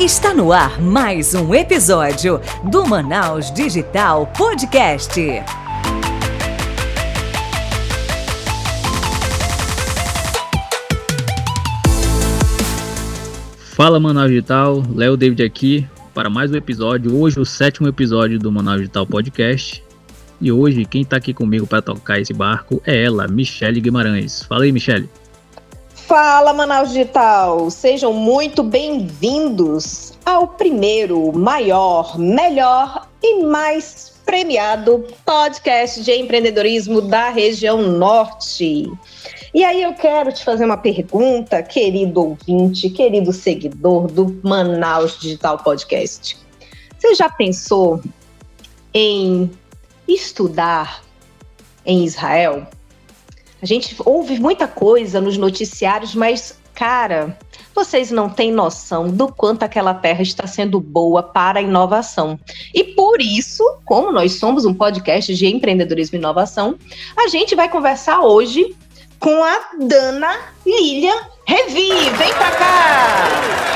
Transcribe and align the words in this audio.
Está 0.00 0.34
no 0.34 0.50
ar 0.50 0.82
mais 0.82 1.34
um 1.34 1.54
episódio 1.54 2.40
do 2.68 2.84
Manaus 2.84 3.52
Digital 3.52 4.26
Podcast. 4.36 5.20
Fala 13.76 14.00
Manaus 14.00 14.30
Digital, 14.30 14.82
Léo 14.92 15.16
David 15.16 15.44
aqui 15.44 15.86
para 16.12 16.28
mais 16.28 16.50
um 16.50 16.56
episódio. 16.56 17.16
Hoje 17.16 17.38
o 17.38 17.46
sétimo 17.46 17.86
episódio 17.86 18.36
do 18.40 18.50
Manaus 18.50 18.78
Digital 18.78 19.06
Podcast. 19.06 19.80
E 20.40 20.50
hoje 20.50 20.84
quem 20.84 21.02
está 21.02 21.18
aqui 21.18 21.32
comigo 21.32 21.68
para 21.68 21.80
tocar 21.80 22.18
esse 22.18 22.32
barco 22.34 22.82
é 22.84 23.04
ela, 23.04 23.28
Michele 23.28 23.80
Guimarães. 23.80 24.42
Fala 24.42 24.64
aí, 24.64 24.72
Michele. 24.72 25.08
Fala 26.16 26.52
Manaus 26.52 26.90
Digital, 26.90 27.68
sejam 27.70 28.12
muito 28.12 28.62
bem-vindos 28.62 30.12
ao 30.24 30.46
primeiro, 30.46 31.36
maior, 31.36 32.16
melhor 32.16 33.08
e 33.20 33.42
mais 33.42 34.12
premiado 34.24 35.04
podcast 35.26 36.04
de 36.04 36.12
empreendedorismo 36.12 37.00
da 37.00 37.30
região 37.30 37.82
norte. 37.82 38.88
E 39.52 39.64
aí 39.64 39.82
eu 39.82 39.92
quero 39.94 40.32
te 40.32 40.44
fazer 40.44 40.64
uma 40.64 40.76
pergunta, 40.76 41.60
querido 41.64 42.20
ouvinte, 42.20 42.88
querido 42.90 43.32
seguidor 43.32 44.06
do 44.06 44.40
Manaus 44.44 45.18
Digital 45.18 45.58
Podcast. 45.58 46.38
Você 46.96 47.16
já 47.16 47.28
pensou 47.28 48.00
em 48.94 49.50
estudar 50.06 51.02
em 51.84 52.04
Israel? 52.04 52.68
A 53.64 53.66
gente 53.66 53.96
ouve 54.04 54.38
muita 54.38 54.68
coisa 54.68 55.22
nos 55.22 55.38
noticiários, 55.38 56.14
mas, 56.14 56.60
cara, 56.74 57.34
vocês 57.74 58.10
não 58.10 58.28
têm 58.28 58.52
noção 58.52 59.08
do 59.08 59.26
quanto 59.32 59.62
aquela 59.62 59.94
terra 59.94 60.20
está 60.20 60.46
sendo 60.46 60.78
boa 60.78 61.22
para 61.22 61.60
a 61.60 61.62
inovação. 61.62 62.38
E 62.74 62.84
por 62.84 63.22
isso, 63.22 63.64
como 63.86 64.12
nós 64.12 64.32
somos 64.32 64.66
um 64.66 64.74
podcast 64.74 65.34
de 65.34 65.46
empreendedorismo 65.46 66.18
e 66.18 66.18
inovação, 66.18 66.78
a 67.16 67.26
gente 67.28 67.56
vai 67.56 67.70
conversar 67.70 68.20
hoje 68.20 68.76
com 69.18 69.42
a 69.42 69.58
Dana 69.80 70.36
Lilian 70.66 71.22
Revi. 71.46 71.88
Vem 72.18 72.34
pra 72.34 72.50
cá! 72.50 73.28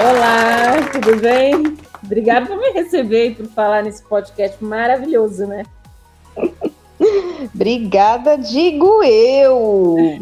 Olá, 0.07 0.91
tudo 0.93 1.17
bem? 1.17 1.79
Obrigada 2.05 2.45
por 2.45 2.59
me 2.59 2.73
receber 2.73 3.29
e 3.29 3.35
por 3.37 3.47
falar 3.47 3.83
nesse 3.83 4.03
podcast 4.03 4.63
maravilhoso, 4.63 5.47
né? 5.47 5.65
Obrigada, 7.55 8.37
digo 8.37 9.03
eu. 9.03 10.21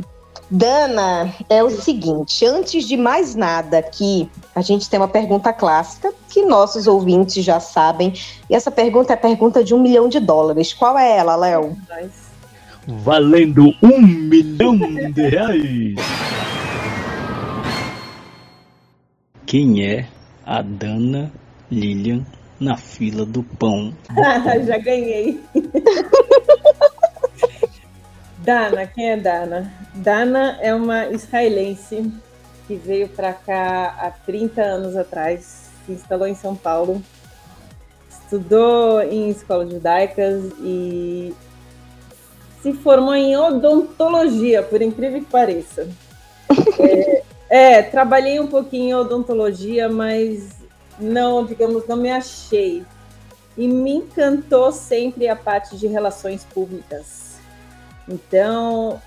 Dana, 0.48 1.34
é 1.50 1.62
o 1.64 1.70
seguinte, 1.70 2.46
antes 2.46 2.86
de 2.86 2.96
mais 2.96 3.34
nada 3.34 3.78
aqui, 3.78 4.30
a 4.54 4.60
gente 4.60 4.88
tem 4.88 4.98
uma 5.00 5.08
pergunta 5.08 5.52
clássica 5.52 6.12
que 6.28 6.44
nossos 6.44 6.86
ouvintes 6.86 7.44
já 7.44 7.58
sabem. 7.58 8.12
E 8.48 8.54
essa 8.54 8.70
pergunta 8.70 9.12
é 9.12 9.14
a 9.14 9.18
pergunta 9.18 9.64
de 9.64 9.74
um 9.74 9.80
milhão 9.80 10.08
de 10.08 10.20
dólares. 10.20 10.72
Qual 10.72 10.96
é 10.96 11.16
ela, 11.16 11.34
Léo? 11.34 11.76
Valendo 12.86 13.74
um 13.82 14.00
milhão 14.00 14.78
de 15.12 15.28
reais. 15.28 15.94
Quem 19.44 19.84
é 19.84 20.06
a 20.44 20.62
Dana 20.62 21.32
Lilian 21.70 22.24
na 22.60 22.76
fila 22.76 23.24
do 23.24 23.42
pão? 23.42 23.92
já 24.66 24.78
ganhei. 24.78 25.40
Dana, 28.38 28.86
quem 28.86 29.10
é 29.10 29.16
Dana? 29.16 29.72
Dana 29.94 30.58
é 30.60 30.72
uma 30.72 31.06
israelense 31.08 32.12
que 32.66 32.76
veio 32.76 33.08
para 33.08 33.32
cá 33.32 33.96
há 33.98 34.10
30 34.10 34.62
anos 34.62 34.96
atrás, 34.96 35.70
se 35.84 35.92
instalou 35.92 36.26
em 36.26 36.34
São 36.34 36.54
Paulo, 36.54 37.02
estudou 38.08 39.02
em 39.02 39.30
escolas 39.30 39.70
judaicas 39.70 40.44
e 40.60 41.34
se 42.62 42.72
formou 42.72 43.14
em 43.14 43.36
odontologia, 43.36 44.62
por 44.62 44.82
incrível 44.82 45.20
que 45.20 45.30
pareça. 45.30 45.88
É, 47.48 47.78
é, 47.78 47.82
trabalhei 47.82 48.40
um 48.40 48.48
pouquinho 48.48 48.88
em 48.88 48.94
odontologia, 48.94 49.88
mas 49.88 50.48
não, 50.98 51.44
digamos, 51.44 51.86
não 51.86 51.96
me 51.96 52.10
achei. 52.10 52.84
E 53.56 53.66
me 53.66 53.94
encantou 53.94 54.70
sempre 54.70 55.28
a 55.28 55.36
parte 55.36 55.76
de 55.76 55.86
relações 55.86 56.44
públicas 56.44 57.26
então, 58.08 59.00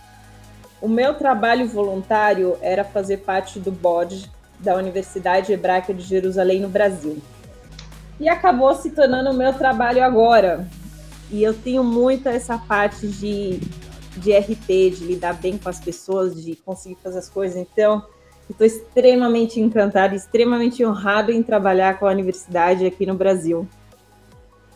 o 0.82 0.88
meu 0.88 1.14
trabalho 1.14 1.68
voluntário 1.68 2.58
era 2.62 2.84
fazer 2.84 3.18
parte 3.18 3.60
do 3.60 3.72
board 3.72 4.30
da 4.60 4.76
Universidade 4.76 5.54
Hebraica 5.54 5.94
de 5.94 6.02
Jerusalém 6.04 6.60
no 6.60 6.68
Brasil. 6.68 7.18
E 8.20 8.28
acabou 8.28 8.76
se 8.76 8.92
tornando 8.92 9.32
o 9.32 9.34
meu 9.34 9.54
trabalho 9.54 10.04
agora. 10.04 10.68
E 11.32 11.42
eu 11.42 11.54
tenho 11.54 11.84
muito 11.84 12.28
essa 12.28 12.58
parte 12.58 13.08
de, 13.08 13.62
de 14.18 14.38
RP, 14.38 14.98
de 14.98 15.06
lidar 15.06 15.34
bem 15.34 15.58
com 15.58 15.70
as 15.70 15.80
pessoas, 15.80 16.44
de 16.44 16.56
conseguir 16.58 16.98
fazer 17.02 17.20
as 17.20 17.30
coisas. 17.30 17.56
Então, 17.56 18.04
estou 18.50 18.66
extremamente 18.66 19.60
encantada, 19.60 20.16
extremamente 20.16 20.84
honrado 20.84 21.32
em 21.32 21.44
trabalhar 21.44 22.00
com 22.00 22.08
a 22.08 22.12
universidade 22.12 22.86
aqui 22.86 23.06
no 23.06 23.16
Brasil. 23.16 23.68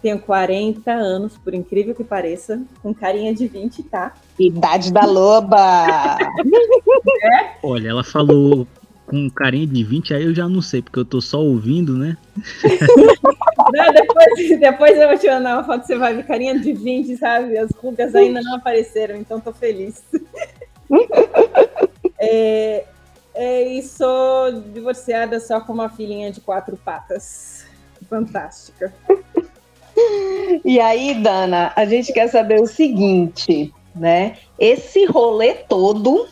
Tenho 0.02 0.20
40 0.20 0.92
anos, 0.92 1.38
por 1.38 1.54
incrível 1.54 1.96
que 1.96 2.04
pareça, 2.04 2.62
com 2.82 2.94
carinha 2.94 3.34
de 3.34 3.48
20, 3.48 3.84
tá? 3.84 4.14
Idade 4.38 4.92
da 4.92 5.06
loba! 5.06 6.18
é? 7.24 7.56
Olha, 7.64 7.90
ela 7.90 8.04
falou 8.04 8.68
com 9.06 9.30
carinha 9.30 9.68
de 9.68 9.84
20, 9.84 10.14
aí 10.14 10.24
eu 10.24 10.34
já 10.34 10.48
não 10.48 10.62
sei, 10.62 10.82
porque 10.82 11.00
eu 11.00 11.06
tô 11.06 11.22
só 11.22 11.40
ouvindo, 11.40 11.98
né? 11.98 12.18
não, 13.74 13.94
depois, 13.94 14.60
depois 14.60 14.98
eu 14.98 15.08
vou 15.08 15.18
te 15.18 15.28
mandar 15.28 15.56
uma 15.56 15.64
foto, 15.64 15.86
você 15.86 15.98
vai 15.98 16.14
ver 16.16 16.26
carinha 16.26 16.60
de 16.60 16.74
20, 16.74 17.18
sabe? 17.18 17.58
As 17.58 17.72
rugas 17.72 18.14
ainda 18.14 18.42
não 18.42 18.56
apareceram, 18.56 19.16
então 19.16 19.40
tô 19.40 19.54
feliz. 19.54 20.04
é, 22.20 22.86
é, 23.34 23.64
e 23.64 23.82
sou 23.82 24.52
divorciada 24.74 25.40
só 25.40 25.60
com 25.60 25.74
uma 25.74 25.90
filhinha 25.90 26.32
de 26.32 26.42
quatro 26.42 26.78
patas. 26.78 27.66
Fantástica. 28.10 28.94
E 30.66 30.80
aí, 30.80 31.14
Dana, 31.22 31.72
a 31.76 31.86
gente 31.86 32.12
quer 32.12 32.28
saber 32.28 32.60
o 32.60 32.66
seguinte, 32.66 33.72
né? 33.96 34.38
Esse 34.58 35.06
rolê 35.06 35.54
todo 35.54 36.28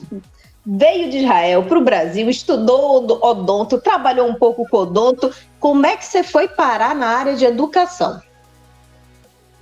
veio 0.65 1.09
de 1.09 1.19
Israel 1.19 1.63
para 1.63 1.77
o 1.77 1.83
Brasil, 1.83 2.29
estudou 2.29 3.05
odonto, 3.23 3.79
trabalhou 3.79 4.27
um 4.27 4.33
pouco 4.33 4.67
com 4.67 4.77
odonto. 4.77 5.33
Como 5.59 5.85
é 5.85 5.95
que 5.95 6.05
você 6.05 6.23
foi 6.23 6.47
parar 6.47 6.95
na 6.95 7.07
área 7.07 7.35
de 7.35 7.45
educação? 7.45 8.19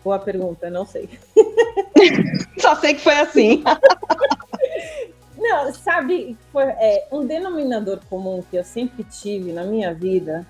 Boa 0.04 0.20
pergunta, 0.20 0.70
não 0.70 0.86
sei. 0.86 1.10
Só 2.58 2.76
sei 2.76 2.94
que 2.94 3.02
foi 3.02 3.20
assim. 3.20 3.64
não, 5.40 5.74
sabe, 5.74 6.38
foi, 6.52 6.64
é, 6.64 7.08
um 7.12 7.26
denominador 7.26 8.00
comum 8.10 8.44
que 8.50 8.58
eu 8.58 8.64
sempre 8.64 9.04
tive 9.04 9.52
na 9.52 9.64
minha 9.64 9.94
vida, 9.94 10.46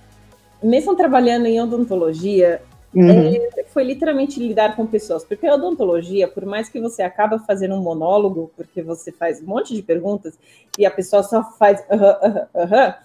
mesmo 0.62 0.96
trabalhando 0.96 1.46
em 1.46 1.62
odontologia, 1.62 2.62
Uhum. 2.94 3.36
É, 3.56 3.64
foi 3.66 3.84
literalmente 3.84 4.40
lidar 4.40 4.76
com 4.76 4.86
pessoas, 4.88 5.24
porque 5.24 5.46
a 5.46 5.54
odontologia, 5.54 6.28
por 6.28 6.44
mais 6.46 6.70
que 6.70 6.80
você 6.80 7.04
acaba 7.04 7.38
fazendo 7.38 7.76
um 7.76 7.82
monólogo, 7.82 8.52
porque 8.56 8.82
você 8.82 9.12
faz 9.12 9.42
um 9.42 9.46
monte 9.46 9.76
de 9.76 9.84
perguntas 9.84 10.38
e 10.78 10.86
a 10.86 10.92
pessoa 10.92 11.22
só 11.22 11.44
faz 11.44 11.84
aham, 11.90 12.18
aham, 12.24 12.48
aham, 12.56 12.96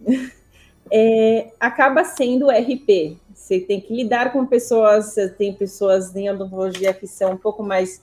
é, 0.90 1.52
acaba 1.60 2.04
sendo 2.04 2.50
RP. 2.50 3.18
Você 3.34 3.60
tem 3.60 3.80
que 3.80 3.94
lidar 3.94 4.32
com 4.32 4.46
pessoas, 4.46 5.14
tem 5.36 5.52
pessoas 5.52 6.14
em 6.16 6.30
odontologia 6.30 6.94
que 6.94 7.06
são 7.06 7.32
um 7.32 7.36
pouco 7.36 7.62
mais 7.62 8.02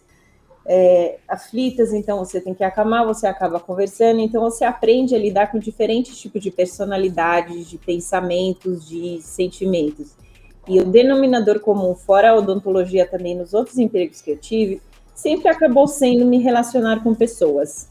é, 0.66 1.18
aflitas, 1.28 1.94
então 1.94 2.18
você 2.18 2.42
tem 2.42 2.53
que 2.53 2.64
acalmar, 2.64 3.06
você 3.06 3.28
acaba 3.28 3.59
conversando, 3.59 4.20
então 4.20 4.42
você 4.42 4.66
aprende 4.66 5.14
a 5.14 5.20
lidar 5.20 5.52
com 5.52 5.59
diferentes 5.59 6.18
tipos 6.18 6.42
de 6.42 6.50
personalidades, 6.50 7.70
de 7.70 7.78
pensamentos, 7.78 8.88
de 8.88 9.20
sentimentos. 9.22 10.16
E 10.67 10.79
o 10.79 10.85
denominador 10.85 11.59
comum, 11.59 11.94
fora 11.94 12.32
a 12.32 12.35
odontologia 12.35 13.06
também 13.06 13.35
nos 13.35 13.53
outros 13.53 13.78
empregos 13.78 14.22
que 14.22 14.32
eu 14.32 14.38
tive, 14.38 14.82
sempre 15.14 15.47
acabou 15.47 15.88
sendo 15.88 16.26
me 16.26 16.40
relacionar 16.40 17.03
com 17.03 17.14
pessoas. 17.14 17.88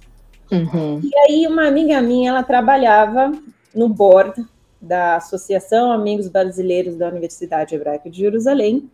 Uhum. 0.51 1.01
E 1.03 1.17
aí, 1.19 1.47
uma 1.47 1.69
amiga 1.69 2.01
minha, 2.03 2.31
ela 2.31 2.43
trabalhava 2.43 3.33
no 3.73 3.89
board 3.89 4.45
da 4.81 5.17
Associação 5.17 5.91
Amigos 5.93 6.29
Brasileiros 6.29 6.97
da 6.97 7.09
Universidade 7.09 7.75
Hebraica 7.75 8.11
de 8.11 8.19
Jerusalém, 8.19 8.91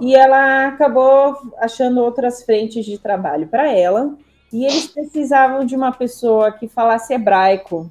e 0.00 0.14
ela 0.14 0.68
acabou 0.68 1.36
achando 1.58 2.00
outras 2.00 2.42
frentes 2.42 2.84
de 2.84 2.98
trabalho 2.98 3.46
para 3.48 3.72
ela, 3.72 4.14
e 4.52 4.64
eles 4.64 4.86
precisavam 4.86 5.64
de 5.64 5.76
uma 5.76 5.92
pessoa 5.92 6.52
que 6.52 6.68
falasse 6.68 7.12
hebraico, 7.12 7.90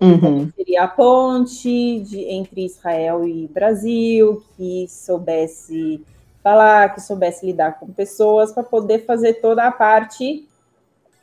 Uhum. 0.00 0.50
Seria 0.54 0.82
a 0.82 0.88
ponte 0.88 2.00
de, 2.00 2.20
entre 2.28 2.64
Israel 2.64 3.26
e 3.26 3.48
Brasil, 3.48 4.42
que 4.56 4.86
soubesse 4.88 6.04
falar, 6.42 6.94
que 6.94 7.00
soubesse 7.00 7.46
lidar 7.46 7.78
com 7.78 7.86
pessoas, 7.86 8.52
para 8.52 8.62
poder 8.62 9.06
fazer 9.06 9.34
toda 9.34 9.64
a 9.64 9.72
parte, 9.72 10.46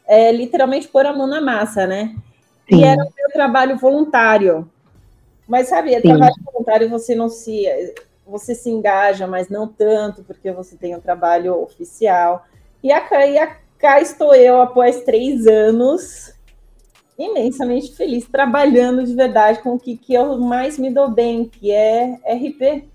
é, 0.08 0.32
literalmente 0.32 0.88
pôr 0.88 1.06
a 1.06 1.16
mão 1.16 1.28
na 1.28 1.40
massa, 1.40 1.86
né? 1.86 2.16
Sim. 2.68 2.80
E 2.80 2.84
era 2.84 3.04
o 3.04 3.14
meu 3.16 3.30
trabalho 3.32 3.78
voluntário. 3.78 4.68
Mas 5.48 5.68
sabe, 5.68 5.94
é 5.94 6.02
trabalho 6.02 6.34
voluntário 6.44 6.90
você 6.90 7.14
não 7.14 7.30
se 7.30 7.68
você 8.32 8.56
se 8.56 8.70
engaja, 8.70 9.28
mas 9.28 9.50
não 9.50 9.68
tanto, 9.68 10.24
porque 10.24 10.52
você 10.52 10.78
tem 10.78 10.96
um 10.96 11.02
trabalho 11.02 11.62
oficial. 11.62 12.46
E, 12.82 12.92
a, 12.92 13.28
e 13.28 13.38
a, 13.38 13.58
cá 13.78 14.00
estou 14.00 14.34
eu, 14.34 14.62
após 14.62 15.04
três 15.04 15.46
anos, 15.46 16.34
imensamente 17.20 17.94
feliz, 17.94 18.26
trabalhando 18.26 19.04
de 19.04 19.14
verdade 19.14 19.60
com 19.60 19.74
o 19.74 19.80
que, 19.80 19.98
que 19.98 20.14
eu 20.14 20.40
mais 20.40 20.80
me 20.80 20.90
dou 20.90 21.12
bem, 21.12 21.46
que 21.46 21.72
é 21.72 22.14
RP. 22.26 22.86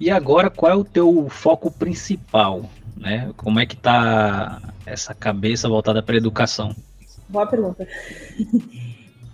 E 0.00 0.10
agora, 0.10 0.48
qual 0.48 0.72
é 0.72 0.74
o 0.74 0.84
teu 0.84 1.28
foco 1.28 1.70
principal? 1.70 2.62
Né? 2.96 3.30
Como 3.36 3.60
é 3.60 3.66
que 3.66 3.76
tá 3.76 4.60
essa 4.86 5.14
cabeça 5.14 5.68
voltada 5.68 6.02
para 6.02 6.14
a 6.14 6.18
educação? 6.18 6.74
Boa 7.28 7.46
pergunta. 7.46 7.86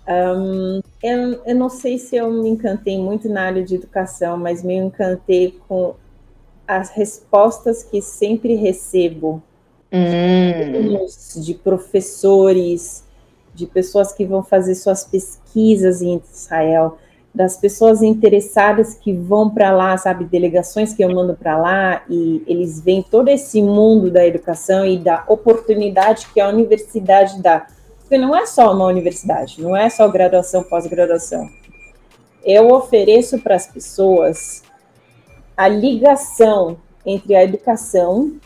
Um, 0.07 0.81
eu, 1.03 1.41
eu 1.45 1.55
não 1.55 1.69
sei 1.69 1.97
se 1.97 2.15
eu 2.15 2.31
me 2.31 2.47
encantei 2.47 2.97
muito 2.97 3.27
na 3.27 3.43
área 3.43 3.63
de 3.63 3.75
educação, 3.75 4.37
mas 4.37 4.63
me 4.63 4.75
encantei 4.75 5.59
com 5.67 5.95
as 6.65 6.89
respostas 6.91 7.83
que 7.83 8.01
sempre 8.01 8.55
recebo 8.55 9.41
hum. 9.91 11.05
de 11.41 11.53
professores, 11.53 13.03
de 13.53 13.65
pessoas 13.65 14.13
que 14.13 14.25
vão 14.25 14.43
fazer 14.43 14.75
suas 14.75 15.03
pesquisas 15.03 16.01
em 16.01 16.21
Israel, 16.33 16.97
das 17.33 17.57
pessoas 17.57 18.01
interessadas 18.01 18.95
que 18.95 19.13
vão 19.13 19.49
para 19.49 19.71
lá, 19.71 19.95
sabe, 19.97 20.25
delegações 20.25 20.93
que 20.93 21.03
eu 21.03 21.13
mando 21.13 21.35
para 21.35 21.57
lá 21.57 22.03
e 22.09 22.41
eles 22.47 22.81
veem 22.81 23.03
todo 23.03 23.27
esse 23.27 23.61
mundo 23.61 24.09
da 24.09 24.25
educação 24.25 24.85
e 24.85 24.97
da 24.97 25.23
oportunidade 25.27 26.27
que 26.33 26.39
a 26.39 26.47
universidade 26.47 27.41
dá 27.41 27.67
porque 28.07 28.17
não 28.17 28.33
é 28.33 28.45
só 28.45 28.73
uma 28.73 28.85
universidade, 28.85 29.61
não 29.61 29.75
é 29.75 29.89
só 29.89 30.07
graduação, 30.07 30.63
pós-graduação. 30.63 31.49
Eu 32.41 32.71
ofereço 32.71 33.37
para 33.39 33.55
as 33.55 33.67
pessoas 33.67 34.63
a 35.57 35.67
ligação 35.67 36.77
entre 37.05 37.35
a 37.35 37.43
educação, 37.43 38.37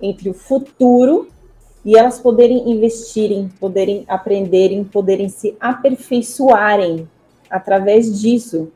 entre 0.00 0.30
o 0.30 0.34
futuro 0.34 1.28
e 1.84 1.98
elas 1.98 2.18
poderem 2.18 2.70
investirem, 2.70 3.50
poderem 3.60 4.06
aprenderem, 4.08 4.82
poderem 4.82 5.28
se 5.28 5.54
aperfeiçoarem 5.60 7.06
através 7.50 8.18
disso. 8.18 8.72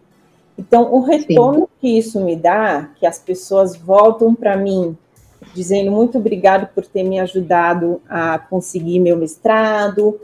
Então, 0.59 0.93
o 0.93 1.01
retorno 1.01 1.61
Sim. 1.61 1.69
que 1.81 1.99
isso 1.99 2.21
me 2.21 2.37
dá, 2.37 2.91
que 3.01 3.07
as 3.07 3.19
pessoas 3.19 3.75
voltam 3.75 4.35
para 4.35 4.59
mim 4.59 4.95
dizendo 5.55 5.91
muito 5.91 6.19
obrigado 6.19 6.69
por 6.75 6.87
ter 6.87 7.03
me 7.03 7.19
ajudado 7.19 8.01
a 8.09 8.39
conseguir 8.39 9.01
meu 9.01 9.17
mestrado, 9.17 10.21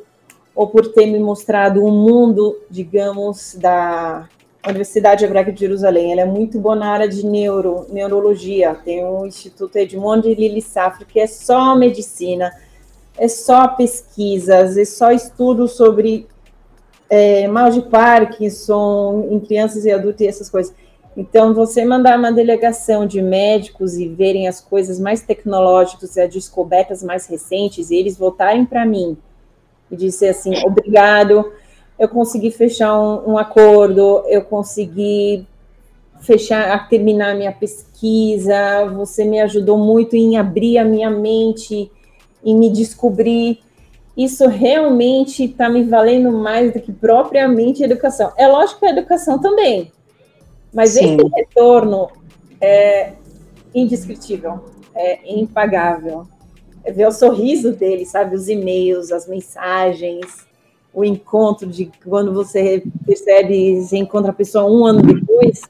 ou 0.54 0.68
por 0.68 0.92
ter 0.92 1.06
me 1.06 1.18
mostrado 1.18 1.84
um 1.84 1.90
mundo, 1.90 2.56
digamos, 2.70 3.56
da 3.58 4.28
Universidade 4.66 5.24
Hebraica 5.24 5.52
de 5.52 5.60
Jerusalém. 5.60 6.12
Ela 6.12 6.22
é 6.22 6.26
muito 6.26 6.58
boa 6.58 6.76
na 6.76 6.90
área 6.90 7.08
de 7.08 7.26
neuro, 7.26 7.86
neurologia. 7.90 8.74
Tem 8.74 9.04
o 9.04 9.26
Instituto 9.26 9.76
Edmond 9.76 10.32
Lili 10.32 10.62
Safra, 10.62 11.04
que 11.04 11.18
é 11.18 11.26
só 11.26 11.74
medicina, 11.74 12.52
é 13.18 13.28
só 13.28 13.68
pesquisas, 13.68 14.76
é 14.76 14.84
só 14.84 15.10
estudo 15.10 15.66
sobre 15.66 16.26
é, 17.10 17.46
mal 17.48 17.70
de 17.70 17.82
Parkinson 17.82 19.28
em 19.30 19.40
crianças 19.40 19.84
e 19.84 19.90
adultos 19.90 20.20
e 20.20 20.26
essas 20.28 20.48
coisas. 20.48 20.72
Então, 21.16 21.54
você 21.54 21.84
mandar 21.84 22.18
uma 22.18 22.32
delegação 22.32 23.06
de 23.06 23.22
médicos 23.22 23.94
e 23.96 24.08
verem 24.08 24.48
as 24.48 24.60
coisas 24.60 24.98
mais 24.98 25.22
tecnológicas 25.22 26.16
e 26.16 26.20
as 26.20 26.32
descobertas 26.32 27.02
mais 27.04 27.26
recentes, 27.26 27.90
e 27.90 27.96
eles 27.96 28.16
voltarem 28.16 28.64
para 28.64 28.84
mim 28.84 29.16
e 29.90 29.96
dizer 29.96 30.30
assim, 30.30 30.52
obrigado, 30.64 31.52
eu 31.98 32.08
consegui 32.08 32.50
fechar 32.50 32.98
um, 32.98 33.32
um 33.32 33.38
acordo, 33.38 34.24
eu 34.26 34.42
consegui 34.42 35.46
fechar, 36.20 36.88
terminar 36.88 37.36
minha 37.36 37.52
pesquisa, 37.52 38.86
você 38.86 39.24
me 39.24 39.40
ajudou 39.40 39.78
muito 39.78 40.16
em 40.16 40.36
abrir 40.36 40.78
a 40.78 40.84
minha 40.84 41.10
mente, 41.10 41.90
em 42.44 42.56
me 42.56 42.70
descobrir. 42.70 43.60
Isso 44.16 44.46
realmente 44.48 45.44
está 45.44 45.68
me 45.68 45.82
valendo 45.82 46.32
mais 46.32 46.72
do 46.72 46.80
que 46.80 46.92
propriamente 46.92 47.82
a 47.82 47.86
educação. 47.86 48.32
É 48.36 48.46
lógico 48.48 48.80
que 48.80 48.86
a 48.86 48.90
educação 48.90 49.38
também, 49.38 49.92
mas 50.74 50.90
Sim. 50.90 51.16
esse 51.16 51.28
retorno 51.28 52.10
é 52.60 53.12
indescritível, 53.72 54.64
é 54.94 55.20
impagável. 55.32 56.26
É 56.82 56.92
ver 56.92 57.06
o 57.06 57.12
sorriso 57.12 57.72
dele, 57.72 58.04
sabe? 58.04 58.34
Os 58.34 58.48
e-mails, 58.48 59.10
as 59.10 59.26
mensagens, 59.26 60.46
o 60.92 61.04
encontro 61.04 61.66
de 61.66 61.90
quando 62.04 62.34
você 62.34 62.82
percebe, 63.06 63.80
você 63.80 63.96
encontra 63.96 64.32
a 64.32 64.34
pessoa 64.34 64.70
um 64.70 64.84
ano 64.84 65.00
depois. 65.00 65.62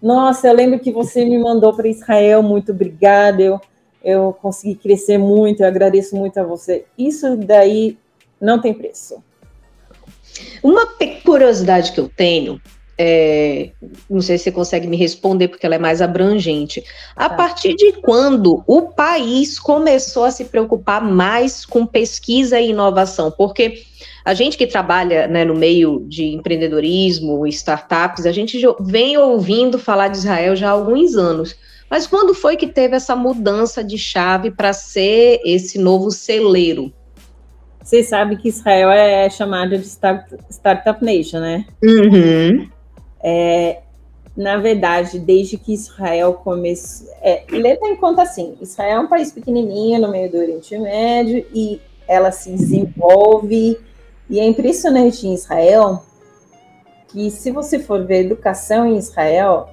Nossa, 0.00 0.48
eu 0.48 0.54
lembro 0.54 0.78
que 0.78 0.92
você 0.92 1.24
me 1.24 1.36
mandou 1.36 1.74
para 1.74 1.88
Israel, 1.88 2.42
muito 2.42 2.72
obrigada. 2.72 3.42
Eu, 3.42 3.60
eu 4.02 4.32
consegui 4.40 4.76
crescer 4.76 5.18
muito, 5.18 5.60
eu 5.60 5.66
agradeço 5.66 6.16
muito 6.16 6.38
a 6.38 6.44
você. 6.44 6.86
Isso 6.96 7.36
daí 7.36 7.98
não 8.40 8.60
tem 8.60 8.72
preço. 8.72 9.22
Uma 10.62 10.86
curiosidade 11.24 11.92
que 11.92 12.00
eu 12.00 12.08
tenho 12.08 12.60
é, 12.98 13.70
não 14.10 14.20
sei 14.20 14.36
se 14.36 14.44
você 14.44 14.52
consegue 14.52 14.88
me 14.88 14.96
responder, 14.96 15.46
porque 15.46 15.64
ela 15.64 15.76
é 15.76 15.78
mais 15.78 16.02
abrangente. 16.02 16.82
A 17.14 17.28
tá. 17.28 17.36
partir 17.36 17.76
de 17.76 17.92
quando 17.92 18.64
o 18.66 18.82
país 18.82 19.58
começou 19.58 20.24
a 20.24 20.32
se 20.32 20.46
preocupar 20.46 21.00
mais 21.00 21.64
com 21.64 21.86
pesquisa 21.86 22.58
e 22.58 22.70
inovação? 22.70 23.30
Porque 23.30 23.84
a 24.24 24.34
gente 24.34 24.58
que 24.58 24.66
trabalha 24.66 25.28
né, 25.28 25.44
no 25.44 25.54
meio 25.54 26.04
de 26.08 26.24
empreendedorismo, 26.34 27.46
startups, 27.46 28.26
a 28.26 28.32
gente 28.32 28.60
vem 28.80 29.16
ouvindo 29.16 29.78
falar 29.78 30.08
de 30.08 30.18
Israel 30.18 30.56
já 30.56 30.68
há 30.68 30.72
alguns 30.72 31.14
anos. 31.14 31.56
Mas 31.88 32.06
quando 32.06 32.34
foi 32.34 32.56
que 32.56 32.66
teve 32.66 32.96
essa 32.96 33.14
mudança 33.14 33.82
de 33.82 33.96
chave 33.96 34.50
para 34.50 34.72
ser 34.72 35.40
esse 35.44 35.78
novo 35.78 36.10
celeiro? 36.10 36.92
Vocês 37.82 38.08
sabem 38.08 38.36
que 38.36 38.48
Israel 38.48 38.90
é 38.90 39.30
chamada 39.30 39.78
de 39.78 39.86
start, 39.86 40.30
Startup 40.50 41.02
Nation, 41.02 41.38
né? 41.38 41.64
Uhum. 41.82 42.68
É, 43.22 43.80
na 44.36 44.56
verdade, 44.56 45.18
desde 45.18 45.58
que 45.58 45.74
Israel 45.74 46.34
começou. 46.34 47.08
É, 47.20 47.44
leva 47.50 47.88
em 47.88 47.96
conta 47.96 48.22
assim: 48.22 48.56
Israel 48.60 48.98
é 48.98 49.00
um 49.00 49.08
país 49.08 49.32
pequenininho 49.32 50.00
no 50.00 50.10
meio 50.10 50.30
do 50.30 50.38
Oriente 50.38 50.78
Médio 50.78 51.44
e 51.52 51.80
ela 52.06 52.30
se 52.30 52.50
desenvolve. 52.50 53.78
E 54.30 54.38
é 54.38 54.46
impressionante 54.46 55.26
em 55.26 55.34
Israel 55.34 56.04
que, 57.08 57.30
se 57.30 57.50
você 57.50 57.78
for 57.78 58.04
ver 58.06 58.26
educação 58.26 58.86
em 58.86 58.96
Israel, 58.96 59.68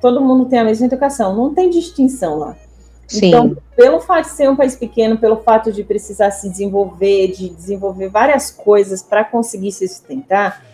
todo 0.00 0.20
mundo 0.20 0.44
tem 0.44 0.58
a 0.58 0.64
mesma 0.64 0.86
educação, 0.86 1.34
não 1.34 1.54
tem 1.54 1.70
distinção 1.70 2.38
lá. 2.38 2.56
Sim. 3.06 3.28
Então, 3.28 3.56
pelo 3.76 4.00
fato 4.00 4.26
de 4.26 4.36
ser 4.36 4.48
um 4.48 4.56
país 4.56 4.76
pequeno, 4.76 5.18
pelo 5.18 5.36
fato 5.38 5.72
de 5.72 5.82
precisar 5.82 6.30
se 6.30 6.48
desenvolver, 6.48 7.28
de 7.32 7.48
desenvolver 7.48 8.08
várias 8.08 8.50
coisas 8.50 9.02
para 9.02 9.24
conseguir 9.24 9.72
se 9.72 9.88
sustentar, 9.88 10.64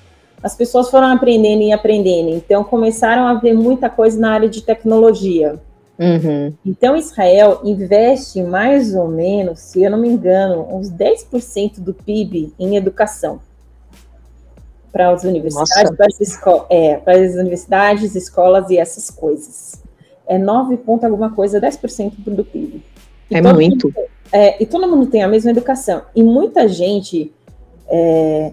as 0.42 0.56
pessoas 0.56 0.90
foram 0.90 1.08
aprendendo 1.08 1.62
e 1.62 1.72
aprendendo. 1.72 2.30
Então, 2.30 2.64
começaram 2.64 3.26
a 3.26 3.34
ver 3.34 3.52
muita 3.52 3.90
coisa 3.90 4.18
na 4.18 4.32
área 4.32 4.48
de 4.48 4.62
tecnologia. 4.62 5.60
Uhum. 5.98 6.54
Então, 6.64 6.96
Israel 6.96 7.60
investe 7.62 8.42
mais 8.42 8.94
ou 8.94 9.06
menos, 9.06 9.60
se 9.60 9.82
eu 9.82 9.90
não 9.90 9.98
me 9.98 10.08
engano, 10.08 10.66
uns 10.74 10.90
10% 10.90 11.78
do 11.80 11.92
PIB 11.92 12.54
em 12.58 12.76
educação. 12.76 13.40
Para 14.90 15.10
as 15.10 15.24
universidades, 15.24 15.94
para 15.94 16.06
as, 16.06 16.20
esco 16.20 16.66
é, 16.68 16.96
para 16.96 17.16
as 17.18 17.34
universidades, 17.34 18.16
escolas 18.16 18.70
e 18.70 18.78
essas 18.78 19.10
coisas. 19.10 19.80
É 20.26 20.38
9 20.38 20.78
ponto 20.78 21.04
alguma 21.04 21.32
coisa, 21.32 21.60
10% 21.60 22.12
do 22.26 22.44
PIB. 22.44 22.82
E 23.30 23.36
é 23.36 23.42
muito. 23.42 23.88
Mundo, 23.88 24.08
é, 24.32 24.60
e 24.60 24.66
todo 24.66 24.88
mundo 24.88 25.06
tem 25.06 25.22
a 25.22 25.28
mesma 25.28 25.50
educação. 25.50 26.02
E 26.14 26.22
muita 26.22 26.66
gente 26.66 27.32
é, 27.88 28.52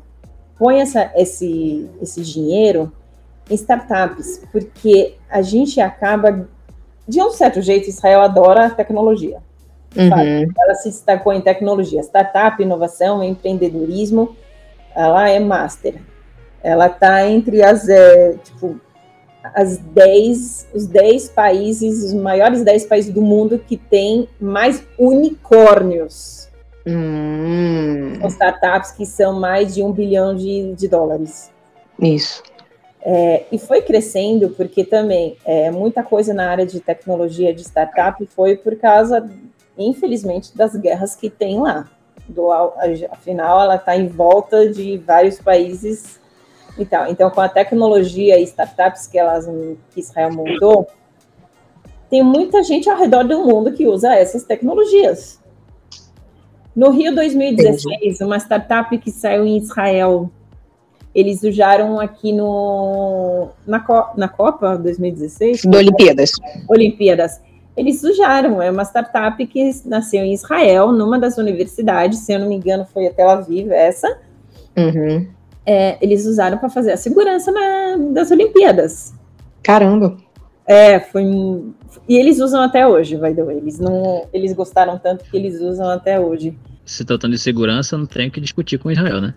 põe 0.57 0.81
essa, 0.81 1.11
esse, 1.15 1.89
esse 2.01 2.21
dinheiro 2.21 2.91
em 3.49 3.55
startups, 3.55 4.41
porque 4.51 5.15
a 5.29 5.41
gente 5.41 5.79
acaba, 5.79 6.47
de 7.07 7.21
um 7.21 7.31
certo 7.31 7.61
jeito, 7.61 7.89
Israel 7.89 8.21
adora 8.21 8.69
tecnologia. 8.69 9.39
Uhum. 9.95 10.51
Ela 10.57 10.75
se 10.75 10.89
destacou 10.89 11.33
em 11.33 11.41
tecnologia, 11.41 12.01
startup, 12.01 12.61
inovação, 12.61 13.23
empreendedorismo, 13.23 14.35
ela 14.95 15.29
é 15.29 15.39
master. 15.39 15.95
Ela 16.63 16.87
está 16.87 17.25
entre 17.27 17.63
as, 17.63 17.87
é, 17.87 18.33
tipo, 18.43 18.79
as 19.55 19.77
10, 19.77 20.67
os 20.73 20.87
10 20.87 21.29
países, 21.29 22.03
os 22.03 22.13
maiores 22.13 22.63
10 22.63 22.85
países 22.85 23.13
do 23.13 23.21
mundo 23.21 23.59
que 23.59 23.77
tem 23.77 24.27
mais 24.39 24.83
unicórnios. 24.97 26.46
Hum. 26.87 28.15
São 28.21 28.27
startups 28.29 28.91
que 28.91 29.05
são 29.05 29.39
mais 29.39 29.75
de 29.75 29.83
um 29.83 29.91
bilhão 29.91 30.33
de, 30.33 30.73
de 30.73 30.87
dólares. 30.87 31.51
Isso. 31.99 32.41
É, 33.01 33.45
e 33.51 33.59
foi 33.59 33.81
crescendo 33.81 34.49
porque 34.51 34.83
também 34.83 35.37
é, 35.45 35.69
muita 35.69 36.01
coisa 36.01 36.33
na 36.33 36.49
área 36.49 36.65
de 36.65 36.79
tecnologia 36.79 37.53
de 37.53 37.61
startup 37.61 38.25
foi 38.27 38.55
por 38.55 38.75
causa, 38.77 39.29
infelizmente, 39.77 40.55
das 40.55 40.75
guerras 40.75 41.15
que 41.15 41.29
tem 41.29 41.59
lá. 41.59 41.89
Do, 42.27 42.51
afinal, 43.09 43.61
ela 43.61 43.75
está 43.75 43.95
em 43.95 44.07
volta 44.07 44.69
de 44.69 44.97
vários 44.97 45.39
países 45.39 46.19
Então, 46.77 47.07
então, 47.07 47.29
com 47.31 47.41
a 47.41 47.49
tecnologia 47.49 48.37
e 48.37 48.43
startups 48.43 49.07
que, 49.07 49.17
elas, 49.17 49.45
que 49.91 49.99
Israel 49.99 50.31
montou, 50.31 50.87
tem 52.09 52.23
muita 52.23 52.63
gente 52.63 52.89
ao 52.89 52.97
redor 52.97 53.23
do 53.23 53.43
mundo 53.43 53.73
que 53.73 53.87
usa 53.87 54.13
essas 54.13 54.43
tecnologias. 54.43 55.39
No 56.77 56.91
Rio 56.91 57.15
2016, 57.15 58.21
uma 58.21 58.37
startup 58.37 58.95
que 58.99 59.09
saiu 59.09 59.47
em 59.47 59.57
Israel, 59.57 60.29
eles 61.13 61.41
usaram 61.41 61.99
aqui 61.99 62.31
no, 62.31 63.47
na, 63.65 63.83
na 64.15 64.27
Copa 64.27 64.77
2016? 64.77 65.63
Do 65.65 65.75
Olimpíadas. 65.75 66.33
Olimpíadas. 66.69 67.41
Eles 67.75 68.03
usaram, 68.03 68.61
é 68.61 68.69
uma 68.69 68.83
startup 68.83 69.43
que 69.47 69.71
nasceu 69.85 70.23
em 70.23 70.33
Israel, 70.33 70.91
numa 70.91 71.17
das 71.17 71.39
universidades, 71.39 72.19
se 72.19 72.33
eu 72.33 72.39
não 72.39 72.47
me 72.47 72.57
engano, 72.57 72.85
foi 72.85 73.07
a 73.07 73.11
Tel 73.11 73.27
Aviv 73.27 73.71
essa. 73.71 74.15
Uhum. 74.77 75.27
É, 75.65 75.97
eles 75.99 76.27
usaram 76.27 76.59
para 76.59 76.69
fazer 76.69 76.91
a 76.91 76.97
segurança 76.97 77.51
na, 77.51 77.97
das 78.13 78.29
Olimpíadas. 78.29 79.15
Caramba! 79.63 80.15
É, 80.67 80.99
foi. 80.99 81.23
E 82.07 82.15
eles 82.15 82.39
usam 82.39 82.61
até 82.61 82.87
hoje, 82.87 83.15
vai 83.15 83.33
way. 83.33 83.57
Eles 83.57 83.79
não, 83.79 84.25
eles 84.31 84.53
gostaram 84.53 84.97
tanto 84.97 85.25
que 85.25 85.35
eles 85.35 85.59
usam 85.59 85.89
até 85.89 86.19
hoje. 86.19 86.57
Se 86.85 87.03
tratando 87.03 87.33
de 87.33 87.39
segurança, 87.39 87.97
não 87.97 88.05
tem 88.05 88.29
que 88.29 88.39
discutir 88.39 88.77
com 88.77 88.89
Israel, 88.89 89.19
né? 89.19 89.33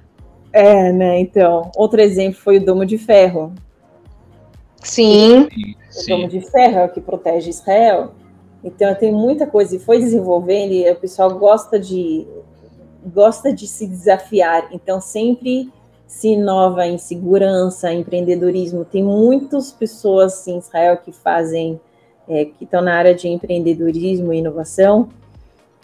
É, 0.53 0.93
né? 0.93 1.21
Então, 1.21 1.71
outro 1.77 2.01
exemplo 2.01 2.41
foi 2.41 2.59
o 2.59 2.65
Domo 2.65 2.87
de 2.87 2.99
Ferro. 2.99 3.53
Sim. 4.83 5.43
O 5.45 6.09
Domo 6.09 6.29
de 6.29 6.41
Ferro 6.41 6.79
é 6.79 6.85
o 6.85 6.89
que 6.89 7.01
protege 7.01 7.51
Israel. 7.51 8.15
Então, 8.63 8.95
tem 8.95 9.13
muita 9.13 9.47
coisa 9.47 9.75
e 9.75 9.79
foi 9.79 9.99
desenvolvendo 9.99 10.73
e 10.73 10.91
o 10.91 10.97
pessoal 10.97 11.37
gosta 11.39 11.79
de 11.79 12.27
gosta 13.05 13.53
de 13.53 13.67
se 13.67 13.87
desafiar. 13.87 14.69
Então, 14.73 15.01
sempre 15.01 15.73
se 16.07 16.29
inova 16.29 16.87
em 16.87 16.99
segurança, 16.99 17.93
empreendedorismo. 17.93 18.85
Tem 18.85 19.03
muitas 19.03 19.71
pessoas 19.71 20.47
em 20.49 20.59
Israel 20.59 20.99
que 20.99 21.13
fazem, 21.13 21.81
é, 22.31 22.45
que 22.45 22.63
estão 22.63 22.81
na 22.81 22.95
área 22.95 23.13
de 23.13 23.27
empreendedorismo 23.27 24.33
e 24.33 24.39
inovação, 24.39 25.09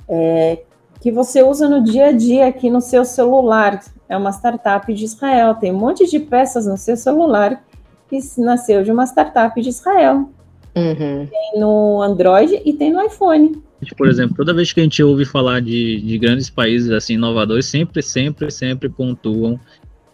é, 0.09 0.61
que 1.01 1.11
você 1.11 1.43
usa 1.43 1.69
no 1.69 1.83
dia 1.83 2.07
a 2.07 2.13
dia 2.13 2.47
aqui 2.47 2.71
no 2.71 2.81
seu 2.81 3.05
celular. 3.05 3.83
É 4.09 4.17
uma 4.17 4.31
startup 4.31 4.93
de 4.95 5.05
Israel. 5.05 5.57
Tem 5.57 5.73
um 5.73 5.79
monte 5.79 6.09
de 6.09 6.21
peças 6.21 6.65
no 6.67 6.77
seu 6.77 6.97
celular 6.97 7.63
que 8.09 8.19
nasceu 8.39 8.85
de 8.85 8.93
uma 8.93 9.05
startup 9.05 9.61
de 9.61 9.69
Israel. 9.69 10.31
Uhum. 10.77 11.27
Tem 11.27 11.61
no 11.61 12.01
Android 12.01 12.63
e 12.65 12.73
tem 12.73 12.93
no 12.93 13.03
iPhone. 13.03 13.61
Por 13.97 14.09
exemplo, 14.09 14.37
toda 14.37 14.55
vez 14.55 14.73
que 14.73 14.81
a 14.81 14.83
gente 14.85 15.03
ouve 15.03 15.25
falar 15.25 15.61
de, 15.61 16.01
de 16.01 16.19
grandes 16.19 16.49
países 16.49 16.91
assim 16.91 17.15
inovadores, 17.15 17.67
sempre, 17.67 18.03
sempre, 18.03 18.51
sempre 18.51 18.89
pontuam 18.89 19.59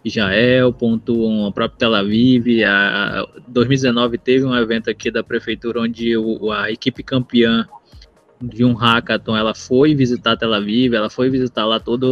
Israel, 0.03 0.73
pontuam 0.73 1.45
a 1.45 1.51
própria 1.51 1.77
Tel 1.77 1.95
Aviv. 1.95 2.63
A 2.63 3.25
2019 3.47 4.17
teve 4.17 4.45
um 4.45 4.55
evento 4.55 4.89
aqui 4.89 5.09
da 5.09 5.23
prefeitura 5.23 5.81
onde 5.81 6.15
o, 6.17 6.51
a 6.51 6.71
equipe 6.71 7.01
campeã 7.03 7.67
de 8.41 8.65
um 8.65 8.73
hackathon, 8.73 9.37
ela 9.37 9.55
foi 9.55 9.95
visitar 9.95 10.35
Tel 10.35 10.53
Aviv, 10.53 10.93
ela 10.93 11.09
foi 11.09 11.29
visitar 11.29 11.65
lá 11.65 11.79
toda 11.79 12.05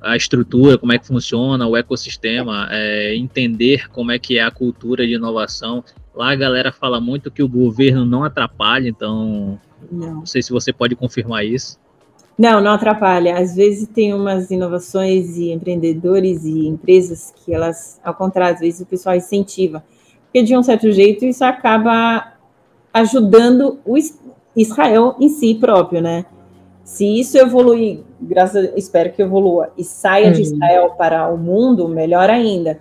a 0.00 0.16
estrutura, 0.16 0.78
como 0.78 0.92
é 0.92 0.98
que 0.98 1.06
funciona, 1.06 1.66
o 1.66 1.76
ecossistema, 1.76 2.68
é, 2.70 3.16
entender 3.16 3.88
como 3.88 4.12
é 4.12 4.18
que 4.18 4.38
é 4.38 4.42
a 4.42 4.50
cultura 4.50 5.06
de 5.06 5.14
inovação. 5.14 5.82
Lá 6.14 6.30
a 6.30 6.36
galera 6.36 6.70
fala 6.70 7.00
muito 7.00 7.30
que 7.30 7.42
o 7.42 7.48
governo 7.48 8.04
não 8.04 8.22
atrapalha, 8.22 8.88
então 8.88 9.58
não, 9.90 10.14
não 10.16 10.26
sei 10.26 10.42
se 10.42 10.52
você 10.52 10.72
pode 10.72 10.94
confirmar 10.94 11.44
isso. 11.44 11.78
Não, 12.36 12.60
não 12.60 12.72
atrapalha. 12.72 13.38
Às 13.38 13.54
vezes 13.54 13.88
tem 13.88 14.12
umas 14.12 14.50
inovações 14.50 15.36
e 15.36 15.52
empreendedores 15.52 16.44
e 16.44 16.66
empresas 16.66 17.32
que 17.36 17.54
elas, 17.54 18.00
ao 18.04 18.14
contrário, 18.14 18.54
às 18.54 18.60
vezes 18.60 18.80
o 18.80 18.86
pessoal 18.86 19.14
incentiva. 19.14 19.84
Porque 20.24 20.42
de 20.42 20.56
um 20.56 20.62
certo 20.62 20.90
jeito 20.90 21.24
isso 21.24 21.44
acaba 21.44 22.32
ajudando 22.92 23.78
o 23.84 23.96
Israel 24.56 25.14
em 25.20 25.28
si 25.28 25.54
próprio, 25.54 26.02
né? 26.02 26.24
Se 26.82 27.18
isso 27.18 27.38
evoluir, 27.38 28.00
graças, 28.20 28.70
espero 28.76 29.12
que 29.12 29.22
evolua 29.22 29.72
e 29.76 29.82
saia 29.82 30.26
uhum. 30.26 30.32
de 30.32 30.42
Israel 30.42 30.90
para 30.98 31.28
o 31.28 31.38
mundo, 31.38 31.88
melhor 31.88 32.28
ainda. 32.28 32.78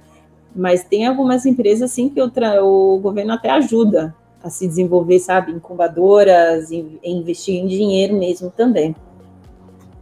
Mas 0.53 0.83
tem 0.83 1.07
algumas 1.07 1.45
empresas 1.45 1.91
assim 1.91 2.09
que 2.09 2.21
o, 2.21 2.29
o 2.61 2.99
governo 2.99 3.33
até 3.33 3.49
ajuda 3.49 4.13
a 4.43 4.49
se 4.49 4.67
desenvolver, 4.67 5.19
sabe, 5.19 5.53
incubadoras, 5.53 6.69
e 6.69 6.99
investir 7.03 7.55
em 7.55 7.65
dinheiro 7.65 8.13
mesmo 8.17 8.51
também. 8.51 8.93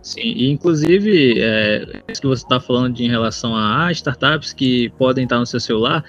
Sim, 0.01 0.21
e 0.21 0.49
inclusive, 0.49 1.39
é, 1.39 2.01
isso 2.07 2.21
que 2.21 2.27
você 2.27 2.43
está 2.43 2.59
falando 2.59 2.95
de, 2.95 3.03
em 3.03 3.09
relação 3.09 3.55
a 3.55 3.91
startups 3.91 4.51
que 4.51 4.89
podem 4.97 5.25
estar 5.25 5.37
no 5.37 5.45
seu 5.45 5.59
celular, 5.59 6.03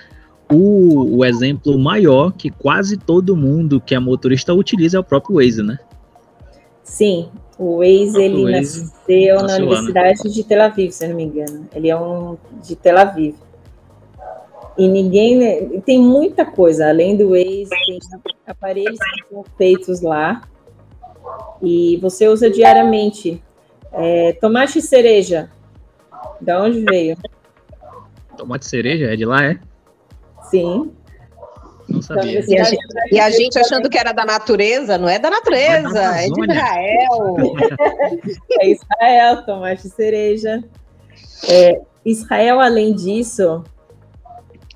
o, 0.51 1.19
o, 1.19 1.25
exemplo 1.25 1.79
maior 1.79 2.33
que 2.33 2.51
quase 2.51 2.97
todo 2.97 3.37
mundo 3.37 3.81
que 3.81 3.95
é 3.95 3.99
motorista 3.99 4.55
utiliza 4.55 4.97
é 4.97 5.01
o 5.01 5.05
próprio 5.05 5.37
Waze, 5.37 5.63
né? 5.63 5.79
Sim, 6.83 7.29
o 7.59 7.79
Waze, 7.79 8.17
o 8.17 8.21
ele 8.21 8.45
Waze 8.45 8.81
nasceu 8.83 9.37
na 9.43 9.57
Universidade 9.57 10.19
lá, 10.19 10.25
né? 10.25 10.31
de 10.31 10.45
Tel 10.45 10.63
Aviv, 10.63 10.91
se 10.91 11.07
não 11.07 11.17
me 11.17 11.25
engano. 11.25 11.69
Ele 11.75 11.89
é 11.89 11.97
um 11.97 12.37
de 12.63 12.77
Tel 12.77 12.99
Aviv. 12.99 13.35
E 14.77 14.89
ninguém. 14.89 15.81
Tem 15.83 16.01
muita 16.01 16.47
coisa, 16.47 16.89
além 16.89 17.17
do 17.17 17.31
Waze, 17.31 17.69
tem 17.87 17.99
aparelhos 18.47 18.99
que 18.99 19.29
são 19.35 19.45
feitos 19.57 20.01
lá. 20.01 20.43
E 21.63 21.99
você 21.99 22.27
usa 22.27 22.51
diariamente 22.51 23.41
é, 23.93 24.33
tomate 24.35 24.81
cereja. 24.81 25.51
Da 26.41 26.63
onde 26.63 26.81
veio? 26.81 27.17
Tomate 28.37 28.67
cereja? 28.67 29.13
É 29.13 29.17
de 29.17 29.25
lá, 29.25 29.45
é? 29.45 29.59
Sim. 30.51 30.93
Não 31.89 32.01
sabia. 32.01 32.45
E 32.47 32.59
a, 32.59 32.65
gente, 32.65 32.87
e 33.13 33.21
a 33.21 33.31
gente 33.31 33.59
achando 33.59 33.91
que 33.91 33.99
era 33.99 34.13
da 34.13 34.25
natureza, 34.25 34.97
não 34.97 35.09
é 35.09 35.19
da 35.19 35.31
natureza, 35.31 36.17
é, 36.17 36.27
é 36.27 36.31
de 36.31 36.41
Israel. 36.41 37.37
é 38.61 38.71
Israel, 38.71 39.45
tomate 39.45 39.89
cereja. 39.91 40.65
É, 41.49 41.81
Israel, 42.05 42.61
além 42.61 42.95
disso, 42.95 43.63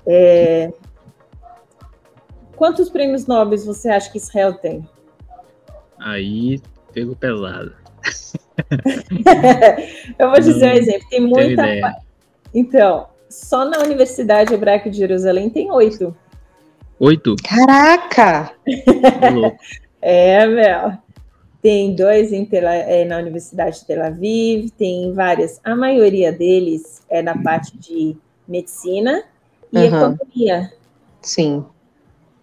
é... 0.05 0.71
quantos 2.55 2.89
prêmios 2.89 3.25
nobres 3.25 3.65
você 3.65 3.89
acha 3.89 4.11
que 4.11 4.17
Israel 4.17 4.53
tem? 4.53 4.87
Aí 5.99 6.61
pego 6.93 7.15
pesado. 7.15 7.73
eu 10.19 10.29
vou 10.29 10.39
dizer 10.39 10.73
um 10.73 10.75
exemplo. 10.75 11.09
Tem 11.09 11.21
muita. 11.21 11.63
Então, 12.53 13.07
só 13.29 13.65
na 13.65 13.79
Universidade 13.79 14.53
Hebraica 14.53 14.89
de 14.89 14.97
Jerusalém 14.97 15.49
tem 15.49 15.71
oito. 15.71 16.15
Oito? 16.99 17.35
Caraca! 17.43 18.51
é, 20.01 20.45
Mel. 20.47 20.93
Tem 21.61 21.95
dois 21.95 22.31
é, 22.31 23.05
na 23.05 23.17
Universidade 23.17 23.79
de 23.79 23.85
Tel 23.85 24.05
Aviv, 24.05 24.69
tem 24.77 25.11
várias. 25.13 25.59
A 25.63 25.75
maioria 25.75 26.31
deles 26.31 27.03
é 27.09 27.21
na 27.21 27.37
parte 27.37 27.77
de 27.77 28.15
medicina 28.47 29.23
e 29.73 29.77
uhum. 29.77 29.85
economia. 29.85 30.71
Sim. 31.21 31.65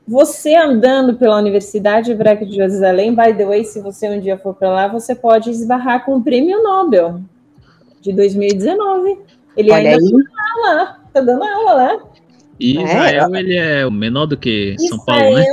Você 0.06 0.54
andando 0.54 1.14
pela 1.14 1.38
Universidade 1.38 2.12
Hebraica 2.12 2.44
de 2.44 2.56
Jerusalém, 2.56 3.14
by 3.14 3.34
the 3.34 3.46
way, 3.46 3.64
se 3.64 3.80
você 3.80 4.08
um 4.08 4.20
dia 4.20 4.36
for 4.36 4.54
para 4.54 4.70
lá, 4.70 4.88
você 4.88 5.14
pode 5.14 5.50
esbarrar 5.50 6.04
com 6.04 6.16
o 6.16 6.22
Prêmio 6.22 6.62
Nobel 6.62 7.20
de 8.02 8.12
2019. 8.12 9.18
Ele 9.56 9.72
Olha 9.72 9.90
ainda 9.92 10.04
está 10.04 10.60
lá, 10.62 11.00
está 11.06 11.20
dando 11.22 11.42
aula 11.42 11.72
lá. 11.72 11.98
E 12.60 12.76
é. 12.76 12.82
Israel, 12.82 13.34
é. 13.34 13.38
ele 13.40 13.56
é 13.56 13.90
menor 13.90 14.26
do 14.26 14.36
que 14.36 14.76
São 14.78 14.98
Paulo, 14.98 15.36
né? 15.36 15.46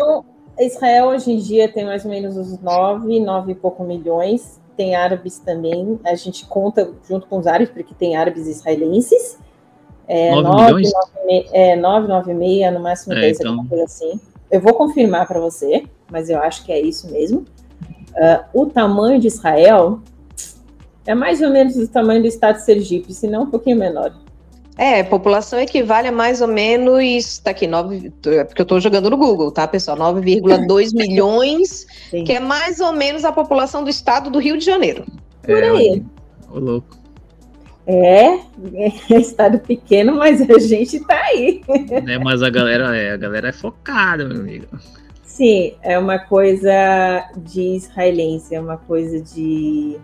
Israel 0.60 1.08
hoje 1.08 1.32
em 1.32 1.38
dia 1.38 1.68
tem 1.70 1.86
mais 1.86 2.04
ou 2.04 2.12
menos 2.12 2.38
uns 2.38 2.60
9, 2.60 3.20
9 3.20 3.52
e 3.52 3.56
pouco 3.56 3.84
milhões. 3.84 4.60
Tem 4.76 4.96
árabes 4.96 5.40
também. 5.40 6.00
A 6.04 6.16
gente 6.16 6.46
conta 6.46 6.92
junto 7.08 7.26
com 7.28 7.40
os 7.40 7.48
árabes, 7.48 7.70
porque 7.70 7.94
tem 7.94 8.16
árabes 8.16 8.48
israelenses. 8.48 9.40
É, 10.08 10.32
9, 10.32 10.44
9 10.44 10.64
milhões? 10.66 10.94
9, 10.94 11.50
é, 11.54 11.76
9, 11.76 12.08
9 12.08 12.34
meia, 12.34 12.70
no 12.70 12.80
máximo 12.80 13.16
10, 13.16 13.26
é, 13.26 13.30
então... 13.30 13.52
alguma 13.54 13.70
coisa 13.70 13.86
assim. 13.86 14.20
Eu 14.52 14.60
vou 14.60 14.74
confirmar 14.74 15.28
para 15.28 15.40
você, 15.40 15.84
mas 16.12 16.30
eu 16.30 16.40
acho 16.40 16.66
que 16.66 16.72
é 16.72 16.80
isso 16.80 17.10
mesmo. 17.12 17.46
Uh, 18.12 18.62
o 18.62 18.66
tamanho 18.66 19.20
de 19.20 19.28
Israel 19.28 20.00
é 21.06 21.16
mais 21.16 21.42
ou 21.42 21.50
menos 21.50 21.76
o 21.78 21.88
tamanho 21.88 22.22
do 22.22 22.28
estado 22.28 22.58
de 22.58 22.66
Sergipe, 22.66 23.14
se 23.14 23.28
não 23.28 23.44
um 23.44 23.50
pouquinho 23.50 23.78
menor. 23.78 24.14
É, 24.78 25.04
população 25.04 25.60
equivale 25.60 26.08
a 26.08 26.12
mais 26.12 26.42
ou 26.42 26.48
menos, 26.48 27.38
tá 27.40 27.52
aqui, 27.52 27.68
9, 27.68 28.12
porque 28.20 28.62
eu 28.62 28.64
estou 28.64 28.80
jogando 28.80 29.10
no 29.10 29.18
Google, 29.18 29.52
tá, 29.52 29.68
pessoal? 29.68 29.98
9,2 29.98 30.94
milhões, 30.96 31.86
Sim. 32.10 32.24
que 32.24 32.34
é 32.34 32.40
mais 32.40 32.80
ou 32.80 32.92
menos 32.92 33.24
a 33.24 33.32
população 33.32 33.84
do 33.84 33.90
estado 33.90 34.30
do 34.30 34.40
Rio 34.40 34.58
de 34.58 34.66
Janeiro. 34.66 35.06
Por 35.44 35.64
aí. 35.64 36.04
Ô, 36.52 36.60
louco. 36.60 37.01
É, 37.94 38.40
é 39.14 39.20
estado 39.20 39.60
pequeno, 39.60 40.16
mas 40.16 40.42
a 40.50 40.60
gente 40.60 40.98
tá 41.02 41.20
aí. 41.26 41.62
É, 42.08 42.18
mas 42.18 42.42
a 42.42 42.50
galera 42.50 42.96
é, 42.96 43.12
a 43.12 43.18
galera 43.18 43.50
é 43.50 43.52
focada, 43.52 44.24
meu 44.24 44.38
amigo. 44.38 44.68
Sim, 45.24 45.74
é 45.82 46.00
uma 46.00 46.18
coisa 46.18 46.72
de 47.36 47.76
israelense, 47.76 48.56
é 48.56 48.62
uma 48.62 48.78
coisa 48.78 49.20
de, 49.20 49.98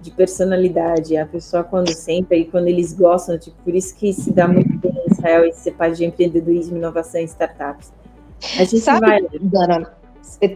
de 0.00 0.10
personalidade. 0.10 1.16
A 1.16 1.24
pessoa 1.24 1.62
quando 1.62 1.92
senta 1.92 2.34
e 2.34 2.44
quando 2.44 2.66
eles 2.66 2.92
gostam, 2.92 3.38
tipo, 3.38 3.56
por 3.62 3.72
isso 3.72 3.94
que 3.94 4.12
se 4.12 4.32
dá 4.32 4.48
muito 4.48 4.76
bem 4.78 4.92
em 4.92 5.12
Israel 5.12 5.44
e 5.44 5.52
ser 5.52 5.72
parte 5.72 5.98
de 5.98 6.06
empreendedorismo, 6.06 6.76
inovação 6.76 7.20
e 7.20 7.24
startups. 7.24 7.92
A 8.58 8.64
gente 8.64 8.80
Sabe, 8.80 9.06
vai... 9.06 9.20
Dana, 9.40 9.92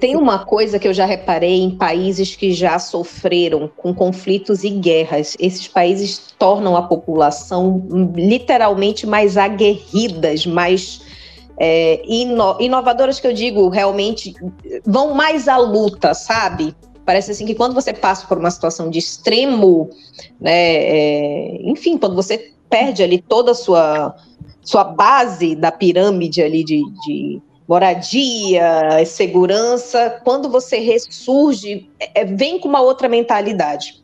tem 0.00 0.16
uma 0.16 0.44
coisa 0.44 0.78
que 0.78 0.88
eu 0.88 0.94
já 0.94 1.04
reparei 1.04 1.60
em 1.60 1.70
países 1.70 2.34
que 2.34 2.52
já 2.52 2.78
sofreram 2.78 3.70
com 3.76 3.94
conflitos 3.94 4.64
e 4.64 4.70
guerras. 4.70 5.36
Esses 5.38 5.68
países 5.68 6.34
tornam 6.38 6.76
a 6.76 6.82
população 6.82 7.86
literalmente 8.14 9.06
mais 9.06 9.36
aguerridas, 9.36 10.46
mais 10.46 11.00
é, 11.58 12.02
ino 12.06 12.56
inovadoras, 12.60 13.20
que 13.20 13.26
eu 13.26 13.32
digo, 13.32 13.68
realmente 13.68 14.34
vão 14.84 15.14
mais 15.14 15.48
à 15.48 15.56
luta, 15.56 16.14
sabe? 16.14 16.74
Parece 17.04 17.30
assim 17.30 17.46
que 17.46 17.54
quando 17.54 17.74
você 17.74 17.92
passa 17.92 18.26
por 18.26 18.38
uma 18.38 18.50
situação 18.50 18.90
de 18.90 18.98
extremo, 18.98 19.88
né, 20.40 20.52
é, 20.52 21.60
enfim, 21.62 21.96
quando 21.96 22.16
você 22.16 22.52
perde 22.68 23.02
ali 23.02 23.22
toda 23.22 23.52
a 23.52 23.54
sua, 23.54 24.16
sua 24.62 24.82
base 24.82 25.54
da 25.54 25.70
pirâmide 25.70 26.42
ali 26.42 26.64
de, 26.64 26.82
de 27.06 27.40
moradia, 27.68 29.04
segurança, 29.04 30.20
quando 30.24 30.48
você 30.48 30.78
ressurge, 30.78 31.90
é, 32.14 32.24
vem 32.24 32.58
com 32.58 32.68
uma 32.68 32.80
outra 32.80 33.08
mentalidade. 33.08 34.02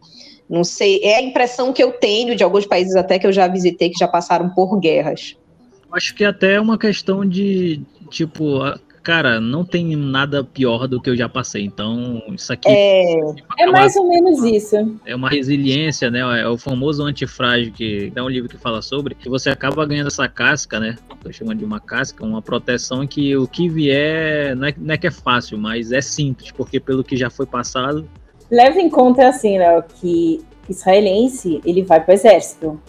Não 0.49 0.64
sei, 0.64 1.00
é 1.02 1.16
a 1.16 1.23
impressão 1.23 1.73
que 1.73 1.83
eu 1.83 1.92
tenho 1.92 2.37
de 2.37 2.45
alguns 2.45 2.66
países 2.66 2.95
até 2.97 3.19
que 3.19 3.26
eu 3.26 3.33
já 3.33 3.47
visitei 3.49 3.88
que 3.90 3.99
já 3.99 4.09
passaram 4.09 4.50
por 4.50 4.78
guerras. 4.78 5.37
Acho 5.92 6.14
que 6.14 6.25
até 6.25 6.54
é 6.54 6.61
uma 6.61 6.78
questão 6.78 7.26
de, 7.26 7.83
tipo, 8.11 8.59
cara, 9.03 9.41
não 9.41 9.65
tem 9.65 9.97
nada 9.97 10.45
pior 10.45 10.87
do 10.87 11.01
que 11.01 11.11
eu 11.11 11.17
já 11.17 11.29
passei. 11.29 11.65
Então, 11.65 12.23
isso 12.29 12.53
aqui. 12.53 12.69
É, 12.69 13.21
é 13.59 13.67
mais 13.67 13.97
ou 13.97 14.09
menos 14.09 14.43
isso. 14.45 14.77
É 15.05 15.15
uma 15.15 15.29
resiliência, 15.29 16.11
né? 16.11 16.21
É 16.41 16.49
o 16.49 16.57
famoso 16.57 17.03
antifrágil, 17.03 17.73
que 17.73 18.13
é 18.15 18.23
um 18.23 18.29
livro 18.29 18.49
que 18.49 18.57
fala 18.57 18.81
sobre, 18.81 19.15
que 19.15 19.29
você 19.29 19.51
acaba 19.51 19.85
ganhando 19.85 20.07
essa 20.07 20.29
casca, 20.29 20.79
né? 20.79 20.97
Tô 21.23 21.33
chamando 21.33 21.59
de 21.59 21.65
uma 21.65 21.81
casca, 21.81 22.25
uma 22.25 22.43
proteção 22.43 23.07
que 23.07 23.37
o 23.37 23.47
que 23.47 23.69
vier 23.69 24.57
não 24.57 24.69
é, 24.69 24.75
não 24.77 24.95
é 24.95 24.99
que 24.99 25.07
é 25.07 25.11
fácil, 25.11 25.59
mas 25.59 25.93
é 25.93 26.01
simples, 26.01 26.51
porque 26.53 26.79
pelo 26.79 27.03
que 27.03 27.17
já 27.17 27.31
foi 27.31 27.47
passado. 27.47 28.09
Leve 28.51 28.81
em 28.81 28.91
conta, 28.91 29.29
assim, 29.29 29.59
né, 29.59 29.83
que 30.01 30.45
israelense, 30.69 31.61
ele 31.65 31.83
vai 31.83 32.03
para 32.03 32.13
o 32.13 32.15
exército. 32.15 32.81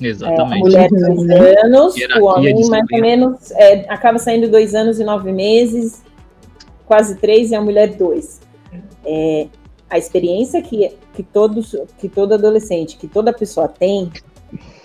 Exatamente. 0.00 0.74
É, 0.76 0.86
a 0.86 0.88
mulher 0.88 0.90
dois 0.90 1.18
uhum. 1.18 1.64
anos, 1.64 1.94
o 2.18 2.24
homem 2.24 2.68
mais 2.68 2.84
ou 2.92 3.00
menos 3.00 3.50
é, 3.52 3.84
acaba 3.88 4.18
saindo 4.18 4.48
dois 4.48 4.74
anos 4.74 4.98
e 4.98 5.04
nove 5.04 5.32
meses, 5.32 6.02
quase 6.86 7.16
três, 7.16 7.50
e 7.50 7.54
a 7.54 7.60
mulher 7.60 7.94
dois. 7.96 8.40
É, 9.04 9.46
a 9.88 9.98
experiência 9.98 10.60
que, 10.62 10.90
que, 11.14 11.22
todos, 11.22 11.76
que 11.98 12.08
todo 12.08 12.34
adolescente, 12.34 12.96
que 12.96 13.06
toda 13.06 13.32
pessoa 13.32 13.68
tem, 13.68 14.10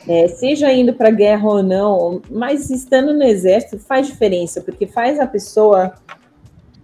é, 0.07 0.27
seja 0.27 0.71
indo 0.71 0.93
para 0.93 1.09
a 1.09 1.11
guerra 1.11 1.47
ou 1.47 1.63
não, 1.63 2.21
mas 2.29 2.69
estando 2.69 3.13
no 3.13 3.23
exército 3.23 3.79
faz 3.79 4.07
diferença, 4.07 4.61
porque 4.61 4.85
faz 4.85 5.19
a 5.19 5.25
pessoa 5.25 5.93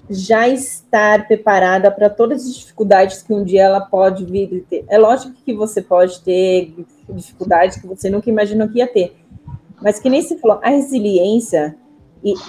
já 0.10 0.48
estar 0.48 1.28
preparada 1.28 1.90
para 1.92 2.10
todas 2.10 2.46
as 2.46 2.56
dificuldades 2.56 3.24
que 3.24 3.34
um 3.34 3.44
dia 3.44 3.64
ela 3.64 3.82
pode 3.82 4.26
vir 4.26 4.64
a 4.66 4.70
ter. 4.70 4.86
É 4.88 4.98
lógico 4.98 5.34
que 5.44 5.54
você 5.54 5.82
pode 5.82 6.22
ter 6.22 6.74
dificuldades 7.10 7.80
que 7.80 7.88
você 7.88 8.10
nunca 8.10 8.30
imaginou 8.30 8.68
que 8.70 8.80
ia 8.80 8.88
ter, 8.88 9.16
mas 9.82 10.00
que 10.00 10.10
nem 10.10 10.22
se 10.22 10.38
falou, 10.38 10.60
a 10.64 10.70
resiliência 10.70 11.76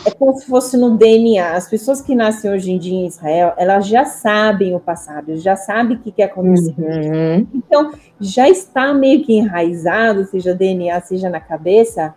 é 0.06 0.10
como 0.12 0.34
se 0.38 0.46
fosse 0.46 0.76
no 0.76 0.96
DNA. 0.96 1.52
As 1.52 1.68
pessoas 1.68 2.00
que 2.00 2.14
nascem 2.14 2.50
hoje 2.50 2.72
em 2.72 2.78
dia 2.78 2.94
em 2.94 3.06
Israel, 3.06 3.52
elas 3.58 3.86
já 3.86 4.06
sabem 4.06 4.74
o 4.74 4.80
passado, 4.80 5.36
já 5.36 5.54
sabem 5.54 5.96
o 5.96 6.00
que, 6.00 6.10
que 6.10 6.22
aconteceu. 6.22 6.74
Uhum. 6.78 7.46
Então, 7.54 7.92
já 8.18 8.48
está 8.48 8.94
meio 8.94 9.22
que 9.22 9.34
enraizado, 9.34 10.24
seja 10.24 10.54
DNA, 10.54 10.98
seja 11.02 11.28
na 11.28 11.40
cabeça, 11.40 12.14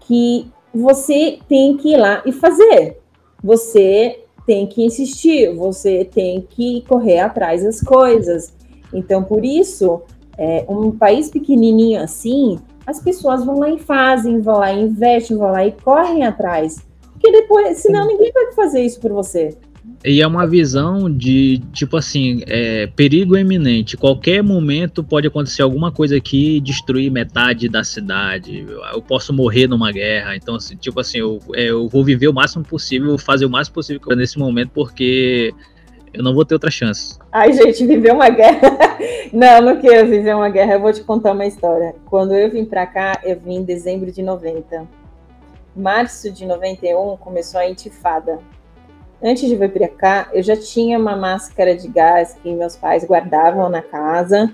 que 0.00 0.50
você 0.74 1.38
tem 1.46 1.76
que 1.76 1.92
ir 1.92 1.96
lá 1.98 2.22
e 2.24 2.32
fazer. 2.32 2.98
Você 3.42 4.24
tem 4.50 4.66
que 4.66 4.82
insistir, 4.82 5.54
você 5.54 6.04
tem 6.04 6.40
que 6.40 6.82
correr 6.88 7.20
atrás 7.20 7.62
das 7.62 7.80
coisas. 7.80 8.52
Então, 8.92 9.22
por 9.22 9.44
isso, 9.44 10.02
é, 10.36 10.64
um 10.68 10.90
país 10.90 11.30
pequenininho 11.30 12.02
assim, 12.02 12.58
as 12.84 13.00
pessoas 13.00 13.44
vão 13.44 13.60
lá 13.60 13.70
e 13.70 13.78
fazem, 13.78 14.40
vão 14.40 14.58
lá 14.58 14.72
e 14.72 14.82
investem, 14.82 15.36
vão 15.36 15.52
lá 15.52 15.64
e 15.64 15.70
correm 15.70 16.24
atrás. 16.24 16.84
Porque 17.12 17.30
depois, 17.30 17.78
senão 17.78 18.08
ninguém 18.08 18.32
vai 18.32 18.50
fazer 18.52 18.82
isso 18.82 18.98
por 18.98 19.12
você. 19.12 19.56
E 20.02 20.22
é 20.22 20.26
uma 20.26 20.46
visão 20.46 21.10
de, 21.10 21.58
tipo 21.72 21.94
assim, 21.96 22.42
é, 22.46 22.86
perigo 22.86 23.36
eminente. 23.36 23.98
Qualquer 23.98 24.42
momento 24.42 25.04
pode 25.04 25.26
acontecer 25.26 25.60
alguma 25.60 25.92
coisa 25.92 26.16
aqui 26.16 26.56
e 26.56 26.60
destruir 26.60 27.10
metade 27.10 27.68
da 27.68 27.84
cidade. 27.84 28.66
Eu 28.94 29.02
posso 29.02 29.30
morrer 29.30 29.66
numa 29.66 29.92
guerra. 29.92 30.34
Então, 30.34 30.54
assim, 30.54 30.74
tipo 30.74 30.98
assim, 31.00 31.18
eu, 31.18 31.38
é, 31.54 31.64
eu 31.64 31.86
vou 31.86 32.02
viver 32.02 32.28
o 32.28 32.32
máximo 32.32 32.64
possível, 32.64 33.18
fazer 33.18 33.44
o 33.44 33.50
máximo 33.50 33.74
possível 33.74 34.00
nesse 34.16 34.38
momento, 34.38 34.70
porque 34.72 35.52
eu 36.14 36.24
não 36.24 36.32
vou 36.32 36.46
ter 36.46 36.54
outra 36.54 36.70
chance. 36.70 37.18
Ai, 37.30 37.52
gente, 37.52 37.86
viver 37.86 38.14
uma 38.14 38.30
guerra. 38.30 38.78
não, 39.30 39.60
não 39.60 39.80
quero 39.82 40.08
viver 40.08 40.34
uma 40.34 40.48
guerra. 40.48 40.74
Eu 40.74 40.80
vou 40.80 40.94
te 40.94 41.02
contar 41.02 41.32
uma 41.32 41.44
história. 41.44 41.94
Quando 42.06 42.34
eu 42.34 42.50
vim 42.50 42.64
pra 42.64 42.86
cá, 42.86 43.20
eu 43.22 43.38
vim 43.38 43.56
em 43.56 43.64
dezembro 43.64 44.10
de 44.10 44.22
90. 44.22 44.88
Março 45.76 46.32
de 46.32 46.46
91 46.46 47.18
começou 47.18 47.60
a 47.60 47.68
intifada 47.68 48.38
Antes 49.22 49.48
de 49.48 49.54
vir 49.54 49.70
para 49.70 49.88
cá, 49.88 50.28
eu 50.32 50.42
já 50.42 50.56
tinha 50.56 50.98
uma 50.98 51.14
máscara 51.14 51.76
de 51.76 51.86
gás 51.88 52.36
que 52.42 52.52
meus 52.54 52.74
pais 52.74 53.04
guardavam 53.04 53.68
na 53.68 53.82
casa, 53.82 54.50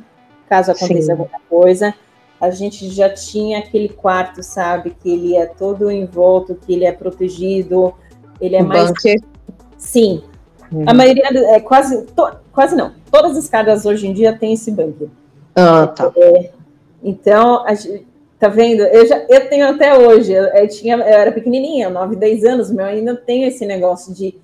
caso 0.49 0.73
aconteça 0.73 1.03
Sim. 1.03 1.11
alguma 1.13 1.41
coisa. 1.49 1.95
A 2.41 2.51
gente 2.51 2.91
já 2.91 3.09
tinha 3.09 3.61
aquele 3.61 3.89
quarto, 3.89 4.43
sabe, 4.43 4.91
que 4.91 5.09
ele 5.09 5.37
é 5.37 5.47
todo 5.47 5.91
envolto, 5.91 6.55
que 6.55 6.75
ele 6.75 6.85
é 6.85 6.93
protegido, 6.93 7.95
ele 8.41 8.57
é 8.57 8.63
o 8.63 8.67
mais. 8.67 8.89
Bunker. 8.89 9.21
Sim. 9.79 10.23
A 10.85 10.93
maioria, 10.93 11.29
é 11.55 11.61
quase, 11.61 12.05
to, 12.07 12.29
quase 12.53 12.75
não. 12.75 12.93
Todas 13.11 13.37
as 13.37 13.49
casas 13.49 13.87
hoje 13.87 14.09
em 14.09 14.13
dia 14.13 14.37
têm 14.37 14.55
esse 14.55 14.71
bunker. 14.73 15.09
Ah, 15.55 15.87
tá. 15.87 16.13
É, 16.17 16.51
então, 17.03 17.65
a 17.65 17.73
gente, 17.73 18.05
tá 18.37 18.49
vendo? 18.49 18.83
Eu, 18.83 19.07
já, 19.07 19.25
eu 19.29 19.49
tenho 19.49 19.69
até 19.69 19.97
hoje, 19.97 20.33
eu, 20.33 20.45
eu, 20.45 20.69
tinha, 20.69 20.97
eu 20.97 21.03
era 21.03 21.31
pequenininha, 21.31 21.89
9, 21.89 22.17
10 22.17 22.45
anos, 22.45 22.71
mas 22.71 22.79
eu 22.79 22.99
ainda 22.99 23.17
tenho 23.17 23.47
esse 23.47 23.65
negócio 23.65 24.13
de 24.13 24.35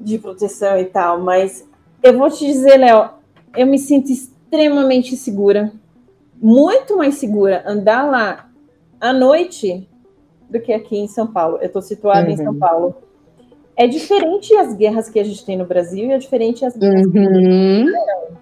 de 0.00 0.18
proteção 0.18 0.78
e 0.78 0.86
tal, 0.86 1.20
mas 1.20 1.68
eu 2.02 2.16
vou 2.16 2.30
te 2.30 2.46
dizer, 2.46 2.78
Léo, 2.78 3.10
eu 3.56 3.66
me 3.66 3.78
sinto 3.78 4.10
extremamente 4.10 5.16
segura, 5.16 5.72
muito 6.40 6.96
mais 6.96 7.16
segura 7.16 7.62
andar 7.66 8.10
lá 8.10 8.48
à 9.00 9.12
noite 9.12 9.86
do 10.48 10.60
que 10.60 10.72
aqui 10.72 10.96
em 10.96 11.06
São 11.06 11.26
Paulo. 11.26 11.58
Eu 11.58 11.66
estou 11.66 11.82
situada 11.82 12.26
uhum. 12.26 12.32
em 12.32 12.36
São 12.36 12.52
uhum. 12.52 12.58
Paulo. 12.58 12.94
É 13.76 13.86
diferente 13.86 14.54
as 14.56 14.74
guerras 14.74 15.08
que 15.08 15.20
a 15.20 15.24
gente 15.24 15.44
tem 15.44 15.56
no 15.56 15.64
Brasil 15.64 16.06
e 16.06 16.12
é 16.12 16.18
diferente 16.18 16.64
as 16.64 16.76
guerras 16.76 17.06
uhum. 17.06 17.12
que 17.12 17.18
a 17.18 17.22
gente 17.22 17.34
tem 17.34 17.84
no 17.84 17.92
Brasil. 17.92 18.40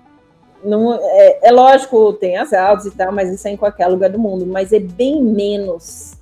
Não, 0.65 0.95
é, 0.95 1.49
é, 1.49 1.53
lógico, 1.53 2.13
tem 2.15 2.37
as 2.37 2.53
altas 2.53 2.87
e 2.87 2.91
tal, 2.91 3.13
mas 3.13 3.33
isso 3.33 3.47
é 3.47 3.53
em 3.53 3.57
qualquer 3.57 3.87
lugar 3.87 4.11
do 4.11 4.19
mundo, 4.19 4.45
mas 4.45 4.73
é 4.73 4.81
bem 4.81 5.23
menos 5.23 6.15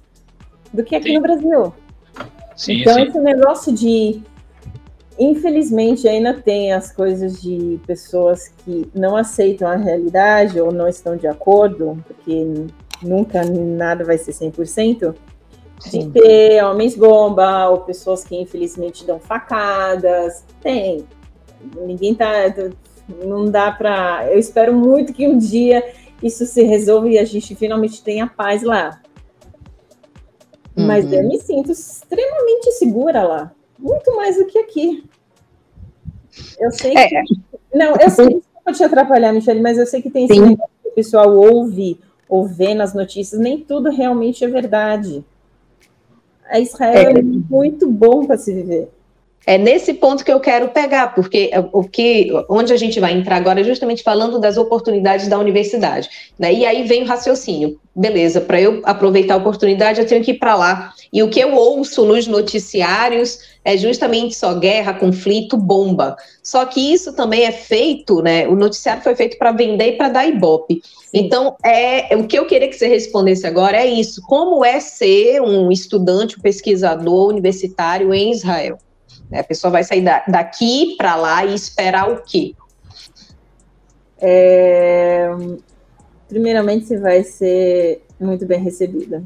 do 0.72 0.84
que 0.84 0.94
aqui 0.94 1.08
sim. 1.08 1.14
no 1.14 1.22
Brasil. 1.22 1.72
Sim, 2.54 2.80
então, 2.80 2.94
sim. 2.94 3.02
esse 3.02 3.18
negócio 3.18 3.72
de 3.72 4.22
Infelizmente, 5.18 6.06
ainda 6.06 6.34
tem 6.34 6.72
as 6.72 6.92
coisas 6.92 7.40
de 7.40 7.80
pessoas 7.86 8.48
que 8.48 8.86
não 8.94 9.16
aceitam 9.16 9.66
a 9.66 9.76
realidade 9.76 10.60
ou 10.60 10.70
não 10.70 10.86
estão 10.86 11.16
de 11.16 11.26
acordo, 11.26 11.98
porque 12.06 12.66
nunca 13.02 13.42
nada 13.44 14.04
vai 14.04 14.18
ser 14.18 14.32
100%, 14.32 15.14
Sim. 15.80 16.10
de 16.10 16.20
ter 16.20 16.62
homens-bomba 16.62 17.68
ou 17.70 17.78
pessoas 17.78 18.24
que 18.24 18.36
infelizmente 18.36 19.06
dão 19.06 19.18
facadas. 19.18 20.44
Tem. 20.60 21.06
Ninguém 21.74 22.14
tá. 22.14 22.32
Não 23.24 23.46
dá 23.46 23.72
para. 23.72 24.30
Eu 24.30 24.38
espero 24.38 24.74
muito 24.74 25.14
que 25.14 25.26
um 25.26 25.38
dia 25.38 25.82
isso 26.22 26.44
se 26.44 26.62
resolva 26.62 27.08
e 27.08 27.18
a 27.18 27.24
gente 27.24 27.54
finalmente 27.54 28.02
tenha 28.02 28.26
paz 28.26 28.62
lá. 28.62 29.00
Uhum. 30.76 30.86
Mas 30.86 31.10
eu 31.10 31.26
me 31.26 31.38
sinto 31.38 31.72
extremamente 31.72 32.70
segura 32.72 33.22
lá 33.22 33.55
muito 33.78 34.14
mais 34.16 34.36
do 34.36 34.46
que 34.46 34.58
aqui. 34.58 35.04
Eu 36.58 36.70
sei 36.70 36.94
é. 36.96 37.08
que. 37.08 37.22
Não, 37.74 37.94
eu 37.96 38.10
sei 38.10 38.26
que 38.40 38.42
vou 38.64 38.74
te 38.74 38.82
atrapalhar, 38.82 39.32
Michele, 39.32 39.60
mas 39.60 39.78
eu 39.78 39.86
sei 39.86 40.02
que 40.02 40.10
tem 40.10 40.24
esse 40.24 40.40
negócio 40.40 40.74
que 40.82 40.88
o 40.88 40.92
pessoal 40.92 41.34
ouve 41.36 42.00
ou 42.28 42.46
vê 42.46 42.74
nas 42.74 42.92
notícias, 42.92 43.40
nem 43.40 43.60
tudo 43.60 43.90
realmente 43.90 44.44
é 44.44 44.48
verdade. 44.48 45.24
A 46.48 46.58
Israel 46.58 47.16
é, 47.16 47.20
é 47.20 47.22
muito 47.22 47.88
bom 47.90 48.26
para 48.26 48.36
se 48.36 48.52
viver. 48.52 48.90
É 49.46 49.56
nesse 49.56 49.94
ponto 49.94 50.24
que 50.24 50.32
eu 50.32 50.40
quero 50.40 50.70
pegar, 50.70 51.14
porque 51.14 51.52
o 51.72 51.84
que, 51.84 52.32
onde 52.50 52.72
a 52.72 52.76
gente 52.76 52.98
vai 52.98 53.12
entrar 53.12 53.36
agora 53.36 53.60
é 53.60 53.64
justamente 53.64 54.02
falando 54.02 54.40
das 54.40 54.56
oportunidades 54.56 55.28
da 55.28 55.38
universidade. 55.38 56.08
Né? 56.36 56.52
E 56.52 56.66
aí 56.66 56.82
vem 56.82 57.04
o 57.04 57.06
raciocínio. 57.06 57.78
Beleza, 57.94 58.40
para 58.40 58.60
eu 58.60 58.82
aproveitar 58.84 59.34
a 59.34 59.36
oportunidade, 59.36 60.00
eu 60.00 60.06
tenho 60.06 60.22
que 60.22 60.32
ir 60.32 60.38
para 60.38 60.56
lá. 60.56 60.92
E 61.12 61.22
o 61.22 61.30
que 61.30 61.38
eu 61.38 61.54
ouço 61.54 62.04
nos 62.04 62.26
noticiários 62.26 63.38
é 63.64 63.76
justamente 63.76 64.34
só 64.34 64.52
guerra, 64.52 64.92
conflito, 64.92 65.56
bomba. 65.56 66.16
Só 66.42 66.64
que 66.64 66.92
isso 66.92 67.12
também 67.12 67.44
é 67.44 67.52
feito, 67.52 68.20
né? 68.20 68.48
O 68.48 68.56
noticiário 68.56 69.02
foi 69.02 69.14
feito 69.14 69.38
para 69.38 69.52
vender 69.52 69.90
e 69.90 69.92
para 69.92 70.08
dar 70.08 70.26
ibope. 70.26 70.82
Então, 71.14 71.56
é 71.64 72.14
o 72.16 72.26
que 72.26 72.36
eu 72.36 72.46
queria 72.46 72.68
que 72.68 72.76
você 72.76 72.88
respondesse 72.88 73.46
agora 73.46 73.76
é 73.76 73.86
isso: 73.86 74.20
como 74.22 74.64
é 74.64 74.80
ser 74.80 75.40
um 75.40 75.70
estudante, 75.70 76.36
um 76.36 76.42
pesquisador 76.42 77.28
universitário 77.28 78.12
em 78.12 78.32
Israel? 78.32 78.76
A 79.32 79.42
pessoa 79.42 79.70
vai 79.70 79.84
sair 79.84 80.02
da, 80.02 80.24
daqui 80.26 80.96
para 80.96 81.16
lá 81.16 81.44
e 81.44 81.54
esperar 81.54 82.10
o 82.10 82.22
quê? 82.22 82.54
É, 84.18 85.28
primeiramente, 86.28 86.86
você 86.86 86.98
vai 86.98 87.22
ser 87.22 88.02
muito 88.18 88.46
bem 88.46 88.60
recebida. 88.60 89.22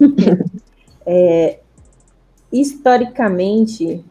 é, 1.06 1.58
historicamente, 2.52 4.04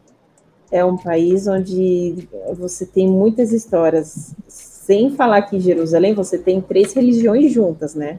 é 0.70 0.84
um 0.84 0.96
país 0.96 1.46
onde 1.46 2.28
você 2.56 2.86
tem 2.86 3.08
muitas 3.08 3.52
histórias. 3.52 4.34
Sem 4.48 5.10
falar 5.12 5.42
que 5.42 5.56
em 5.56 5.60
Jerusalém 5.60 6.14
você 6.14 6.36
tem 6.36 6.60
três 6.60 6.92
religiões 6.92 7.52
juntas, 7.52 7.94
né? 7.94 8.18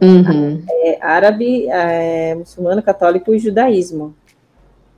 Uhum. 0.00 0.62
É, 0.68 0.98
árabe, 1.00 1.68
é, 1.68 2.34
muçulmano, 2.34 2.82
católico 2.82 3.32
e 3.32 3.38
judaísmo. 3.38 4.14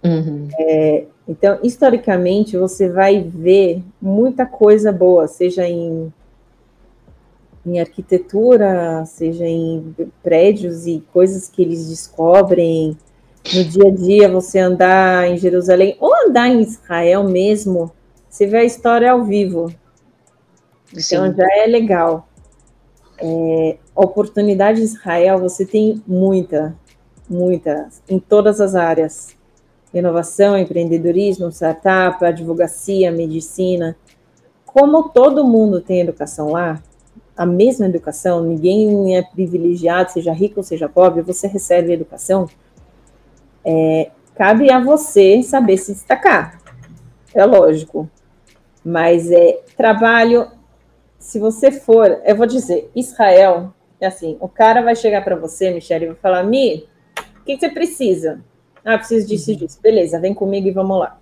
Uhum. 0.04 0.48
É, 0.58 1.04
então, 1.26 1.58
historicamente, 1.62 2.58
você 2.58 2.88
vai 2.88 3.22
ver 3.22 3.82
muita 4.00 4.44
coisa 4.44 4.92
boa, 4.92 5.26
seja 5.26 5.66
em, 5.66 6.12
em 7.64 7.80
arquitetura, 7.80 9.04
seja 9.06 9.46
em 9.46 9.94
prédios 10.22 10.86
e 10.86 11.02
coisas 11.12 11.48
que 11.48 11.62
eles 11.62 11.88
descobrem. 11.88 12.96
No 13.54 13.64
dia 13.64 13.88
a 13.88 13.90
dia, 13.90 14.28
você 14.28 14.58
andar 14.58 15.28
em 15.28 15.38
Jerusalém, 15.38 15.96
ou 15.98 16.14
andar 16.26 16.48
em 16.48 16.60
Israel 16.60 17.24
mesmo, 17.24 17.90
você 18.28 18.46
vê 18.46 18.58
a 18.58 18.64
história 18.64 19.10
ao 19.10 19.24
vivo. 19.24 19.72
Então, 20.92 21.30
Sim. 21.30 21.34
já 21.36 21.46
é 21.56 21.66
legal. 21.66 22.28
É, 23.18 23.78
oportunidade 23.94 24.80
em 24.80 24.84
Israel, 24.84 25.38
você 25.38 25.64
tem 25.64 26.02
muita, 26.06 26.76
muita, 27.28 27.88
em 28.08 28.18
todas 28.18 28.60
as 28.60 28.74
áreas 28.74 29.34
inovação, 29.94 30.59
empreendedorismo, 30.59 31.50
startup, 31.50 32.24
advocacia, 32.24 33.11
medicina. 33.12 33.96
Como 34.66 35.09
todo 35.11 35.44
mundo 35.44 35.80
tem 35.80 36.00
educação 36.00 36.50
lá, 36.50 36.83
a 37.37 37.46
mesma 37.46 37.87
educação, 37.87 38.42
ninguém 38.42 39.16
é 39.16 39.22
privilegiado, 39.22 40.12
seja 40.12 40.33
rico 40.33 40.59
ou 40.59 40.62
seja 40.62 40.88
pobre, 40.88 41.22
você 41.22 41.46
recebe 41.46 41.92
educação, 41.92 42.48
é, 43.64 44.11
cabe 44.35 44.70
a 44.70 44.78
você 44.80 45.42
saber 45.42 45.76
se 45.76 45.92
destacar. 45.92 46.61
É 47.35 47.44
lógico. 47.44 48.09
Mas 48.85 49.30
é 49.30 49.61
trabalho. 49.76 50.48
Se 51.18 51.38
você 51.38 51.72
for, 51.72 52.20
eu 52.24 52.37
vou 52.37 52.46
dizer, 52.46 52.90
Israel, 52.94 53.72
é 54.00 54.07
assim, 54.07 54.37
o 54.40 54.48
cara 54.48 54.83
vai 54.83 54.94
chegar 54.94 55.24
para 55.24 55.35
você, 55.35 55.70
Michelle, 55.70 56.04
e 56.04 56.09
vai 56.09 56.16
falar: 56.16 56.44
Mi, 56.44 56.87
o 57.40 57.44
que, 57.44 57.54
que 57.54 57.61
você 57.61 57.70
precisa? 57.70 58.40
Ah, 58.85 58.99
preciso 58.99 59.27
disso 59.27 59.51
e 59.51 59.57
disso. 59.57 59.81
Beleza, 59.81 60.20
vem 60.20 60.35
comigo 60.35 60.68
e 60.68 60.70
vamos 60.70 60.99
lá. 60.99 61.18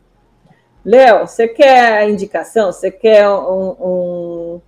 Léo, 0.85 1.29
você 1.29 1.47
quer 1.47 1.99
a 1.99 2.11
indicação? 2.11 2.73
Você 2.73 2.91
quer 2.91 3.29
um, 3.29 3.77
um, 3.81 4.61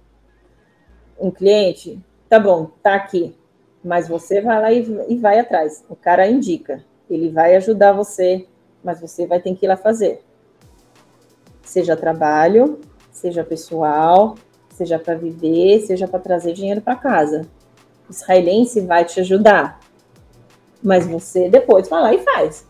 um, 1.18 1.30
cliente? 1.30 2.00
Tá 2.28 2.38
bom, 2.38 2.70
tá 2.82 2.94
aqui. 2.94 3.36
Mas 3.82 4.06
você 4.06 4.40
vai 4.40 4.62
lá 4.62 4.72
e, 4.72 4.86
e 5.08 5.16
vai 5.16 5.40
atrás. 5.40 5.84
O 5.88 5.96
cara 5.96 6.28
indica. 6.28 6.84
Ele 7.10 7.30
vai 7.30 7.56
ajudar 7.56 7.92
você, 7.92 8.46
mas 8.82 9.00
você 9.00 9.26
vai 9.26 9.40
ter 9.40 9.54
que 9.56 9.66
ir 9.66 9.68
lá 9.68 9.76
fazer. 9.76 10.22
Seja 11.62 11.96
trabalho, 11.96 12.80
seja 13.10 13.42
pessoal, 13.42 14.36
seja 14.70 15.00
para 15.00 15.14
viver, 15.14 15.80
seja 15.80 16.06
para 16.06 16.20
trazer 16.20 16.52
dinheiro 16.52 16.80
para 16.80 16.94
casa. 16.94 17.42
O 18.08 18.12
israelense 18.12 18.80
vai 18.80 19.04
te 19.04 19.18
ajudar, 19.18 19.80
mas 20.82 21.06
você 21.06 21.48
depois 21.48 21.88
vai 21.88 22.00
lá 22.00 22.14
e 22.14 22.18
faz. 22.18 22.66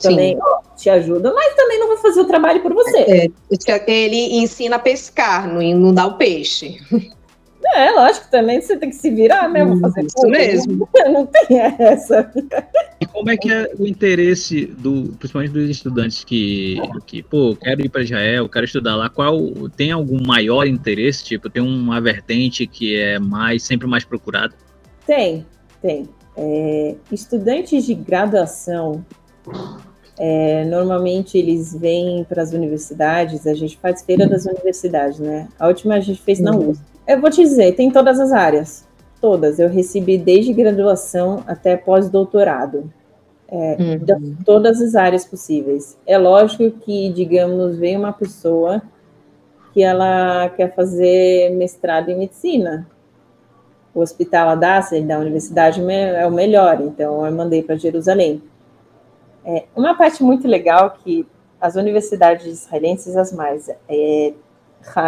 Também 0.00 0.38
ó, 0.40 0.60
te 0.76 0.90
ajuda, 0.90 1.32
mas 1.32 1.54
também 1.54 1.78
não 1.78 1.88
vai 1.88 1.96
fazer 1.98 2.20
o 2.20 2.26
trabalho 2.26 2.60
por 2.62 2.72
você. 2.74 2.98
É, 2.98 3.90
ele 3.90 4.36
ensina 4.36 4.76
a 4.76 4.78
pescar, 4.78 5.48
não, 5.52 5.62
não 5.78 5.94
dá 5.94 6.06
o 6.06 6.16
peixe. 6.16 6.78
É, 7.74 7.90
lógico, 7.90 8.28
também 8.30 8.60
você 8.60 8.76
tem 8.76 8.90
que 8.90 8.96
se 8.96 9.10
virar, 9.10 9.48
né? 9.48 9.64
Vou 9.64 9.78
fazer 9.78 10.04
Isso 10.04 10.16
tudo. 10.16 10.30
mesmo. 10.30 10.88
Não 11.12 11.26
tem 11.26 11.58
essa. 11.58 12.30
E 13.00 13.06
como 13.06 13.30
é 13.30 13.36
que 13.36 13.52
é 13.52 13.70
o 13.78 13.86
interesse, 13.86 14.66
do, 14.66 15.14
principalmente 15.18 15.52
dos 15.52 15.68
estudantes 15.68 16.24
que, 16.24 16.80
que 17.06 17.22
pô, 17.22 17.54
quero 17.54 17.84
ir 17.84 17.88
para 17.88 18.02
Israel, 18.02 18.48
quero 18.48 18.64
estudar 18.64 18.96
lá, 18.96 19.08
qual 19.08 19.38
tem 19.76 19.92
algum 19.92 20.20
maior 20.26 20.66
interesse? 20.66 21.24
Tipo, 21.24 21.50
tem 21.50 21.62
uma 21.62 22.00
vertente 22.00 22.66
que 22.66 22.96
é 22.96 23.18
mais 23.18 23.62
sempre 23.62 23.86
mais 23.86 24.04
procurada? 24.04 24.54
Tem, 25.06 25.46
tem. 25.82 26.08
É, 26.36 26.94
estudantes 27.12 27.84
de 27.84 27.94
graduação 27.94 29.04
é, 30.18 30.64
normalmente 30.66 31.38
eles 31.38 31.74
vêm 31.74 32.24
para 32.28 32.42
as 32.42 32.52
universidades, 32.52 33.46
a 33.46 33.54
gente 33.54 33.78
faz 33.78 34.02
feira 34.02 34.26
das 34.28 34.44
universidades, 34.44 35.18
né? 35.18 35.48
A 35.58 35.66
última 35.66 35.94
a 35.94 36.00
gente 36.00 36.20
fez 36.20 36.38
na 36.38 36.52
uhum. 36.52 36.70
USP. 36.70 36.84
Eu 37.08 37.20
vou 37.20 37.30
te 37.30 37.42
dizer, 37.42 37.74
tem 37.74 37.90
todas 37.90 38.20
as 38.20 38.30
áreas, 38.30 38.86
todas. 39.18 39.58
Eu 39.58 39.70
recebi 39.70 40.18
desde 40.18 40.52
graduação 40.52 41.42
até 41.46 41.74
pós-doutorado. 41.76 42.92
É, 43.52 43.76
uhum. 43.80 44.36
todas 44.44 44.80
as 44.80 44.94
áreas 44.94 45.24
possíveis. 45.24 45.98
É 46.06 46.16
lógico 46.16 46.70
que, 46.70 47.10
digamos, 47.10 47.76
vem 47.76 47.96
uma 47.96 48.12
pessoa 48.12 48.80
que 49.72 49.82
ela 49.82 50.50
quer 50.50 50.74
fazer 50.74 51.50
mestrado 51.56 52.10
em 52.10 52.18
medicina. 52.18 52.86
O 53.94 54.00
Hospital 54.00 54.50
Adassa, 54.50 55.00
da 55.00 55.18
universidade, 55.18 55.80
é 55.90 56.26
o 56.26 56.30
melhor, 56.30 56.80
então 56.80 57.26
eu 57.26 57.32
mandei 57.32 57.62
para 57.62 57.76
Jerusalém. 57.76 58.40
É, 59.44 59.64
uma 59.74 59.96
parte 59.96 60.22
muito 60.22 60.46
legal 60.46 60.90
que 60.90 61.26
as 61.60 61.76
universidades 61.76 62.46
israelenses, 62.46 63.16
as 63.16 63.32
mais, 63.32 63.68
é, 63.88 64.32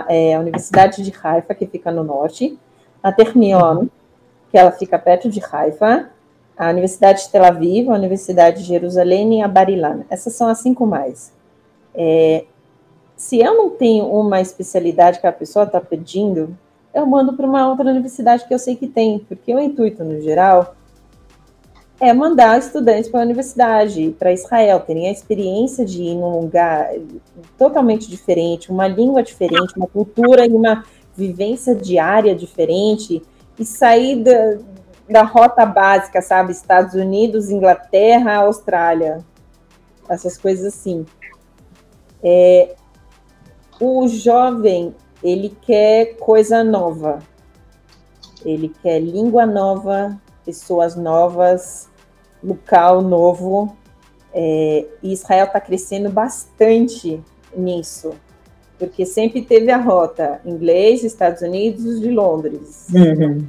é 0.09 0.35
a 0.35 0.40
Universidade 0.40 1.03
de 1.03 1.12
Haifa, 1.23 1.55
que 1.55 1.66
fica 1.66 1.90
no 1.90 2.05
norte, 2.05 2.59
a 3.03 3.11
Termion, 3.11 3.87
que 4.51 4.59
ela 4.59 4.71
fica 4.71 4.99
perto 4.99 5.29
de 5.29 5.40
Haifa, 5.42 6.11
a 6.57 6.68
Universidade 6.71 7.23
de 7.23 7.31
Tel 7.31 7.45
Aviv, 7.45 7.90
a 7.90 7.95
Universidade 7.95 8.62
de 8.62 8.68
Jerusalém 8.68 9.38
e 9.38 9.42
a 9.42 9.49
Barilan. 9.49 10.05
Essas 10.11 10.35
são 10.35 10.49
as 10.49 10.59
cinco 10.59 10.87
mais. 10.87 11.33
É, 11.95 12.45
se 13.16 13.40
eu 13.40 13.55
não 13.57 13.71
tenho 13.71 14.07
uma 14.07 14.40
especialidade 14.40 15.21
que 15.21 15.27
a 15.27 15.33
pessoa 15.33 15.64
está 15.64 15.81
pedindo, 15.81 16.57
eu 16.95 17.07
mando 17.07 17.33
para 17.33 17.47
uma 17.47 17.68
outra 17.68 17.88
universidade 17.90 18.47
que 18.47 18.53
eu 18.53 18.59
sei 18.59 18.77
que 18.77 18.87
tem, 18.87 19.21
porque 19.21 19.55
o 19.55 19.61
intuito, 19.61 20.05
no 20.05 20.21
geral, 20.21 20.75
é 22.03 22.12
mandar 22.12 22.59
estudantes 22.59 23.09
para 23.09 23.21
a 23.21 23.23
universidade, 23.23 24.12
para 24.19 24.33
Israel, 24.33 24.81
terem 24.81 25.07
a 25.07 25.12
experiência 25.12 25.85
de 25.85 26.03
ir 26.03 26.17
num 26.17 26.41
lugar 26.41 26.91
totalmente 27.57 28.11
diferente, 28.11 28.73
uma 28.73 28.88
língua 28.88 29.23
diferente, 29.23 29.77
uma 29.77 29.87
cultura 29.87 30.45
e 30.45 30.51
uma 30.51 30.85
vivência 31.17 31.77
diária 31.77 32.35
diferente, 32.35 33.23
e 33.57 33.65
sair 33.65 34.17
da, 34.17 34.59
da 35.09 35.23
rota 35.23 35.65
básica, 35.65 36.21
sabe? 36.21 36.51
Estados 36.51 36.95
Unidos, 36.95 37.51
Inglaterra, 37.51 38.38
Austrália, 38.38 39.19
essas 40.09 40.37
coisas 40.37 40.75
assim. 40.75 41.07
É, 42.21 42.75
o 43.81 44.09
jovem, 44.09 44.93
ele 45.23 45.57
quer 45.62 46.17
coisa 46.17 46.65
nova, 46.65 47.21
ele 48.45 48.75
quer 48.83 48.99
língua 48.99 49.47
nova, 49.47 50.21
pessoas 50.45 50.97
novas, 50.97 51.92
local 52.43 53.03
novo. 53.03 53.77
É, 54.35 54.87
e 55.03 55.13
Israel 55.13 55.47
está 55.47 55.61
crescendo 55.61 56.09
bastante 56.09 57.23
nisso, 57.55 58.15
porque 58.79 59.05
sempre 59.05 59.43
teve 59.43 59.71
a 59.71 59.77
rota 59.77 60.41
inglês, 60.45 61.05
Estados 61.05 61.43
Unidos 61.43 62.01
de 62.01 62.11
Londres, 62.11 62.87
uhum. 62.95 63.47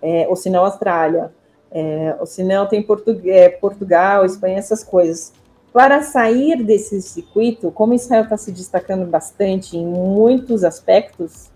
é, 0.00 0.26
ou 0.26 0.36
se 0.36 0.48
não 0.48 0.64
Austrália, 0.64 1.30
é, 1.70 2.16
ou 2.18 2.24
se 2.24 2.42
não 2.42 2.66
tem 2.66 2.84
é, 3.26 3.50
Portugal, 3.50 4.24
Espanha, 4.24 4.58
essas 4.58 4.82
coisas. 4.82 5.32
Para 5.70 6.02
sair 6.02 6.64
desse 6.64 7.00
circuito, 7.02 7.70
como 7.70 7.94
Israel 7.94 8.24
está 8.24 8.36
se 8.36 8.50
destacando 8.50 9.06
bastante 9.06 9.76
em 9.76 9.86
muitos 9.86 10.64
aspectos, 10.64 11.50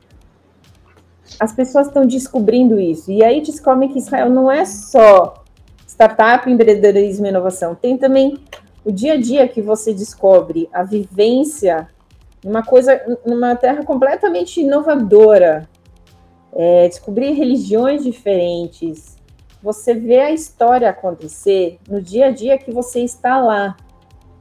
as 1.41 1.53
pessoas 1.53 1.89
estão 1.89 2.07
descobrindo 2.07 2.79
isso. 2.79 3.11
E 3.11 3.25
aí 3.25 3.41
descobrem 3.41 3.89
que 3.89 3.99
Israel 3.99 4.31
não 4.31 4.51
é 4.51 4.65
só 4.65 5.44
startup, 5.95 6.51
empreendedorismo 6.51 7.27
e 7.27 7.29
inovação. 7.29 7.75
Tem 7.75 7.97
também 7.97 8.37
o 8.85 8.91
dia 8.91 9.13
a 9.13 9.17
dia 9.17 9.47
que 9.47 9.63
você 9.63 9.95
descobre 9.95 10.69
a 10.73 10.83
vivência 10.83 11.89
numa 12.45 12.63
coisa, 12.63 13.01
numa 13.25 13.55
terra 13.55 13.85
completamente 13.85 14.61
inovadora, 14.61 15.69
é, 16.53 16.89
descobrir 16.89 17.33
religiões 17.33 18.03
diferentes, 18.03 19.17
você 19.63 19.95
vê 19.95 20.21
a 20.21 20.31
história 20.31 20.91
acontecer 20.91 21.79
no 21.89 22.03
dia 22.03 22.27
a 22.27 22.31
dia 22.31 22.59
que 22.59 22.71
você 22.71 23.01
está 23.01 23.41
lá. 23.41 23.77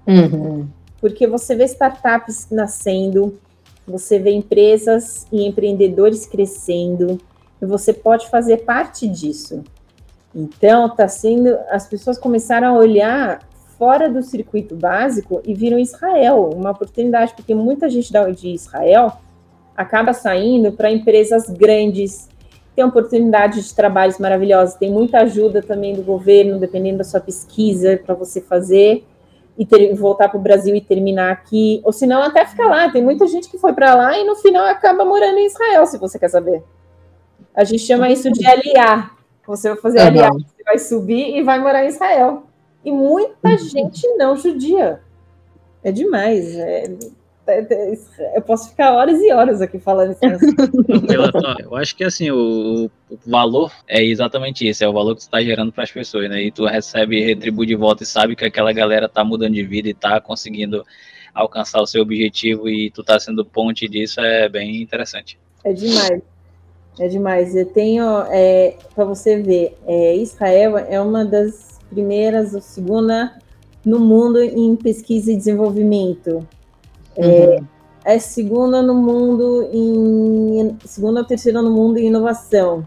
Uhum. 0.05 0.67
Porque 0.99 1.25
você 1.25 1.55
vê 1.55 1.63
startups 1.63 2.47
nascendo, 2.51 3.39
você 3.87 4.19
vê 4.19 4.31
empresas 4.31 5.25
e 5.31 5.47
empreendedores 5.47 6.25
crescendo, 6.25 7.17
e 7.61 7.65
você 7.65 7.93
pode 7.93 8.29
fazer 8.29 8.65
parte 8.65 9.07
disso. 9.07 9.63
Então, 10.35 10.89
tá 10.89 11.07
sendo. 11.07 11.57
As 11.69 11.87
pessoas 11.87 12.17
começaram 12.17 12.75
a 12.75 12.77
olhar 12.77 13.39
fora 13.77 14.09
do 14.09 14.21
circuito 14.23 14.75
básico 14.75 15.41
e 15.45 15.53
viram 15.53 15.77
Israel 15.77 16.49
uma 16.55 16.71
oportunidade, 16.71 17.33
porque 17.35 17.53
muita 17.53 17.89
gente 17.89 18.11
de 18.35 18.49
Israel 18.49 19.13
acaba 19.75 20.13
saindo 20.13 20.71
para 20.71 20.91
empresas 20.91 21.49
grandes, 21.49 22.29
tem 22.75 22.85
oportunidade 22.85 23.61
de 23.61 23.75
trabalhos 23.75 24.17
maravilhosos, 24.17 24.75
tem 24.75 24.91
muita 24.91 25.19
ajuda 25.19 25.61
também 25.61 25.93
do 25.93 26.01
governo, 26.01 26.59
dependendo 26.59 26.99
da 26.99 27.03
sua 27.03 27.19
pesquisa, 27.19 27.99
para 28.03 28.15
você 28.15 28.41
fazer 28.41 29.05
e 29.57 29.65
ter, 29.65 29.93
voltar 29.93 30.29
para 30.29 30.39
o 30.39 30.41
Brasil 30.41 30.75
e 30.75 30.81
terminar 30.81 31.31
aqui, 31.31 31.81
ou 31.83 31.91
se 31.91 32.07
não, 32.07 32.23
até 32.23 32.45
ficar 32.45 32.67
lá. 32.67 32.89
Tem 32.89 33.03
muita 33.03 33.27
gente 33.27 33.49
que 33.49 33.57
foi 33.57 33.73
para 33.73 33.93
lá 33.93 34.17
e 34.17 34.23
no 34.23 34.35
final 34.35 34.65
acaba 34.65 35.05
morando 35.05 35.37
em 35.37 35.45
Israel, 35.45 35.85
se 35.85 35.97
você 35.97 36.17
quer 36.17 36.29
saber. 36.29 36.63
A 37.53 37.63
gente 37.63 37.83
chama 37.83 38.09
isso 38.09 38.31
de 38.31 38.43
LA. 38.43 39.11
Você 39.45 39.69
vai 39.69 39.77
fazer 39.77 39.99
uhum. 39.99 40.15
LA, 40.15 40.32
você 40.32 40.63
vai 40.65 40.79
subir 40.79 41.36
e 41.36 41.43
vai 41.43 41.60
morar 41.60 41.84
em 41.84 41.89
Israel. 41.89 42.43
E 42.84 42.91
muita 42.91 43.49
uhum. 43.49 43.58
gente 43.58 44.08
não 44.15 44.36
judia. 44.36 45.01
É 45.84 45.91
demais. 45.91 46.56
É, 46.56 46.86
é, 47.45 47.60
é, 47.60 48.38
eu 48.38 48.41
posso 48.41 48.69
ficar 48.69 48.93
horas 48.93 49.19
e 49.19 49.32
horas 49.32 49.62
aqui 49.62 49.77
falando 49.77 50.12
isso. 50.12 50.21
eu 51.60 51.75
acho 51.75 51.95
que 51.95 52.03
assim, 52.06 52.32
o, 52.32 52.89
o, 53.10 53.17
valor 53.25 53.71
é 53.88 54.01
exatamente 54.01 54.67
isso, 54.67 54.84
é 54.84 54.88
o 54.88 54.93
valor 54.93 55.15
que 55.15 55.21
você 55.21 55.27
está 55.27 55.41
gerando 55.41 55.71
para 55.71 55.84
as 55.84 55.91
pessoas, 55.91 56.29
né? 56.29 56.41
E 56.41 56.51
tu 56.51 56.65
recebe, 56.65 57.23
retribui 57.23 57.65
de 57.65 57.75
volta 57.75 58.03
e 58.03 58.06
sabe 58.06 58.36
que 58.36 58.45
aquela 58.45 58.71
galera 58.71 59.10
tá 59.10 59.25
mudando 59.25 59.53
de 59.53 59.63
vida 59.63 59.89
e 59.89 59.93
tá 59.93 60.21
conseguindo 60.21 60.86
alcançar 61.34 61.82
o 61.82 61.88
seu 61.88 62.01
objetivo 62.01 62.69
e 62.69 62.89
tu 62.91 63.03
tá 63.03 63.19
sendo 63.19 63.43
ponte 63.43 63.89
disso, 63.89 64.21
é 64.21 64.47
bem 64.47 64.82
interessante. 64.82 65.38
É 65.65 65.73
demais. 65.73 66.21
É 66.99 67.08
demais. 67.08 67.56
Eu 67.56 67.65
tenho, 67.65 68.03
é, 68.29 68.75
para 68.93 69.06
você 69.06 69.38
ver, 69.38 69.77
é, 69.86 70.15
Israel 70.15 70.77
é 70.77 70.99
uma 71.01 71.25
das 71.25 71.79
primeiras 71.89 72.53
ou 72.53 72.62
segunda 72.62 73.36
no 73.86 73.99
mundo 73.99 74.41
em 74.41 74.75
pesquisa 74.75 75.32
e 75.32 75.36
desenvolvimento. 75.36 76.47
É, 77.15 77.58
uhum. 77.58 77.67
é 78.06 78.19
segunda 78.19 78.82
no 78.82 78.95
mundo 78.95 79.69
em 79.71 80.77
segunda 80.86 81.19
ou 81.21 81.25
terceira 81.25 81.62
no 81.62 81.71
mundo 81.71 81.97
em 81.97 82.08
inovação. 82.08 82.86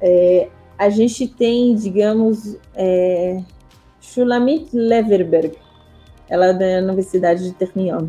É, 0.00 0.48
a 0.76 0.88
gente 0.88 1.26
tem, 1.26 1.74
digamos, 1.74 2.56
é, 2.74 3.42
Shulamit 4.00 4.68
Leverberg, 4.72 5.56
ela 6.28 6.46
é 6.46 6.52
da 6.52 6.86
Universidade 6.86 7.42
de 7.42 7.52
Ternion. 7.52 8.08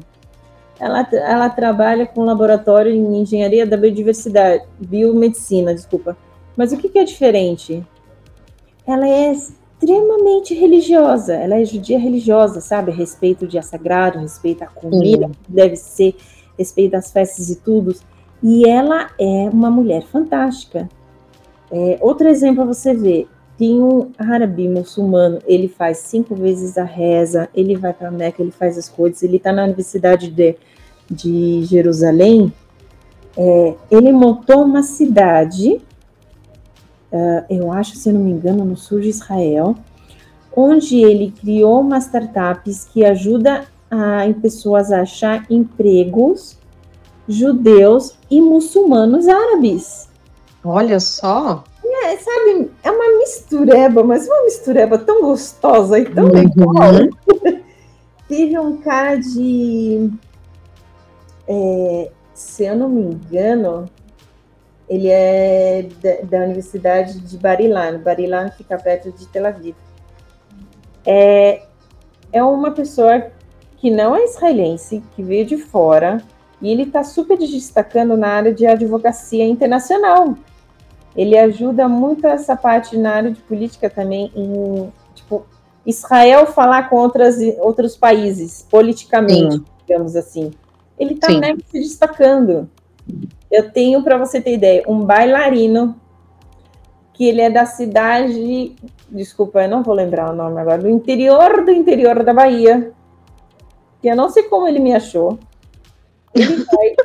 Ela, 0.80 1.08
ela 1.12 1.50
trabalha 1.50 2.06
com 2.06 2.24
laboratório 2.24 2.92
em 2.92 3.22
engenharia 3.22 3.66
da 3.66 3.76
biodiversidade, 3.76 4.64
biomedicina, 4.80 5.74
desculpa. 5.74 6.18
Mas 6.56 6.72
o 6.72 6.78
que, 6.78 6.90
que 6.90 7.00
é 7.00 7.04
diferente? 7.04 7.86
Ela 8.88 9.08
é 9.08 9.32
extremamente 9.32 10.54
religiosa. 10.54 11.34
Ela 11.34 11.56
é 11.60 11.66
judia 11.66 12.00
religiosa, 12.00 12.62
sabe? 12.62 12.92
Respeito 12.92 13.46
o 13.46 13.48
dia 13.48 13.62
sagrado, 13.62 14.20
respeito 14.20 14.64
a 14.64 14.68
comida, 14.68 15.26
uhum. 15.26 15.32
deve 15.48 15.76
ser, 15.76 16.16
respeito 16.58 16.96
às 16.96 17.12
festas 17.12 17.50
e 17.50 17.56
tudo. 17.58 17.96
E 18.42 18.68
ela 18.68 19.10
é 19.20 19.50
uma 19.52 19.70
mulher 19.70 20.04
fantástica. 20.04 20.90
É, 21.72 21.98
outro 22.02 22.28
exemplo 22.28 22.64
para 22.64 22.74
você 22.74 22.94
ver. 22.94 23.28
Tem 23.60 23.80
um 23.80 24.12
árabe 24.18 24.68
muçulmano, 24.68 25.40
ele 25.46 25.68
faz 25.68 25.98
cinco 25.98 26.34
vezes 26.34 26.80
a 26.80 26.84
reza, 26.84 27.48
ele 27.54 27.76
vai 27.76 27.94
para 27.94 28.10
Meca, 28.10 28.42
ele 28.42 28.52
faz 28.52 28.76
as 28.76 28.90
coisas, 28.90 29.22
ele 29.22 29.38
está 29.38 29.52
na 29.52 29.66
Universidade 29.66 30.32
de, 30.32 30.56
de 31.12 31.64
Jerusalém. 31.66 32.52
É, 33.38 33.76
ele 33.92 34.12
montou 34.12 34.64
uma 34.64 34.82
cidade 34.82 35.82
uh, 37.12 37.46
eu 37.50 37.72
acho, 37.72 37.96
se 37.96 38.12
não 38.12 38.22
me 38.22 38.32
engano, 38.32 38.64
no 38.64 38.78
sul 38.78 39.00
de 39.00 39.10
Israel, 39.10 39.76
onde 40.56 40.98
ele 41.04 41.32
criou 41.32 41.82
uma 41.82 42.00
startup 42.00 42.70
que 42.92 43.06
ajuda 43.06 43.66
a, 43.90 44.26
em 44.28 44.34
pessoas 44.34 44.92
a 44.92 45.02
achar 45.02 45.46
empregos 45.50 46.58
judeus 47.28 48.18
e 48.30 48.42
muçulmanos 48.42 49.28
árabes. 49.28 50.10
Olha 50.64 51.00
só! 51.00 51.64
É, 52.10 52.18
sabe, 52.18 52.72
é 52.84 52.90
uma 52.90 53.20
mistureba, 53.20 54.04
mas 54.04 54.28
uma 54.28 54.44
mistureba 54.44 54.98
tão 54.98 55.22
gostosa 55.22 56.00
e 56.00 56.06
tão 56.06 56.26
uhum. 56.26 56.32
legal. 56.32 57.62
Teve 58.28 58.58
um 58.58 58.78
cara 58.78 59.16
de. 59.16 60.10
É, 61.48 62.10
se 62.34 62.66
eu 62.66 62.76
não 62.76 62.90
me 62.90 63.14
engano, 63.14 63.86
ele 64.90 65.08
é 65.08 65.88
da, 66.02 66.38
da 66.38 66.46
Universidade 66.46 67.20
de 67.20 67.38
Barilan. 67.38 68.00
Barilan 68.00 68.50
fica 68.50 68.76
perto 68.76 69.12
de 69.12 69.28
Tel 69.28 69.46
Aviv. 69.46 69.76
É, 71.06 71.62
é 72.32 72.44
uma 72.44 72.72
pessoa 72.72 73.32
que 73.78 73.92
não 73.92 74.16
é 74.16 74.24
israelense, 74.26 75.04
que 75.16 75.22
veio 75.22 75.46
de 75.46 75.58
fora, 75.58 76.18
e 76.60 76.72
ele 76.72 76.84
está 76.84 77.04
super 77.04 77.38
destacando 77.38 78.18
na 78.18 78.30
área 78.30 78.54
de 78.54 78.66
advocacia 78.66 79.46
internacional. 79.46 80.36
Ele 81.20 81.38
ajuda 81.38 81.90
muito 81.90 82.26
essa 82.26 82.56
parte 82.56 82.98
na 82.98 83.12
área 83.12 83.30
de 83.30 83.42
política 83.42 83.90
também, 83.90 84.32
em 84.34 84.90
tipo, 85.14 85.46
Israel 85.86 86.46
falar 86.46 86.90
com 86.90 86.96
outras, 86.96 87.36
outros 87.60 87.98
países, 87.98 88.66
politicamente, 88.72 89.56
Sim. 89.56 89.66
digamos 89.86 90.16
assim. 90.16 90.52
Ele 90.98 91.16
está 91.16 91.28
se 91.28 91.74
destacando. 91.74 92.70
Eu 93.52 93.70
tenho, 93.70 94.02
para 94.02 94.18
você 94.18 94.40
ter 94.40 94.54
ideia, 94.54 94.86
um 94.88 95.04
bailarino 95.04 96.00
que 97.12 97.28
ele 97.28 97.42
é 97.42 97.50
da 97.50 97.66
cidade, 97.66 98.78
desculpa, 99.10 99.64
eu 99.64 99.70
não 99.70 99.84
vou 99.84 99.94
lembrar 99.94 100.32
o 100.32 100.36
nome 100.36 100.58
agora, 100.62 100.82
do 100.82 100.90
interior 100.90 101.66
do 101.66 101.72
interior 101.72 102.24
da 102.24 102.34
Bahia. 102.34 102.94
Que 104.02 104.08
eu 104.08 104.16
não 104.16 104.30
sei 104.30 104.44
como 104.44 104.70
ele 104.70 104.80
me 104.80 104.96
achou. 104.96 105.38
Ele 106.34 106.64
vai, 106.64 106.96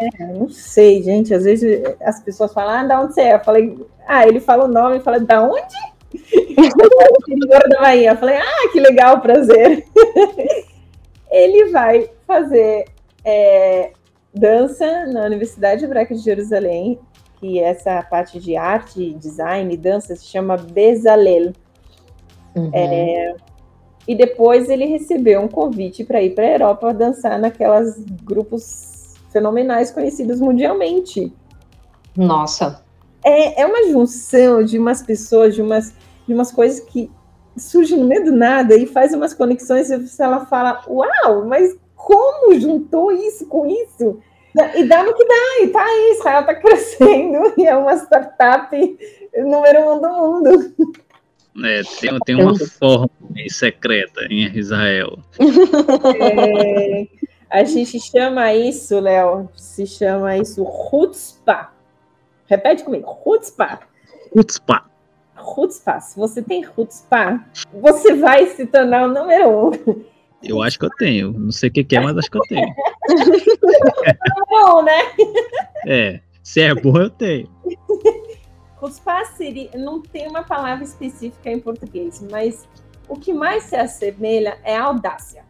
é, 0.00 0.26
não 0.26 0.48
sei, 0.48 1.02
gente. 1.02 1.34
Às 1.34 1.44
vezes 1.44 1.82
as 2.00 2.20
pessoas 2.20 2.52
falam, 2.52 2.74
ah, 2.74 2.84
da 2.84 3.00
onde 3.00 3.14
você 3.14 3.22
é? 3.22 3.34
Eu 3.34 3.40
falei, 3.40 3.78
ah, 4.06 4.26
ele 4.26 4.40
fala 4.40 4.64
o 4.64 4.68
nome, 4.68 5.00
falei, 5.00 5.20
da 5.20 5.42
onde? 5.42 5.94
interior 7.28 7.68
da 7.68 7.80
Bahia. 7.80 8.10
Eu 8.10 8.16
falei, 8.16 8.36
ah, 8.36 8.68
que 8.72 8.80
legal, 8.80 9.20
prazer. 9.20 9.84
ele 11.30 11.70
vai 11.70 12.08
fazer 12.26 12.86
é, 13.24 13.92
dança 14.32 15.06
na 15.06 15.24
Universidade 15.24 15.84
Hebraica 15.84 16.14
de 16.14 16.20
Jerusalém, 16.20 16.98
que 17.40 17.58
essa 17.58 18.02
parte 18.02 18.38
de 18.38 18.56
arte, 18.56 19.14
design 19.14 19.72
e 19.72 19.76
dança 19.76 20.14
se 20.14 20.26
chama 20.26 20.56
Bezalel. 20.56 21.52
Uhum. 22.54 22.70
É, 22.72 23.34
e 24.06 24.14
depois 24.14 24.68
ele 24.68 24.84
recebeu 24.84 25.40
um 25.40 25.48
convite 25.48 26.04
para 26.04 26.22
ir 26.22 26.34
para 26.34 26.44
a 26.44 26.50
Europa 26.52 26.94
dançar 26.94 27.38
naquelas 27.38 27.98
grupos 28.22 28.93
fenomenais 29.34 29.90
conhecidos 29.90 30.40
mundialmente. 30.40 31.34
Nossa! 32.16 32.82
É, 33.24 33.62
é 33.62 33.66
uma 33.66 33.88
junção 33.88 34.62
de 34.62 34.78
umas 34.78 35.02
pessoas, 35.02 35.56
de 35.56 35.60
umas, 35.60 35.92
de 36.26 36.32
umas 36.32 36.52
coisas 36.52 36.78
que 36.78 37.10
surgem 37.56 37.98
no 37.98 38.06
meio 38.06 38.24
do 38.24 38.32
nada 38.32 38.76
e 38.76 38.86
faz 38.86 39.12
umas 39.12 39.34
conexões 39.34 39.90
e 39.90 40.22
ela 40.22 40.46
fala, 40.46 40.82
uau, 40.86 41.44
mas 41.46 41.76
como 41.96 42.58
juntou 42.60 43.10
isso 43.10 43.46
com 43.46 43.66
isso? 43.66 44.20
E 44.76 44.84
dá 44.84 45.02
no 45.02 45.12
que 45.14 45.24
dá, 45.26 45.62
e 45.62 45.68
tá 45.68 45.84
aí, 45.84 46.16
Israel 46.16 46.40
está 46.42 46.54
crescendo, 46.60 47.54
e 47.58 47.66
é 47.66 47.76
uma 47.76 47.94
startup 47.96 48.98
número 49.36 49.94
um 49.94 50.00
do 50.00 50.08
mundo. 50.08 50.74
É, 51.64 51.82
tem, 52.00 52.18
tem 52.24 52.34
uma 52.36 52.56
forma 52.56 53.10
secreta 53.48 54.26
em 54.30 54.56
Israel. 54.56 55.18
É, 56.20 57.06
a 57.54 57.62
gente 57.62 58.00
chama 58.00 58.52
isso, 58.52 58.98
Léo, 58.98 59.48
se 59.54 59.86
chama 59.86 60.36
isso 60.36 60.64
Hutzpah. 60.64 61.72
Repete 62.46 62.82
comigo, 62.82 63.16
Hutzpah. 63.24 63.78
Hutzpah. 64.34 64.86
Hutzpah. 65.38 66.00
Se 66.00 66.18
você 66.18 66.42
tem 66.42 66.66
Hutzpah, 66.66 67.44
você 67.72 68.14
vai 68.14 68.48
se 68.48 68.66
tornar 68.66 69.04
o 69.04 69.14
número 69.14 69.68
um. 69.68 70.04
Eu 70.42 70.60
acho 70.62 70.76
que 70.80 70.84
eu 70.84 70.90
tenho. 70.98 71.32
Não 71.32 71.52
sei 71.52 71.68
o 71.68 71.72
que, 71.72 71.84
que 71.84 71.94
é, 71.96 72.00
mas 72.00 72.18
acho 72.18 72.28
que 72.28 72.38
eu 72.38 72.42
tenho. 72.48 72.74
É 74.04 74.14
bom, 74.48 74.82
né? 74.82 74.98
É. 75.86 76.20
Se 76.42 76.60
é 76.60 76.74
bom, 76.74 76.96
eu 76.96 77.08
tenho. 77.08 77.48
Os 78.82 79.00
seria, 79.36 79.70
não 79.76 80.02
tem 80.02 80.26
uma 80.26 80.42
palavra 80.42 80.82
específica 80.82 81.50
em 81.50 81.60
português, 81.60 82.20
mas 82.30 82.68
O 83.08 83.16
que 83.16 83.32
mais 83.32 83.64
se 83.64 83.76
assemelha 83.76 84.58
é 84.64 84.76
audácia. 84.76 85.44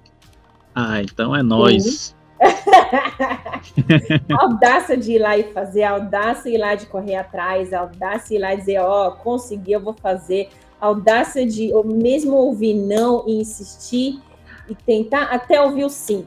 Ah, 0.74 1.00
então 1.00 1.34
é 1.34 1.42
nós. 1.42 2.14
a 4.30 4.42
audácia 4.42 4.96
de 4.96 5.12
ir 5.12 5.18
lá 5.18 5.38
e 5.38 5.44
fazer, 5.52 5.84
a 5.84 5.90
audácia 5.92 6.50
de 6.50 6.56
ir 6.56 6.60
lá 6.60 6.74
de 6.74 6.87
correr 6.87 7.16
atrás, 7.16 7.72
a 7.72 7.80
audácia 7.80 8.28
de 8.30 8.34
ir 8.34 8.38
lá 8.38 8.54
e 8.54 8.56
dizer, 8.58 8.78
ó, 8.78 9.08
oh, 9.08 9.12
consegui, 9.12 9.72
eu 9.72 9.80
vou 9.80 9.94
fazer, 9.94 10.48
a 10.80 10.87
audácia 10.87 11.46
de 11.46 11.72
ou 11.72 11.84
mesmo 11.84 12.37
ouvir 12.37 12.74
não 12.74 13.24
e 13.26 13.40
insistir 13.40 14.20
e 14.68 14.74
tentar 14.74 15.24
até 15.24 15.60
ouvir 15.60 15.84
o 15.84 15.88
sim. 15.88 16.26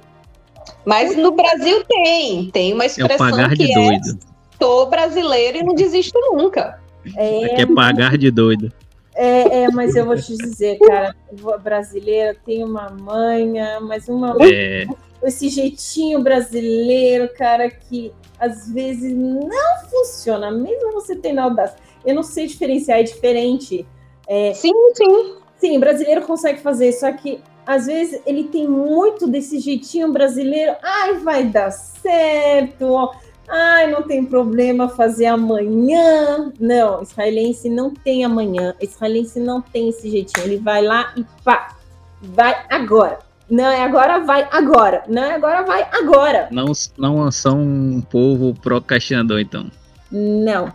Mas 0.86 1.16
no 1.16 1.32
Brasil 1.32 1.84
tem, 1.86 2.50
tem 2.52 2.74
uma 2.74 2.86
expressão 2.86 3.28
é 3.28 3.30
o 3.30 3.32
pagar 3.32 3.50
que 3.50 3.66
de 3.66 3.72
é 3.72 3.76
doido. 3.76 4.20
sou 4.60 4.90
brasileiro 4.90 5.58
e 5.58 5.64
não 5.64 5.76
desisto 5.76 6.18
nunca. 6.34 6.80
É, 7.16 7.46
Aqui 7.46 7.62
é 7.62 7.66
pagar 7.66 8.18
de 8.18 8.32
doido. 8.32 8.72
É, 9.20 9.64
é, 9.64 9.72
mas 9.72 9.96
eu 9.96 10.06
vou 10.06 10.16
te 10.16 10.38
dizer, 10.38 10.78
cara, 10.78 11.16
brasileira 11.64 12.38
tem 12.46 12.64
uma 12.64 12.92
manha, 12.92 13.80
mas 13.80 14.08
uma 14.08 14.38
é. 14.42 14.86
esse 15.24 15.50
jeitinho 15.50 16.22
brasileiro, 16.22 17.28
cara, 17.36 17.68
que 17.68 18.14
às 18.40 18.72
vezes 18.72 19.12
não 19.12 19.90
funciona, 19.90 20.52
mesmo 20.52 20.92
você 20.94 21.16
tendo 21.16 21.40
audácia. 21.40 21.80
Eu 22.06 22.14
não 22.14 22.22
sei 22.22 22.46
diferenciar, 22.46 23.00
é 23.00 23.04
diferente. 23.04 23.88
É, 24.28 24.54
sim, 24.54 24.72
sim. 24.94 25.36
Sim, 25.58 25.80
brasileiro 25.80 26.22
consegue 26.22 26.60
fazer, 26.60 26.92
só 26.92 27.12
que 27.12 27.42
às 27.66 27.88
vezes 27.88 28.22
ele 28.24 28.44
tem 28.44 28.68
muito 28.68 29.28
desse 29.28 29.60
jeitinho 29.60 30.14
brasileiro. 30.14 30.76
Ai, 30.84 31.16
vai 31.16 31.44
dar 31.44 31.72
certo. 31.72 33.12
Ai, 33.48 33.90
não 33.90 34.04
tem 34.04 34.26
problema 34.26 34.90
fazer 34.90 35.28
amanhã. 35.28 36.52
Não, 36.60 37.02
israelense 37.02 37.70
não 37.70 37.94
tem 37.94 38.26
amanhã. 38.26 38.76
Israelense 38.82 39.40
não 39.40 39.62
tem 39.62 39.90
esse 39.90 40.10
jeitinho. 40.10 40.46
Ele 40.46 40.58
vai 40.58 40.82
lá 40.82 41.14
e 41.16 41.26
pá, 41.44 41.76
vai 42.22 42.66
agora. 42.70 43.20
Não 43.50 43.66
é 43.66 43.82
agora, 43.82 44.20
vai 44.20 44.48
agora. 44.52 45.04
Não 45.08 45.24
é 45.24 45.36
agora, 45.36 45.64
vai 45.64 45.88
agora. 45.94 46.50
Não, 46.52 46.66
não 46.98 47.32
são 47.32 47.62
um 47.62 48.02
povo 48.02 48.54
procrastinador, 48.54 49.40
então. 49.40 49.72
Não. 50.12 50.74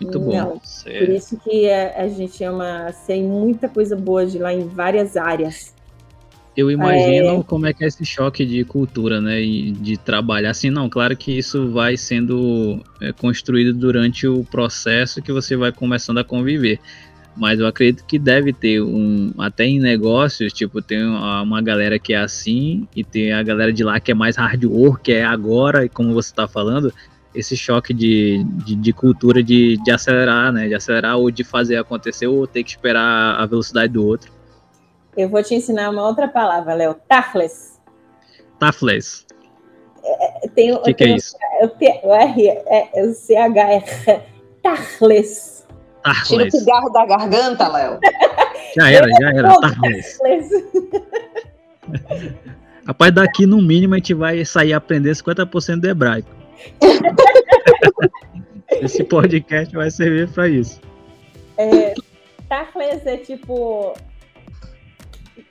Muito 0.00 0.20
bom. 0.20 0.36
Não. 0.36 0.50
Por 0.58 1.08
isso 1.08 1.38
que 1.38 1.70
a, 1.70 2.02
a 2.02 2.08
gente 2.08 2.42
é 2.44 2.50
uma. 2.50 2.92
Tem 3.06 3.22
muita 3.22 3.68
coisa 3.68 3.96
boa 3.96 4.26
de 4.26 4.38
lá 4.38 4.52
em 4.52 4.66
várias 4.68 5.16
áreas. 5.16 5.74
Eu 6.56 6.70
imagino 6.70 7.40
é... 7.40 7.42
como 7.42 7.66
é 7.66 7.72
que 7.72 7.82
é 7.82 7.86
esse 7.86 8.04
choque 8.04 8.44
de 8.44 8.62
cultura, 8.64 9.20
né? 9.20 9.40
E 9.40 9.72
de 9.72 9.96
trabalhar 9.96 10.50
assim, 10.50 10.70
não, 10.70 10.88
claro 10.88 11.16
que 11.16 11.36
isso 11.36 11.70
vai 11.70 11.96
sendo 11.96 12.80
é, 13.00 13.12
construído 13.12 13.72
durante 13.72 14.26
o 14.26 14.44
processo 14.44 15.22
que 15.22 15.32
você 15.32 15.56
vai 15.56 15.72
começando 15.72 16.18
a 16.18 16.24
conviver. 16.24 16.78
Mas 17.34 17.58
eu 17.58 17.66
acredito 17.66 18.04
que 18.04 18.18
deve 18.18 18.52
ter 18.52 18.82
um. 18.82 19.32
Até 19.38 19.64
em 19.64 19.80
negócios, 19.80 20.52
tipo, 20.52 20.82
tem 20.82 21.02
uma 21.02 21.62
galera 21.62 21.98
que 21.98 22.12
é 22.12 22.18
assim, 22.18 22.86
e 22.94 23.02
tem 23.02 23.32
a 23.32 23.42
galera 23.42 23.72
de 23.72 23.82
lá 23.82 23.98
que 23.98 24.10
é 24.10 24.14
mais 24.14 24.36
hard 24.36 24.64
work, 24.64 25.04
que 25.04 25.12
é 25.12 25.24
agora, 25.24 25.86
e 25.86 25.88
como 25.88 26.12
você 26.12 26.30
está 26.30 26.46
falando, 26.46 26.92
esse 27.34 27.56
choque 27.56 27.94
de, 27.94 28.44
de, 28.66 28.76
de, 28.76 28.92
cultura 28.92 29.42
de, 29.42 29.78
de 29.82 29.90
acelerar, 29.90 30.52
né? 30.52 30.68
De 30.68 30.74
acelerar 30.74 31.16
ou 31.16 31.30
de 31.30 31.42
fazer 31.42 31.76
acontecer, 31.76 32.26
ou 32.26 32.46
ter 32.46 32.62
que 32.62 32.70
esperar 32.70 33.40
a 33.40 33.46
velocidade 33.46 33.94
do 33.94 34.04
outro. 34.04 34.30
Eu 35.16 35.28
vou 35.28 35.42
te 35.42 35.54
ensinar 35.54 35.90
uma 35.90 36.06
outra 36.06 36.28
palavra, 36.28 36.74
Léo. 36.74 36.94
Tafles. 37.08 37.80
Tafles. 38.58 39.26
É, 40.04 40.48
tem, 40.48 40.72
o 40.72 40.82
que, 40.82 40.94
que 40.94 41.04
é 41.04 41.16
isso? 41.16 41.36
O, 41.62 41.68
R, 42.14 42.48
é, 42.48 42.90
o 43.02 43.12
CH 43.12 44.22
Tafles. 44.62 45.66
Tira 46.26 46.48
o 46.48 46.50
cigarro 46.50 46.90
da 46.90 47.06
garganta, 47.06 47.68
Léo. 47.68 48.00
Já 48.74 48.90
era, 48.90 49.06
já 49.20 49.28
era. 49.28 49.54
Tafles. 49.60 50.18
Rapaz, 52.86 53.12
daqui 53.12 53.44
no 53.44 53.60
mínimo 53.60 53.92
a 53.92 53.98
gente 53.98 54.14
vai 54.14 54.42
sair 54.46 54.72
aprendendo 54.72 55.14
50% 55.14 55.80
de 55.80 55.90
hebraico. 55.90 56.30
Esse 58.80 59.04
podcast 59.04 59.74
vai 59.74 59.90
servir 59.90 60.26
para 60.30 60.48
isso. 60.48 60.80
É, 61.58 61.92
Tafles 62.48 63.06
é 63.06 63.18
tipo 63.18 63.94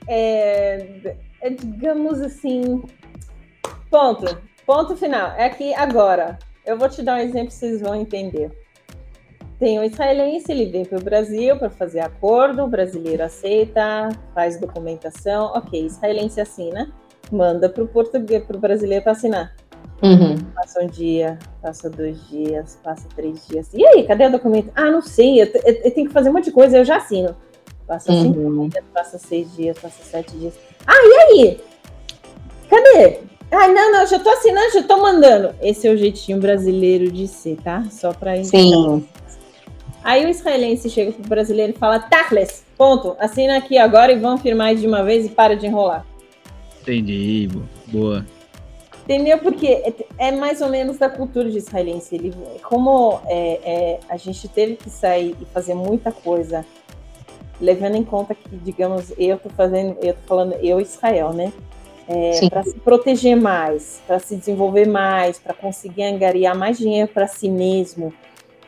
é, 0.06 1.16
é, 1.40 1.50
digamos 1.50 2.20
assim, 2.20 2.82
ponto, 3.90 4.38
ponto 4.66 4.96
final. 4.96 5.32
É 5.32 5.46
aqui 5.46 5.74
agora. 5.74 6.38
Eu 6.64 6.78
vou 6.78 6.88
te 6.88 7.02
dar 7.02 7.16
um 7.16 7.20
exemplo, 7.20 7.50
vocês 7.50 7.80
vão 7.80 7.94
entender. 7.94 8.50
Tem 9.58 9.78
um 9.78 9.84
israelense, 9.84 10.50
ele 10.50 10.66
vem 10.66 10.84
para 10.84 10.98
o 10.98 11.02
Brasil 11.02 11.56
para 11.56 11.70
fazer 11.70 12.00
acordo, 12.00 12.64
o 12.64 12.68
brasileiro 12.68 13.22
aceita, 13.22 14.08
faz 14.34 14.58
documentação, 14.58 15.52
ok, 15.54 15.86
israelense 15.86 16.40
assina, 16.40 16.92
manda 17.30 17.68
para 17.68 17.84
o 17.84 17.88
português, 17.88 18.44
para 18.44 18.56
o 18.56 18.60
brasileiro 18.60 19.04
para 19.04 19.12
assinar. 19.12 19.54
Uhum. 20.02 20.36
Passa 20.56 20.82
um 20.82 20.88
dia, 20.88 21.38
passa 21.60 21.88
dois 21.88 22.28
dias, 22.28 22.76
passa 22.82 23.06
três 23.14 23.46
dias. 23.46 23.70
E 23.72 23.86
aí, 23.86 24.04
cadê 24.04 24.26
o 24.26 24.32
documento? 24.32 24.72
Ah, 24.74 24.90
não 24.90 25.00
sei, 25.00 25.40
eu, 25.40 25.46
eu, 25.46 25.74
eu 25.84 25.94
tenho 25.94 26.08
que 26.08 26.12
fazer 26.12 26.30
um 26.30 26.32
monte 26.32 26.46
de 26.46 26.52
coisa, 26.52 26.78
eu 26.78 26.84
já 26.84 26.96
assino. 26.96 27.36
Passa 27.92 28.10
uhum. 28.10 28.22
cinco 28.22 28.68
dias, 28.70 28.84
passa 28.94 29.18
seis 29.18 29.54
dias, 29.54 29.78
passa 29.78 30.02
sete 30.02 30.34
dias. 30.38 30.54
Ah, 30.86 30.94
e 30.94 31.40
aí? 31.42 31.60
Cadê? 32.70 33.18
Ah, 33.50 33.68
não, 33.68 33.92
não, 33.92 34.06
já 34.06 34.18
tô 34.18 34.30
assinando, 34.30 34.72
já 34.72 34.82
tô 34.84 34.96
mandando. 34.96 35.54
Esse 35.60 35.86
é 35.86 35.90
o 35.90 35.96
jeitinho 35.98 36.40
brasileiro 36.40 37.12
de 37.12 37.28
ser, 37.28 37.58
tá? 37.62 37.84
Só 37.90 38.14
pra 38.14 38.38
ir. 38.38 38.46
Sim. 38.46 39.06
Aí 40.02 40.24
o 40.24 40.28
israelense 40.30 40.88
chega 40.88 41.12
pro 41.12 41.28
brasileiro 41.28 41.74
e 41.74 41.78
fala, 41.78 41.98
Tachles, 41.98 42.64
ponto, 42.78 43.14
assina 43.20 43.58
aqui 43.58 43.76
agora 43.76 44.10
e 44.10 44.18
vamos 44.18 44.40
firmar 44.40 44.74
de 44.74 44.86
uma 44.86 45.04
vez 45.04 45.26
e 45.26 45.28
para 45.28 45.54
de 45.54 45.66
enrolar. 45.66 46.06
Entendi, 46.80 47.50
boa. 47.88 48.24
Entendeu? 49.04 49.36
Porque 49.36 49.66
é, 49.66 49.94
é 50.16 50.32
mais 50.32 50.62
ou 50.62 50.70
menos 50.70 50.96
da 50.96 51.10
cultura 51.10 51.50
de 51.50 51.58
israelense. 51.58 52.14
Ele, 52.14 52.32
como 52.62 53.20
é, 53.26 53.60
é, 53.62 54.00
a 54.08 54.16
gente 54.16 54.48
teve 54.48 54.76
que 54.76 54.88
sair 54.88 55.36
e 55.38 55.44
fazer 55.44 55.74
muita 55.74 56.10
coisa 56.10 56.64
levando 57.62 57.94
em 57.94 58.02
conta 58.02 58.34
que, 58.34 58.56
digamos, 58.56 59.12
eu 59.16 59.38
tô 59.38 59.48
fazendo, 59.48 59.96
eu 60.02 60.14
tô 60.14 60.20
falando 60.26 60.54
eu 60.54 60.80
Israel, 60.80 61.32
né? 61.32 61.52
É, 62.08 62.48
para 62.48 62.64
se 62.64 62.74
proteger 62.80 63.36
mais, 63.36 64.02
para 64.04 64.18
se 64.18 64.36
desenvolver 64.36 64.88
mais, 64.88 65.38
para 65.38 65.54
conseguir 65.54 66.02
angariar 66.02 66.58
mais 66.58 66.76
dinheiro 66.76 67.08
para 67.08 67.28
si 67.28 67.48
mesmo, 67.48 68.12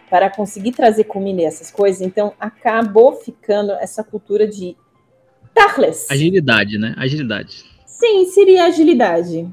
para 0.09 0.31
conseguir 0.31 0.71
trazer 0.71 1.05
comida 1.05 1.43
e 1.43 1.45
essas 1.45 1.73
coisas. 1.73 2.01
Então, 2.01 2.33
acabou 2.39 3.17
ficando 3.17 3.73
essa 3.73 4.05
cultura 4.05 4.47
de 4.47 4.77
Tachles. 5.53 6.09
Agilidade, 6.09 6.79
né? 6.79 6.95
Agilidade. 6.97 7.65
Sim, 7.85 8.25
seria 8.27 8.67
agilidade. 8.67 9.49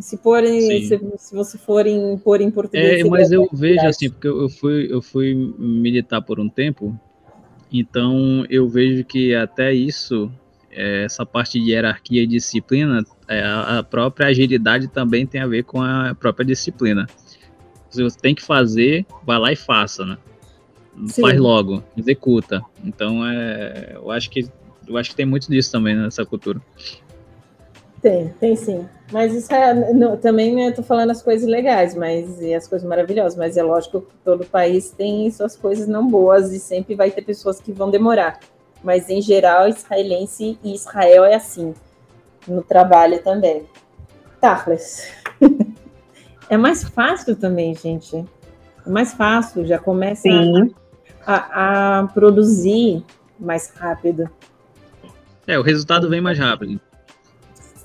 Se, 0.00 0.18
for 0.18 0.44
em, 0.44 0.84
se, 0.86 1.00
se, 1.18 1.34
você 1.34 1.56
for 1.56 1.86
em, 1.86 2.16
pôr 2.18 2.42
em 2.42 2.50
português. 2.50 3.00
É, 3.00 3.08
mas 3.08 3.32
eu 3.32 3.48
vejo 3.52 3.86
assim, 3.86 4.10
porque 4.10 4.28
eu 4.28 4.48
fui, 4.48 4.88
eu 4.90 5.00
fui 5.00 5.34
militar 5.58 6.20
por 6.20 6.38
um 6.38 6.48
tempo 6.48 6.98
então 7.72 8.44
eu 8.50 8.68
vejo 8.68 9.04
que 9.04 9.34
até 9.34 9.72
isso, 9.72 10.30
é, 10.70 11.04
essa 11.04 11.24
parte 11.24 11.58
de 11.58 11.70
hierarquia 11.70 12.22
e 12.22 12.26
disciplina, 12.26 13.04
é, 13.28 13.42
a 13.42 13.82
própria 13.82 14.28
agilidade 14.28 14.88
também 14.88 15.26
tem 15.26 15.40
a 15.40 15.46
ver 15.46 15.64
com 15.64 15.80
a 15.80 16.14
própria 16.14 16.44
disciplina. 16.44 17.06
Se 17.90 18.02
você 18.02 18.18
tem 18.18 18.34
que 18.34 18.42
fazer, 18.42 19.06
vai 19.24 19.38
lá 19.38 19.52
e 19.52 19.56
faça, 19.56 20.04
né? 20.04 20.18
Sim. 21.06 21.22
Faz 21.22 21.38
logo, 21.38 21.82
executa. 21.96 22.62
Então 22.84 23.26
é, 23.26 23.92
eu 23.94 24.10
acho 24.10 24.30
que 24.30 24.48
eu 24.86 24.96
acho 24.96 25.10
que 25.10 25.16
tem 25.16 25.26
muito 25.26 25.48
disso 25.48 25.70
também 25.72 25.96
nessa 25.96 26.24
cultura. 26.24 26.60
Tem, 28.02 28.28
tem 28.40 28.56
sim. 28.56 28.88
Mas 29.12 29.32
isso 29.32 29.54
é, 29.54 29.92
não, 29.94 30.16
também 30.16 30.54
né, 30.54 30.68
estou 30.68 30.84
falando 30.84 31.10
as 31.10 31.22
coisas 31.22 31.48
legais, 31.48 31.94
mas 31.94 32.40
e 32.40 32.52
as 32.52 32.66
coisas 32.66 32.88
maravilhosas, 32.88 33.38
mas 33.38 33.56
é 33.56 33.62
lógico 33.62 34.00
que 34.00 34.14
todo 34.24 34.44
país 34.44 34.90
tem 34.90 35.30
suas 35.30 35.56
coisas 35.56 35.86
não 35.86 36.08
boas 36.08 36.52
e 36.52 36.58
sempre 36.58 36.96
vai 36.96 37.10
ter 37.12 37.22
pessoas 37.22 37.60
que 37.60 37.70
vão 37.70 37.90
demorar. 37.90 38.40
Mas 38.82 39.08
em 39.08 39.22
geral, 39.22 39.68
israelense 39.68 40.58
e 40.64 40.74
Israel 40.74 41.24
é 41.24 41.34
assim, 41.34 41.72
no 42.48 42.62
trabalho 42.62 43.22
também. 43.22 43.64
Tafles. 44.40 45.08
é 46.50 46.56
mais 46.56 46.82
fácil 46.82 47.36
também, 47.36 47.76
gente. 47.76 48.16
É 48.84 48.90
mais 48.90 49.14
fácil, 49.14 49.64
já 49.64 49.78
começa 49.78 50.28
a, 51.24 52.00
a 52.00 52.06
produzir 52.08 53.04
mais 53.38 53.72
rápido. 53.76 54.28
É, 55.46 55.56
o 55.56 55.62
resultado 55.62 56.08
vem 56.08 56.20
mais 56.20 56.38
rápido. 56.38 56.80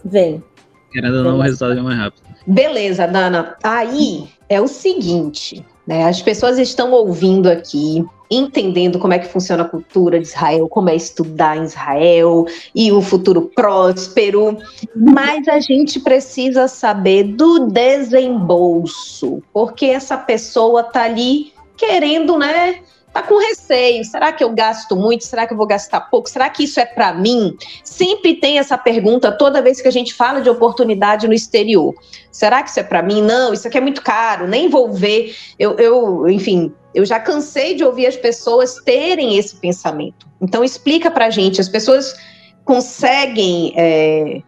Vem. 0.07 0.43
Querendo 0.91 1.17
ou 1.17 1.23
não, 1.23 1.37
o 1.37 1.41
resultado 1.41 1.77
é 1.77 1.81
mais 1.81 1.97
rápido. 1.97 2.23
Beleza, 2.45 3.05
Dana. 3.07 3.57
Aí 3.61 4.29
é 4.47 4.61
o 4.61 4.67
seguinte, 4.67 5.65
né? 5.85 6.05
As 6.05 6.21
pessoas 6.21 6.57
estão 6.57 6.93
ouvindo 6.93 7.47
aqui, 7.47 8.05
entendendo 8.31 8.97
como 8.97 9.13
é 9.13 9.19
que 9.19 9.27
funciona 9.27 9.63
a 9.63 9.67
cultura 9.67 10.17
de 10.19 10.27
Israel, 10.27 10.69
como 10.69 10.89
é 10.89 10.95
estudar 10.95 11.57
em 11.57 11.63
Israel 11.63 12.45
e 12.73 12.91
um 12.91 13.01
futuro 13.01 13.51
próspero, 13.53 14.57
mas 14.95 15.47
a 15.47 15.59
gente 15.59 15.99
precisa 15.99 16.69
saber 16.69 17.23
do 17.23 17.67
desembolso, 17.67 19.43
porque 19.53 19.87
essa 19.87 20.17
pessoa 20.17 20.83
tá 20.83 21.03
ali 21.03 21.53
querendo, 21.75 22.37
né, 22.37 22.79
tá 23.17 23.23
com 23.23 23.39
receio. 23.39 24.03
Será 24.05 24.31
que 24.31 24.43
eu 24.43 24.51
gasto 24.51 24.95
muito? 24.95 25.25
Será 25.25 25.47
que 25.47 25.53
eu 25.53 25.57
vou 25.57 25.65
gastar 25.65 26.01
pouco? 26.01 26.29
Será 26.29 26.49
que 26.49 26.63
isso 26.63 26.79
é 26.79 26.85
para 26.85 27.13
mim? 27.13 27.57
Sempre 27.83 28.35
tem 28.35 28.59
essa 28.59 28.77
pergunta 28.77 29.31
toda 29.31 29.61
vez 29.61 29.81
que 29.81 29.87
a 29.87 29.91
gente 29.91 30.13
fala 30.13 30.39
de 30.39 30.49
oportunidade 30.49 31.27
no 31.27 31.33
exterior. 31.33 31.95
Será 32.31 32.61
que 32.61 32.69
isso 32.69 32.79
é 32.79 32.83
para 32.83 33.01
mim? 33.01 33.21
Não, 33.21 33.53
isso 33.53 33.67
aqui 33.67 33.77
é 33.77 33.81
muito 33.81 34.03
caro, 34.03 34.47
nem 34.47 34.69
vou 34.69 34.93
ver. 34.93 35.35
Eu, 35.57 35.75
eu, 35.77 36.29
enfim, 36.29 36.71
eu 36.93 37.05
já 37.05 37.19
cansei 37.19 37.75
de 37.75 37.83
ouvir 37.83 38.05
as 38.05 38.15
pessoas 38.15 38.75
terem 38.85 39.37
esse 39.37 39.55
pensamento. 39.55 40.27
Então 40.39 40.63
explica 40.63 41.09
para 41.09 41.29
gente, 41.31 41.59
as 41.59 41.69
pessoas 41.69 42.15
conseguem 42.63 43.73
é, 43.75 44.41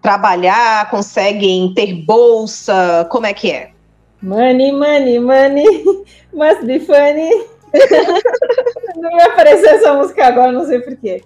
trabalhar, 0.00 0.88
conseguem 0.90 1.74
ter 1.74 1.92
bolsa, 1.92 3.06
como 3.10 3.26
é 3.26 3.34
que 3.34 3.50
é? 3.50 3.70
Money, 4.22 4.72
money, 4.72 5.18
money, 5.18 5.84
must 6.32 6.64
be 6.64 6.80
funny. 6.80 7.53
não 8.96 9.16
me 9.16 9.22
apareceu 9.22 9.70
essa 9.70 9.92
música 9.94 10.26
agora, 10.26 10.52
não 10.52 10.64
sei 10.64 10.80
porquê. 10.80 11.22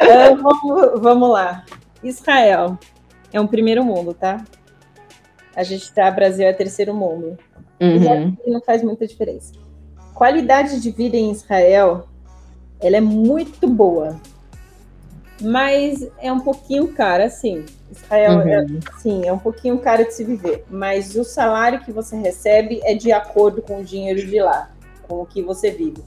Uh, 0.00 0.36
vamos, 0.36 1.00
vamos 1.00 1.30
lá. 1.30 1.64
Israel 2.02 2.78
é 3.32 3.40
um 3.40 3.46
primeiro 3.46 3.84
mundo, 3.84 4.12
tá? 4.12 4.44
A 5.54 5.62
gente 5.62 5.92
tá, 5.92 6.10
Brasil 6.10 6.46
é 6.46 6.52
terceiro 6.52 6.92
mundo. 6.92 7.38
Uhum. 7.80 8.36
não 8.46 8.60
faz 8.60 8.82
muita 8.82 9.06
diferença. 9.06 9.52
Qualidade 10.14 10.80
de 10.80 10.90
vida 10.90 11.16
em 11.16 11.30
Israel, 11.30 12.08
ela 12.80 12.96
é 12.96 13.00
muito 13.00 13.68
boa. 13.68 14.16
Mas 15.40 16.08
é 16.20 16.32
um 16.32 16.40
pouquinho 16.40 16.88
cara, 16.88 17.28
sim. 17.28 17.64
Israel 17.90 18.40
é, 18.40 18.60
uhum. 18.60 18.78
é, 18.78 18.98
sim, 18.98 19.26
é 19.26 19.32
um 19.32 19.38
pouquinho 19.38 19.78
caro 19.78 20.04
de 20.04 20.14
se 20.14 20.24
viver. 20.24 20.64
Mas 20.70 21.14
o 21.16 21.24
salário 21.24 21.80
que 21.80 21.92
você 21.92 22.16
recebe 22.16 22.80
é 22.84 22.94
de 22.94 23.12
acordo 23.12 23.62
com 23.62 23.80
o 23.80 23.84
dinheiro 23.84 24.24
de 24.24 24.40
lá 24.40 24.73
com 25.06 25.22
o 25.22 25.26
que 25.26 25.42
você 25.42 25.70
vive. 25.70 26.02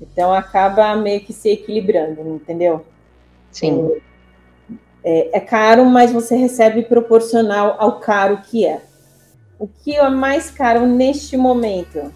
Então 0.00 0.32
acaba 0.32 0.94
meio 0.96 1.20
que 1.20 1.32
se 1.32 1.50
equilibrando, 1.50 2.20
entendeu? 2.20 2.84
Sim. 3.50 3.92
É, 5.04 5.36
é, 5.36 5.40
caro, 5.40 5.84
mas 5.84 6.12
você 6.12 6.36
recebe 6.36 6.82
proporcional 6.82 7.76
ao 7.78 8.00
caro 8.00 8.38
que 8.38 8.64
é. 8.66 8.80
O 9.58 9.66
que 9.66 9.96
é 9.96 10.08
mais 10.08 10.50
caro 10.50 10.86
neste 10.86 11.36
momento 11.36 12.12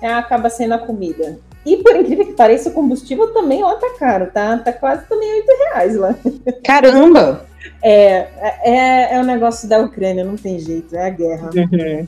é, 0.00 0.12
acaba 0.12 0.50
sendo 0.50 0.74
a 0.74 0.78
comida. 0.78 1.38
E 1.64 1.78
por 1.78 1.96
incrível 1.96 2.26
que 2.26 2.32
pareça, 2.34 2.68
o 2.68 2.72
combustível 2.72 3.32
também 3.32 3.62
lá 3.62 3.74
tá 3.76 3.94
caro, 3.98 4.30
tá? 4.30 4.58
Tá 4.58 4.72
quase 4.72 5.06
também 5.08 5.32
8 5.34 5.46
reais 5.46 5.96
lá. 5.96 6.14
Caramba! 6.62 7.46
É, 7.82 8.28
é, 8.62 9.14
é 9.14 9.20
o 9.20 9.24
negócio 9.24 9.68
da 9.68 9.78
Ucrânia, 9.78 10.22
não 10.22 10.36
tem 10.36 10.58
jeito, 10.58 10.94
é 10.94 11.06
a 11.06 11.10
guerra. 11.10 11.50
Uhum. 11.54 12.06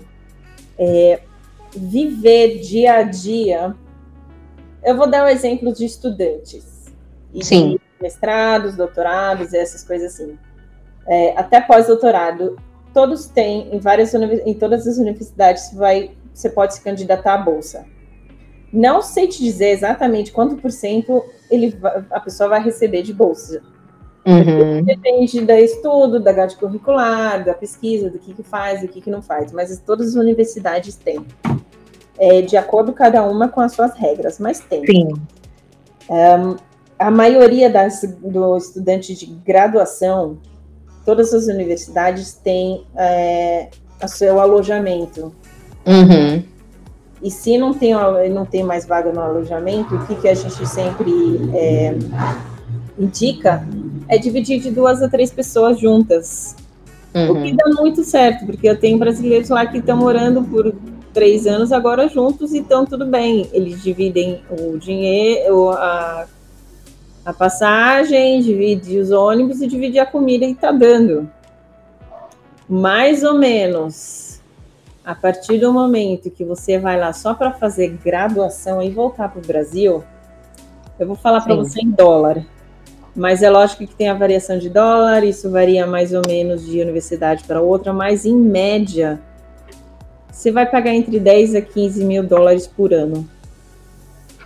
É, 0.79 1.21
viver 1.77 2.61
dia 2.61 2.95
a 2.95 3.03
dia. 3.03 3.74
Eu 4.83 4.97
vou 4.97 5.09
dar 5.09 5.24
um 5.24 5.29
exemplo 5.29 5.72
de 5.72 5.85
estudantes. 5.85 6.87
Sim. 7.43 7.72
De 7.72 7.81
mestrados, 8.01 8.77
doutorados, 8.77 9.53
essas 9.53 9.83
coisas 9.85 10.14
assim. 10.14 10.39
É, 11.07 11.39
até 11.39 11.61
pós-doutorado, 11.61 12.57
todos 12.93 13.27
têm, 13.27 13.74
em 13.74 13.79
várias 13.79 14.14
em 14.14 14.55
todas 14.55 14.87
as 14.87 14.99
universidades, 14.99 15.72
vai, 15.72 16.12
você 16.33 16.49
pode 16.51 16.74
se 16.74 16.81
candidatar 16.81 17.35
à 17.35 17.39
bolsa. 17.39 17.85
Não 18.72 19.01
sei 19.01 19.29
te 19.29 19.43
dizer 19.43 19.70
exatamente 19.70 20.33
quanto 20.33 20.57
por 20.57 20.70
cento 20.70 21.24
ele, 21.51 21.79
a 22.11 22.20
pessoa 22.20 22.49
vai 22.49 22.62
receber 22.62 23.03
de 23.03 23.12
bolsa. 23.12 23.62
Uhum. 24.27 24.83
Depende 24.83 25.41
do 25.41 25.53
estudo, 25.53 26.18
da 26.18 26.33
grade 26.33 26.57
curricular, 26.57 27.45
da 27.45 27.55
pesquisa, 27.55 28.11
do 28.11 28.18
que, 28.18 28.35
que 28.35 28.43
faz, 28.43 28.81
do 28.81 28.89
que, 28.89 29.01
que 29.01 29.09
não 29.09 29.22
faz, 29.22 29.53
mas 29.53 29.81
todas 29.87 30.09
as 30.09 30.14
universidades 30.16 30.97
têm 30.97 31.24
é, 32.19 32.43
de 32.43 32.57
acordo 32.57 32.93
cada 32.93 33.23
uma 33.23 33.49
com 33.49 33.61
as 33.61 33.73
suas 33.73 33.95
regras, 33.95 34.39
mas 34.39 34.61
tem. 34.61 34.85
Sim. 34.87 35.09
Um, 36.09 36.57
a 36.99 37.11
maioria 37.11 37.69
das, 37.69 38.03
dos 38.23 38.69
estudantes 38.69 39.19
de 39.19 39.27
graduação, 39.27 40.39
todas 41.05 41.35
as 41.35 41.47
universidades 41.47 42.33
têm 42.33 42.85
é, 42.97 43.69
o 44.03 44.09
seu 44.09 44.41
alojamento. 44.41 45.35
Uhum. 45.87 46.43
E 47.23 47.31
se 47.31 47.59
não 47.59 47.75
tem, 47.75 47.93
não 48.31 48.45
tem 48.45 48.62
mais 48.62 48.87
vaga 48.87 49.12
no 49.12 49.21
alojamento, 49.21 49.95
o 49.95 50.07
que, 50.07 50.14
que 50.17 50.29
a 50.29 50.35
gente 50.35 50.67
sempre 50.67 51.12
é, 51.55 51.95
indica 52.99 53.67
é 54.09 54.19
dividir 54.19 54.61
de 54.61 54.71
duas 54.71 55.03
a 55.03 55.09
três 55.09 55.31
pessoas 55.31 55.79
juntas. 55.79 56.57
Uhum. 57.14 57.31
O 57.31 57.43
que 57.43 57.53
dá 57.55 57.64
muito 57.81 58.05
certo, 58.05 58.45
porque 58.45 58.69
eu 58.69 58.79
tenho 58.79 58.99
brasileiros 58.99 59.49
lá 59.49 59.67
que 59.67 59.79
estão 59.79 59.97
morando 59.97 60.43
por 60.43 60.75
três 61.17 61.47
anos 61.47 61.73
agora 61.73 62.09
juntos, 62.09 62.53
então 62.53 62.85
tudo 62.85 63.07
bem. 63.07 63.49
Eles 63.51 63.83
dividem 63.83 64.43
o 64.51 64.77
dinheiro, 64.77 65.71
a, 65.71 66.27
a 67.25 67.33
passagem, 67.33 68.43
divide 68.43 68.99
os 68.99 69.11
ônibus 69.11 69.62
e 69.62 69.67
divide 69.67 69.99
a 69.99 70.05
comida 70.05 70.45
e 70.45 70.55
tá 70.55 70.71
dando. 70.71 71.27
Mais 72.69 73.25
ou 73.25 73.33
menos. 73.33 74.43
A 75.03 75.14
partir 75.14 75.57
do 75.57 75.73
momento 75.73 76.31
que 76.31 76.45
você 76.45 76.79
vai 76.79 77.01
lá 77.01 77.14
só 77.14 77.33
para 77.33 77.51
fazer 77.51 77.97
graduação 78.05 78.83
e 78.83 78.91
voltar 78.91 79.31
para 79.31 79.39
o 79.39 79.47
Brasil, 79.47 80.05
eu 80.99 81.07
vou 81.07 81.17
falar 81.17 81.41
para 81.41 81.55
você 81.55 81.81
em 81.81 81.91
dólar. 81.93 82.45
Mas 83.14 83.43
é 83.43 83.49
lógico 83.49 83.87
que 83.87 83.95
tem 83.95 84.11
a 84.11 84.14
variação 84.14 84.59
de 84.59 84.69
dólar, 84.69 85.25
isso 85.25 85.51
varia 85.51 85.87
mais 85.87 86.12
ou 86.12 86.21
menos 86.27 86.67
de 86.67 86.79
universidade 86.79 87.43
para 87.45 87.62
outra, 87.62 87.91
mas 87.91 88.27
em 88.27 88.37
média, 88.37 89.19
você 90.37 90.53
vai 90.53 90.66
pagar 90.66 90.93
entre 90.93 91.18
10 91.18 91.55
a 91.55 91.62
15 91.62 92.05
mil 92.05 92.22
dólares 92.22 92.66
por 92.66 92.93
ano. 92.93 93.26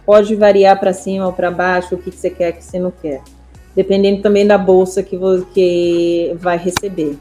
Pode 0.07 0.37
variar 0.37 0.79
para 0.79 0.93
cima 0.93 1.27
ou 1.27 1.33
para 1.33 1.51
baixo, 1.51 1.97
o 1.97 1.99
que, 1.99 2.13
você 2.13 2.31
quer, 2.31 2.53
o 2.53 2.57
que 2.57 2.65
você 2.65 2.79
não 2.79 2.93
quer. 2.93 3.21
Dependendo 3.75 4.23
também 4.23 4.47
da 4.47 4.57
bolsa 4.57 5.03
que 5.03 5.17
você 5.17 6.33
vai 6.39 6.57
receber. 6.57 7.19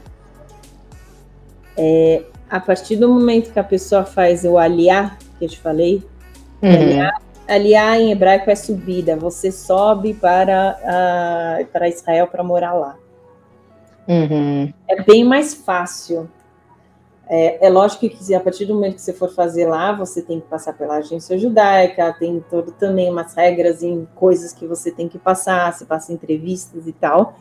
É, 1.76 2.22
a 2.48 2.60
partir 2.60 2.94
do 2.94 3.08
momento 3.08 3.52
que 3.52 3.58
a 3.58 3.64
pessoa 3.64 4.04
faz 4.04 4.44
o 4.44 4.56
aliar, 4.56 5.18
que 5.40 5.46
eu 5.46 5.48
te 5.48 5.58
falei, 5.58 6.04
uhum. 6.62 6.70
aliar, 6.70 7.22
aliar 7.48 8.00
em 8.00 8.12
hebraico 8.12 8.50
é 8.50 8.54
subida. 8.54 9.16
Você 9.16 9.50
sobe 9.50 10.14
para, 10.14 10.78
a, 10.84 11.64
para 11.72 11.88
Israel 11.88 12.28
para 12.28 12.44
morar 12.44 12.74
lá. 12.74 12.96
Uhum. 14.06 14.72
É 14.88 15.02
bem 15.02 15.24
mais 15.24 15.54
fácil 15.54 16.28
é, 17.32 17.64
é, 17.64 17.70
lógico 17.70 18.08
que 18.08 18.34
a 18.34 18.40
partir 18.40 18.64
do 18.64 18.74
momento 18.74 18.96
que 18.96 19.02
você 19.02 19.12
for 19.12 19.32
fazer 19.32 19.64
lá, 19.64 19.92
você 19.92 20.20
tem 20.20 20.40
que 20.40 20.48
passar 20.48 20.72
pela 20.72 20.96
agência 20.96 21.38
judaica, 21.38 22.12
tem 22.18 22.44
todo 22.50 22.72
também 22.72 23.08
umas 23.08 23.34
regras 23.34 23.84
e 23.84 24.04
coisas 24.16 24.52
que 24.52 24.66
você 24.66 24.90
tem 24.90 25.08
que 25.08 25.16
passar, 25.16 25.72
você 25.72 25.84
passa 25.84 26.12
entrevistas 26.12 26.88
e 26.88 26.92
tal. 26.92 27.38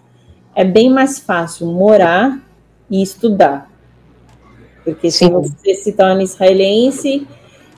É 0.53 0.63
bem 0.63 0.91
mais 0.91 1.17
fácil 1.17 1.65
morar 1.65 2.39
e 2.87 3.01
estudar. 3.01 3.67
Porque 4.83 5.09
Sim. 5.09 5.25
se 5.25 5.31
você 5.31 5.73
se 5.73 5.93
torna 5.93 6.21
israelense, 6.21 7.27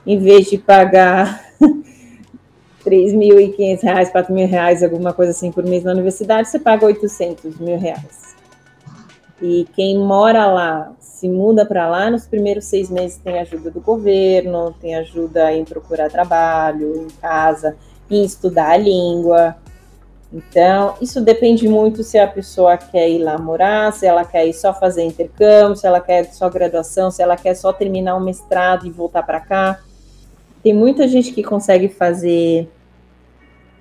em 0.06 0.18
vez 0.18 0.50
de 0.50 0.58
pagar 0.58 1.42
3.500 2.84 3.82
reais, 3.82 4.10
4 4.10 4.34
mil 4.34 4.46
reais, 4.46 4.82
alguma 4.82 5.14
coisa 5.14 5.30
assim 5.30 5.50
por 5.50 5.64
mês 5.64 5.82
na 5.82 5.92
universidade, 5.92 6.46
você 6.46 6.58
paga 6.58 6.84
800 6.84 7.58
mil 7.58 7.78
reais. 7.78 8.36
E 9.40 9.66
quem 9.74 9.98
mora 9.98 10.46
lá 10.46 10.92
se 11.22 11.28
muda 11.28 11.64
para 11.64 11.88
lá, 11.88 12.10
nos 12.10 12.26
primeiros 12.26 12.64
seis 12.64 12.90
meses 12.90 13.16
tem 13.16 13.38
ajuda 13.38 13.70
do 13.70 13.80
governo, 13.80 14.74
tem 14.80 14.96
ajuda 14.96 15.52
em 15.52 15.64
procurar 15.64 16.10
trabalho, 16.10 16.96
em 16.96 17.06
casa, 17.20 17.76
em 18.10 18.24
estudar 18.24 18.70
a 18.70 18.76
língua. 18.76 19.54
Então, 20.32 20.96
isso 21.00 21.20
depende 21.20 21.68
muito 21.68 22.02
se 22.02 22.18
a 22.18 22.26
pessoa 22.26 22.76
quer 22.76 23.08
ir 23.08 23.18
lá 23.18 23.38
morar, 23.38 23.92
se 23.92 24.04
ela 24.04 24.24
quer 24.24 24.48
ir 24.48 24.52
só 24.52 24.74
fazer 24.74 25.04
intercâmbio, 25.04 25.76
se 25.76 25.86
ela 25.86 26.00
quer 26.00 26.24
só 26.24 26.50
graduação, 26.50 27.08
se 27.08 27.22
ela 27.22 27.36
quer 27.36 27.54
só 27.54 27.72
terminar 27.72 28.16
um 28.16 28.24
mestrado 28.24 28.84
e 28.84 28.90
voltar 28.90 29.22
para 29.22 29.38
cá. 29.38 29.78
Tem 30.60 30.74
muita 30.74 31.06
gente 31.06 31.30
que 31.30 31.44
consegue 31.44 31.88
fazer, 31.88 32.68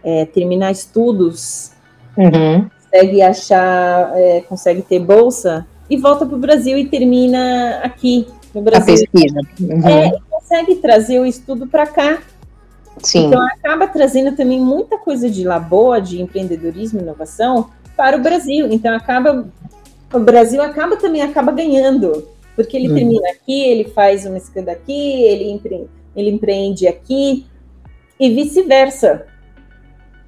é, 0.04 0.26
terminar 0.26 0.72
estudos, 0.72 1.72
uhum. 2.16 2.70
consegue 2.70 3.20
achar, 3.24 4.16
é, 4.16 4.42
consegue 4.42 4.84
ter 4.84 5.00
bolsa 5.00 5.66
e 5.92 5.98
volta 5.98 6.26
para 6.26 6.38
o 6.38 6.40
Brasil 6.40 6.78
e 6.78 6.86
termina 6.86 7.82
aqui 7.84 8.26
no 8.56 8.62
Brasil. 8.62 8.94
A 8.94 8.98
pesquisa. 8.98 9.42
Uhum. 9.60 9.90
É, 9.90 10.18
consegue 10.30 10.76
trazer 10.76 11.20
o 11.20 11.26
estudo 11.26 11.68
para 11.68 11.86
cá. 11.86 12.22
Sim. 13.00 13.28
Então 13.28 13.46
acaba 13.46 13.86
trazendo 13.88 14.34
também 14.34 14.58
muita 14.58 14.98
coisa 14.98 15.30
de 15.30 15.44
lá 15.44 15.60
boa, 15.60 16.00
de 16.00 16.22
empreendedorismo 16.22 17.00
e 17.00 17.04
inovação 17.04 17.72
para 17.98 18.16
o 18.16 18.22
Brasil. 18.22 18.72
Então 18.72 18.96
acaba 18.96 19.46
o 20.14 20.20
Brasil 20.20 20.62
acaba 20.62 20.96
também 20.96 21.22
acaba 21.22 21.52
ganhando, 21.52 22.26
porque 22.56 22.78
ele 22.78 22.88
uhum. 22.88 22.96
termina 22.96 23.30
aqui, 23.30 23.62
ele 23.62 23.90
faz 23.90 24.26
uma 24.26 24.38
escada 24.38 24.72
aqui, 24.72 25.24
ele 25.24 25.52
empreende, 25.52 25.90
ele 26.16 26.30
empreende 26.30 26.88
aqui 26.88 27.46
e 28.18 28.30
vice-versa. 28.34 29.26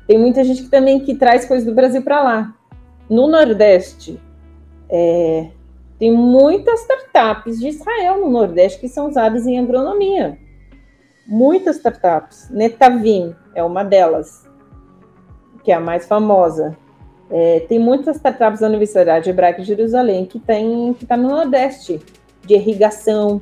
Tem 0.06 0.18
muita 0.18 0.44
gente 0.44 0.64
que 0.64 0.70
também 0.70 1.00
que 1.00 1.16
traz 1.16 1.46
coisas 1.46 1.66
do 1.66 1.74
Brasil 1.74 2.02
para 2.02 2.22
lá. 2.22 2.54
No 3.10 3.28
Nordeste, 3.28 4.20
é, 4.90 5.50
tem 6.00 6.12
muitas 6.12 6.82
startups 6.82 7.60
de 7.60 7.70
Israel 7.70 8.20
no 8.20 8.30
Nordeste 8.30 8.80
que 8.80 8.90
são 8.90 9.08
usadas 9.08 9.48
em 9.48 9.60
agronomia. 9.60 10.38
muitas 11.26 11.78
startups. 11.78 12.50
Netavim 12.50 13.34
é 13.56 13.64
uma 13.64 13.84
delas, 13.84 14.46
que 15.64 15.72
é 15.72 15.76
a 15.76 15.80
mais 15.80 16.06
famosa. 16.06 16.78
É, 17.32 17.62
tem 17.62 17.80
muitas 17.80 18.18
startups 18.18 18.60
da 18.60 18.68
Universidade 18.68 19.30
Hebraica 19.30 19.62
de 19.62 19.68
Jerusalém 19.68 20.26
que 20.26 20.40
tem 20.40 20.94
que 20.94 21.06
está 21.06 21.16
no 21.16 21.30
Nordeste, 21.30 22.02
de 22.46 22.54
irrigação, 22.54 23.42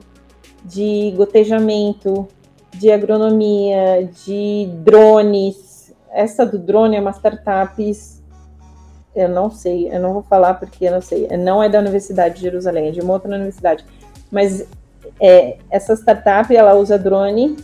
de 0.63 1.11
gotejamento, 1.17 2.27
de 2.77 2.91
agronomia, 2.91 4.09
de 4.25 4.69
drones. 4.83 5.93
Essa 6.11 6.45
do 6.45 6.59
drone 6.59 6.95
é 6.95 7.01
uma 7.01 7.11
startup, 7.11 7.81
eu 9.15 9.29
não 9.29 9.51
sei, 9.51 9.93
eu 9.93 9.99
não 9.99 10.13
vou 10.13 10.23
falar 10.23 10.55
porque 10.55 10.85
eu 10.85 10.91
não 10.91 11.01
sei, 11.01 11.27
não 11.37 11.61
é 11.61 11.69
da 11.69 11.79
Universidade 11.79 12.35
de 12.35 12.41
Jerusalém, 12.41 12.87
é 12.87 12.91
de 12.91 13.01
uma 13.01 13.13
outra 13.13 13.33
universidade. 13.33 13.85
Mas 14.31 14.65
é, 15.19 15.57
essa 15.69 15.93
startup 15.95 16.55
ela 16.55 16.73
usa 16.73 16.97
drone 16.97 17.57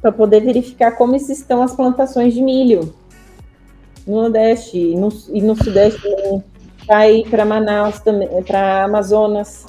para 0.00 0.12
poder 0.12 0.40
verificar 0.40 0.92
como 0.92 1.14
estão 1.16 1.62
as 1.62 1.74
plantações 1.74 2.34
de 2.34 2.42
milho 2.42 2.94
no 4.06 4.22
Nordeste 4.22 4.76
e 4.76 4.96
no, 4.96 5.08
e 5.32 5.40
no 5.40 5.56
Sudeste 5.56 6.00
também. 6.02 6.44
Vai 6.86 7.22
para 7.30 7.44
Manaus 7.44 8.00
também, 8.00 8.28
para 8.42 8.84
Amazonas. 8.84 9.64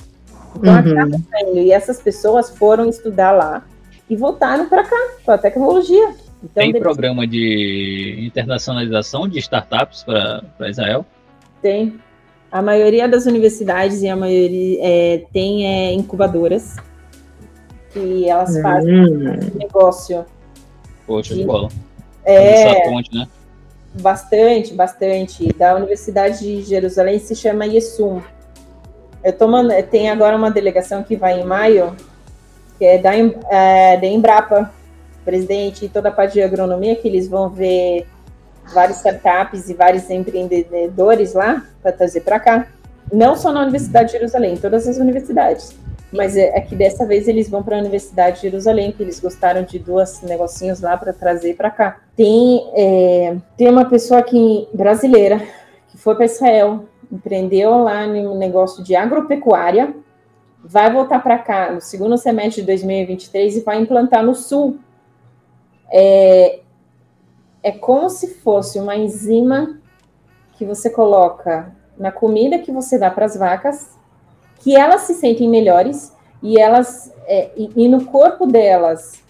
Então, 0.55 0.73
uhum. 0.73 1.57
E 1.57 1.71
essas 1.71 2.01
pessoas 2.01 2.49
foram 2.49 2.89
estudar 2.89 3.31
lá 3.31 3.63
e 4.09 4.15
voltaram 4.15 4.67
para 4.67 4.83
cá 4.83 4.97
com 5.23 5.31
a 5.31 5.37
tecnologia. 5.37 6.09
Então, 6.43 6.63
Tem 6.63 6.73
programa 6.73 7.25
de 7.25 8.17
internacionalização 8.27 9.27
de 9.27 9.39
startups 9.39 10.03
para 10.03 10.69
Israel? 10.69 11.05
Tem. 11.63 11.99
A 12.51 12.61
maioria 12.61 13.07
das 13.07 13.25
universidades 13.25 14.03
e 14.03 14.09
a 14.09 14.15
maioria 14.15 14.77
é, 14.81 15.23
tem 15.33 15.65
é, 15.65 15.93
incubadoras 15.93 16.75
que 17.91 18.29
elas 18.29 18.61
fazem 18.61 18.93
hum. 18.93 19.37
negócio. 19.55 20.25
Poxa, 21.07 21.33
de 21.33 21.45
bola. 21.45 21.69
É, 22.25 22.89
ponte, 22.89 23.15
né? 23.15 23.27
Bastante, 23.93 24.73
bastante. 24.73 25.53
Da 25.53 25.75
Universidade 25.75 26.39
de 26.39 26.63
Jerusalém 26.63 27.17
se 27.17 27.35
chama 27.35 27.65
Yesum. 27.65 28.21
Eu 29.23 29.33
tô, 29.33 29.47
tem 29.89 30.09
agora 30.09 30.35
uma 30.35 30.51
delegação 30.51 31.01
que 31.01 31.15
vai 31.15 31.39
em 31.39 31.45
maio, 31.45 31.95
que 32.77 32.85
é 32.85 32.97
da, 32.97 33.15
é, 33.15 33.97
da 33.97 34.05
Embrapa, 34.05 34.71
presidente 35.23 35.85
e 35.85 35.89
toda 35.89 36.09
a 36.09 36.11
parte 36.11 36.33
de 36.33 36.41
agronomia, 36.41 36.95
que 36.95 37.07
eles 37.07 37.27
vão 37.27 37.49
ver 37.49 38.05
várias 38.71 38.97
startups 38.97 39.69
e 39.69 39.73
vários 39.73 40.09
empreendedores 40.09 41.33
lá 41.33 41.65
para 41.81 41.91
trazer 41.91 42.21
para 42.21 42.39
cá. 42.39 42.67
Não 43.11 43.35
só 43.35 43.51
na 43.51 43.61
Universidade 43.61 44.11
de 44.11 44.17
Jerusalém, 44.17 44.57
todas 44.57 44.87
as 44.87 44.97
universidades. 44.97 45.75
Mas 46.11 46.37
é, 46.37 46.55
é 46.55 46.61
que 46.61 46.75
dessa 46.75 47.05
vez 47.05 47.27
eles 47.27 47.49
vão 47.49 47.63
para 47.63 47.75
a 47.75 47.79
Universidade 47.79 48.37
de 48.37 48.43
Jerusalém, 48.43 48.91
que 48.91 49.01
eles 49.01 49.19
gostaram 49.19 49.63
de 49.63 49.79
duas 49.79 50.21
negocinhos 50.21 50.79
lá 50.79 50.95
para 50.95 51.11
trazer 51.11 51.55
para 51.55 51.71
cá. 51.71 51.99
Tem, 52.15 52.69
é, 52.75 53.35
tem 53.57 53.69
uma 53.69 53.85
pessoa 53.85 54.19
aqui 54.19 54.67
brasileira 54.73 55.41
que 55.89 55.97
foi 55.97 56.15
para 56.15 56.25
Israel 56.25 56.85
empreendeu 57.13 57.83
lá 57.83 58.07
no 58.07 58.35
negócio 58.35 58.83
de 58.83 58.95
agropecuária, 58.95 59.93
vai 60.63 60.91
voltar 60.91 61.19
para 61.21 61.37
cá 61.37 61.71
no 61.71 61.79
segundo 61.79 62.17
semestre 62.17 62.61
de 62.61 62.67
2023 62.67 63.57
e 63.57 63.61
vai 63.61 63.79
implantar 63.79 64.23
no 64.23 64.33
sul. 64.33 64.79
É, 65.91 66.61
é 67.63 67.71
como 67.71 68.09
se 68.09 68.35
fosse 68.35 68.77
uma 68.77 68.95
enzima 68.95 69.79
que 70.57 70.65
você 70.65 70.89
coloca 70.89 71.73
na 71.97 72.11
comida 72.11 72.59
que 72.59 72.71
você 72.71 72.97
dá 72.99 73.09
para 73.09 73.25
as 73.25 73.37
vacas, 73.37 73.97
que 74.59 74.75
elas 74.75 75.01
se 75.01 75.13
sentem 75.13 75.49
melhores 75.49 76.13
e 76.41 76.59
elas 76.59 77.11
é, 77.25 77.51
e, 77.55 77.71
e, 77.75 77.87
no 77.87 78.05
corpo 78.05 78.45
delas, 78.45 79.23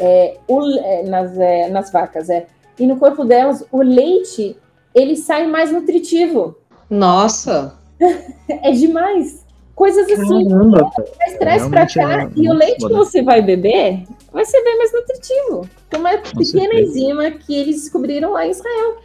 é, 0.00 0.38
o, 0.48 0.62
é, 0.78 1.02
nas, 1.04 1.38
é, 1.38 1.68
nas 1.68 1.92
vacas, 1.92 2.30
é, 2.30 2.46
e 2.78 2.86
no 2.86 2.96
corpo 2.96 3.24
delas 3.24 3.64
o 3.70 3.82
leite 3.82 4.56
ele 4.94 5.16
sai 5.16 5.46
mais 5.46 5.70
nutritivo. 5.70 6.56
Nossa! 6.88 7.78
é 8.48 8.70
demais. 8.72 9.43
Coisas 9.74 10.08
assim. 10.08 10.48
Caramba, 10.48 10.90
traz, 11.18 11.38
traz 11.38 11.68
pra 11.68 11.86
cá 11.86 12.22
é 12.22 12.30
e 12.36 12.48
o 12.48 12.52
leite 12.52 12.80
foda. 12.80 12.94
que 12.94 12.98
você 12.98 13.22
vai 13.22 13.42
beber 13.42 14.04
vai 14.32 14.44
ser 14.44 14.62
bem 14.62 14.78
mais 14.78 14.92
nutritivo. 14.92 15.68
Então, 15.88 16.00
uma 16.00 16.16
Com 16.16 16.22
pequena 16.22 16.44
certeza. 16.44 16.82
enzima 16.82 17.30
que 17.32 17.56
eles 17.56 17.76
descobriram 17.76 18.32
lá 18.32 18.46
em 18.46 18.50
Israel. 18.50 18.96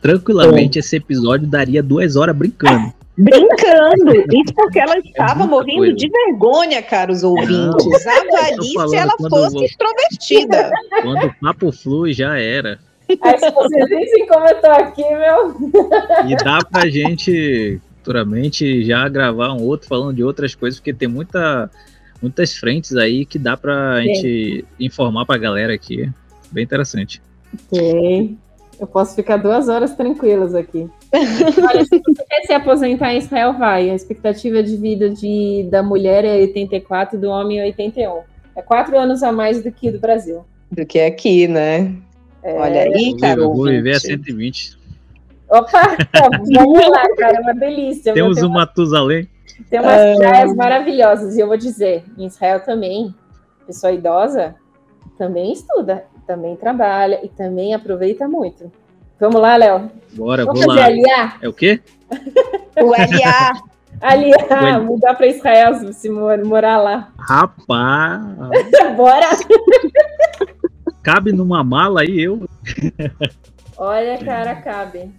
Tranquilamente, 0.00 0.78
esse 0.78 0.96
episódio 0.96 1.46
daria 1.46 1.82
duas 1.82 2.16
horas 2.16 2.36
brincando. 2.36 2.92
Brincando! 3.16 4.12
Isso 4.32 4.54
porque 4.54 4.78
ela 4.78 4.96
estava 4.98 5.44
é 5.44 5.46
morrendo 5.46 5.78
coisa. 5.78 5.94
de 5.94 6.08
vergonha, 6.08 6.82
caros 6.82 7.24
ouvintes. 7.24 8.06
Avalie 8.06 8.88
se 8.88 8.96
ela 8.96 9.12
fosse 9.18 9.54
vou... 9.54 9.64
extrovertida. 9.64 10.70
Quando 11.02 11.26
o 11.26 11.34
papo 11.40 11.72
flui, 11.72 12.12
já 12.12 12.38
era. 12.38 12.78
Aí 13.08 13.38
se 13.38 13.50
vocês 13.50 13.84
dizem 13.86 14.26
como 14.28 14.46
eu 14.46 14.60
tô 14.60 14.70
aqui, 14.70 15.02
meu. 15.02 15.56
E 16.28 16.36
dá 16.36 16.58
pra 16.70 16.88
gente 16.88 17.80
futuramente 17.98 18.84
já 18.84 19.08
gravar 19.08 19.52
um 19.52 19.62
outro 19.62 19.88
falando 19.88 20.16
de 20.16 20.24
outras 20.24 20.54
coisas, 20.54 20.80
porque 20.80 20.94
tem 20.94 21.08
muita, 21.08 21.70
muitas 22.22 22.56
frentes 22.56 22.96
aí 22.96 23.26
que 23.26 23.38
dá 23.38 23.56
pra 23.56 24.00
Sim. 24.00 24.14
gente 24.14 24.64
informar 24.80 25.26
pra 25.26 25.36
galera 25.36 25.74
aqui. 25.74 26.10
Bem 26.50 26.64
interessante. 26.64 27.20
Ok. 27.70 28.36
Eu 28.80 28.86
posso 28.86 29.16
ficar 29.16 29.38
duas 29.38 29.68
horas 29.68 29.94
tranquilas 29.96 30.54
aqui. 30.54 30.88
Olha, 31.12 31.84
se 31.84 31.98
você 31.98 32.24
quer 32.28 32.42
se 32.46 32.52
aposentar 32.52 33.12
em 33.12 33.18
Israel, 33.18 33.54
vai. 33.58 33.90
A 33.90 33.94
expectativa 33.94 34.62
de 34.62 34.76
vida 34.76 35.10
de, 35.10 35.66
da 35.68 35.82
mulher 35.82 36.24
é 36.24 36.36
84 36.36 37.16
e 37.16 37.20
do 37.20 37.28
homem 37.28 37.58
é 37.58 37.64
81. 37.64 38.20
É 38.54 38.62
quatro 38.62 38.96
anos 38.96 39.22
a 39.22 39.32
mais 39.32 39.62
do 39.62 39.72
que 39.72 39.90
do 39.90 39.98
Brasil. 39.98 40.44
Do 40.70 40.86
que 40.86 41.00
aqui, 41.00 41.48
né? 41.48 41.92
É, 42.42 42.54
Olha 42.54 42.82
aí, 42.82 43.16
cara. 43.18 43.40
Eu 43.40 43.52
vou 43.52 43.64
viver 43.64 43.96
a 43.96 44.00
120. 44.00 44.77
Opa, 45.48 45.96
vamos 46.54 46.88
lá, 46.88 47.04
cara, 47.16 47.38
é 47.38 47.40
uma 47.40 47.54
delícia. 47.54 48.12
Temos 48.12 48.42
um 48.42 48.50
Matusalém. 48.50 49.28
Tem 49.70 49.80
umas 49.80 49.98
ah. 49.98 50.14
praias 50.18 50.54
maravilhosas, 50.54 51.36
e 51.36 51.40
eu 51.40 51.48
vou 51.48 51.56
dizer, 51.56 52.04
em 52.16 52.26
Israel 52.26 52.60
também, 52.60 53.14
pessoa 53.66 53.92
idosa 53.92 54.54
também 55.18 55.52
estuda, 55.52 56.04
também 56.26 56.54
trabalha 56.54 57.18
e 57.24 57.28
também 57.28 57.74
aproveita 57.74 58.28
muito. 58.28 58.70
Vamos 59.18 59.40
lá, 59.40 59.56
Léo? 59.56 59.90
Bora, 60.12 60.44
vamos 60.44 60.64
fazer 60.64 60.80
lá. 60.80 60.88
LA? 60.88 61.38
É 61.42 61.48
o 61.48 61.52
quê? 61.52 61.80
o 62.80 62.90
LA. 62.90 63.60
Aliás, 64.00 64.84
mudar 64.84 65.14
para 65.14 65.26
Israel 65.26 65.92
se 65.92 66.08
morar 66.08 66.78
lá. 66.78 67.12
Rapaz! 67.18 68.22
Bora! 68.96 69.26
cabe 71.02 71.32
numa 71.32 71.64
mala 71.64 72.02
aí 72.02 72.20
eu. 72.20 72.48
Olha, 73.76 74.18
cara, 74.18 74.54
cabe. 74.54 75.10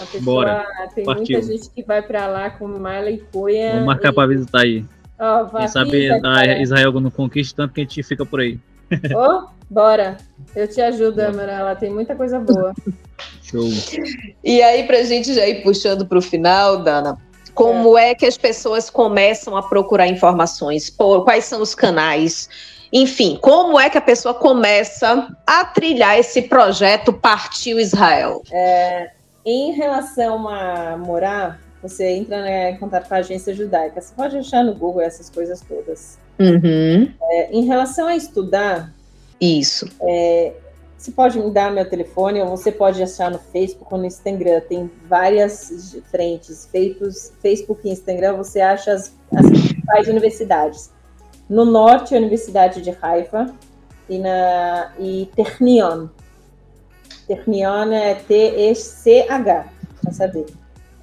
A 0.00 0.06
pessoa, 0.06 0.22
Bora. 0.22 0.66
Tem 0.94 1.04
Partiu. 1.04 1.38
muita 1.38 1.42
gente 1.42 1.70
que 1.70 1.82
vai 1.82 2.00
para 2.00 2.26
lá 2.26 2.50
com 2.50 2.66
mala 2.66 3.10
e 3.10 3.18
cuia. 3.18 3.72
Vamos 3.72 3.86
marcar 3.86 4.10
e... 4.10 4.14
para 4.14 4.28
visitar 4.28 4.60
aí. 4.60 4.84
Oh, 5.18 5.56
Quem 5.56 5.68
sabe 5.68 6.10
a 6.10 6.62
Israel 6.62 6.92
não 6.98 7.10
conquista 7.10 7.62
tanto 7.62 7.74
que 7.74 7.80
a 7.82 7.84
gente 7.84 8.02
fica 8.02 8.24
por 8.24 8.40
aí. 8.40 8.58
Oh, 9.14 9.46
bora. 9.68 10.16
Eu 10.56 10.66
te 10.66 10.80
ajudo, 10.80 11.20
Amarela. 11.20 11.76
Tem 11.76 11.90
muita 11.90 12.14
coisa 12.16 12.40
boa. 12.40 12.74
Show. 13.42 13.68
E 14.42 14.62
aí, 14.62 14.84
pra 14.84 15.02
gente 15.02 15.34
já 15.34 15.46
ir 15.46 15.62
puxando 15.62 16.06
para 16.06 16.18
o 16.18 16.22
final, 16.22 16.82
Dana, 16.82 17.18
como 17.54 17.98
é. 17.98 18.10
é 18.10 18.14
que 18.14 18.24
as 18.24 18.38
pessoas 18.38 18.88
começam 18.88 19.56
a 19.56 19.62
procurar 19.62 20.06
informações? 20.06 20.88
Por, 20.88 21.24
quais 21.24 21.44
são 21.44 21.60
os 21.60 21.74
canais? 21.74 22.48
Enfim, 22.92 23.38
como 23.40 23.78
é 23.78 23.88
que 23.88 23.98
a 23.98 24.00
pessoa 24.00 24.34
começa 24.34 25.28
a 25.46 25.64
trilhar 25.64 26.18
esse 26.18 26.42
projeto 26.42 27.12
Partiu 27.12 27.78
Israel? 27.78 28.42
É, 28.50 29.10
em 29.50 29.72
relação 29.72 30.48
a 30.48 30.96
morar, 30.96 31.60
você 31.82 32.08
entra 32.10 32.42
né, 32.42 32.70
em 32.72 32.78
contato 32.78 33.08
com 33.08 33.14
a 33.14 33.18
agência 33.18 33.54
judaica. 33.54 34.00
Você 34.00 34.14
pode 34.14 34.36
achar 34.36 34.62
no 34.62 34.74
Google 34.74 35.00
essas 35.00 35.30
coisas 35.30 35.60
todas. 35.60 36.18
Uhum. 36.38 37.10
É, 37.22 37.52
em 37.52 37.64
relação 37.64 38.06
a 38.06 38.16
estudar, 38.16 38.92
isso. 39.40 39.88
É, 40.02 40.52
você 40.96 41.10
pode 41.10 41.38
me 41.38 41.50
dar 41.50 41.72
meu 41.72 41.88
telefone 41.88 42.42
ou 42.42 42.48
você 42.48 42.70
pode 42.70 43.02
achar 43.02 43.30
no 43.30 43.38
Facebook 43.38 43.92
ou 43.92 43.98
no 43.98 44.04
Instagram. 44.04 44.60
Tem 44.68 44.90
várias 45.08 45.96
frentes 46.10 46.68
feitos. 46.70 47.32
Facebook 47.40 47.88
e 47.88 47.90
Instagram, 47.90 48.36
você 48.36 48.60
acha 48.60 48.92
as, 48.92 49.16
as 49.34 49.46
principais 49.46 50.08
universidades. 50.08 50.90
No 51.48 51.64
norte, 51.64 52.14
a 52.14 52.18
Universidade 52.18 52.82
de 52.82 52.94
Haifa 53.00 53.52
e, 54.10 54.18
na, 54.18 54.92
e 54.98 55.28
Ternion. 55.34 56.08
Ternion 57.30 57.92
é 57.92 58.14
T-E-C-H, 58.14 59.66
para 60.02 60.12
saber. 60.12 60.46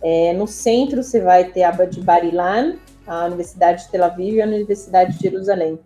É, 0.03 0.33
no 0.33 0.45
centro, 0.45 1.01
você 1.01 1.21
vai 1.21 1.45
ter 1.45 1.63
a 1.63 1.71
de 1.71 2.01
Barilan, 2.01 2.75
a 3.07 3.25
Universidade 3.25 3.85
de 3.85 3.91
Tel 3.91 4.03
Aviv 4.03 4.35
e 4.35 4.41
a 4.41 4.45
Universidade 4.45 5.17
de 5.17 5.23
Jerusalém. 5.23 5.79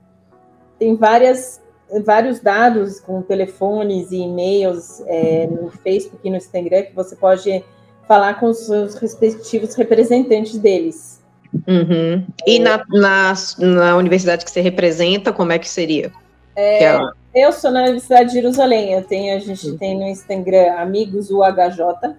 Tem 0.80 0.96
várias, 0.96 1.62
vários 2.04 2.40
dados 2.40 3.00
com 3.00 3.22
telefones 3.22 4.12
e 4.12 4.18
e-mails 4.18 5.04
é, 5.06 5.46
no 5.46 5.70
Facebook 5.70 6.28
e 6.28 6.32
no 6.32 6.38
Instagram 6.38 6.84
que 6.84 6.96
você 6.96 7.16
pode 7.16 7.64
falar 8.08 8.40
com 8.40 8.48
os 8.48 8.66
seus 8.66 8.96
respectivos 8.96 9.76
representantes 9.76 10.58
deles. 10.58 11.22
Uhum. 11.68 12.26
E 12.48 12.58
na, 12.58 12.84
na, 12.90 13.34
na 13.60 13.96
universidade 13.96 14.44
que 14.44 14.50
você 14.50 14.62
representa, 14.62 15.32
como 15.32 15.52
é 15.52 15.60
que 15.60 15.70
seria? 15.70 16.12
É, 16.56 16.84
é... 16.84 17.00
Eu 17.34 17.52
sou 17.52 17.72
na 17.72 17.84
Universidade 17.84 18.30
de 18.30 18.34
Jerusalém. 18.34 18.94
Eu 18.94 19.04
tenho, 19.04 19.36
a 19.36 19.40
gente 19.40 19.70
uhum. 19.70 19.78
tem 19.78 19.98
no 19.98 20.08
Instagram 20.08 20.74
Amigos 20.74 21.32
UHJ. 21.32 22.16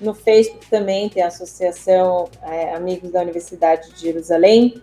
No 0.00 0.14
Facebook 0.14 0.66
também 0.68 1.08
tem 1.08 1.22
a 1.22 1.28
Associação 1.28 2.28
é, 2.42 2.74
Amigos 2.74 3.10
da 3.10 3.22
Universidade 3.22 3.90
de 3.92 4.00
Jerusalém. 4.00 4.82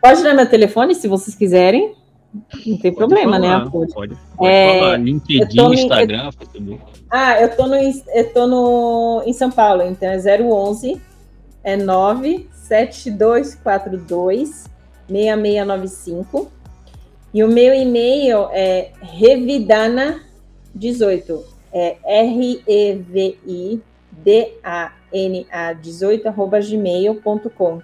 Pode 0.00 0.22
dar 0.22 0.34
meu 0.34 0.48
telefone 0.48 0.94
se 0.94 1.08
vocês 1.08 1.36
quiserem. 1.36 1.94
Não 2.66 2.78
tem 2.78 2.78
pode 2.78 2.96
problema, 2.96 3.38
né, 3.38 3.48
falar, 3.48 3.64
né? 3.64 3.70
Pode, 3.70 3.92
pode, 3.92 4.16
é, 4.42 4.78
falar. 4.78 4.96
LinkedIn, 4.96 5.56
no, 5.56 5.74
Instagram, 5.74 6.24
eu, 6.24 6.32
Facebook. 6.32 6.80
Ah, 7.10 7.38
eu 7.40 7.56
tô, 7.56 7.66
no, 7.66 7.76
eu 7.76 8.32
tô 8.32 8.46
no, 8.46 9.22
em 9.26 9.32
São 9.32 9.50
Paulo, 9.50 9.82
então 9.82 10.08
é 10.08 10.40
011 10.40 11.00
é 11.62 11.76
97242 11.76 14.64
6695. 15.08 16.50
E 17.32 17.42
o 17.42 17.48
meu 17.48 17.72
e-mail 17.72 18.48
é 18.52 18.90
revidana18. 19.02 21.42
É 21.72 21.96
R-E-V-I-D-A-N-A 22.04 22.92
18, 25.72 26.28
arroba 26.28 26.60
gmail.com. 26.60 27.80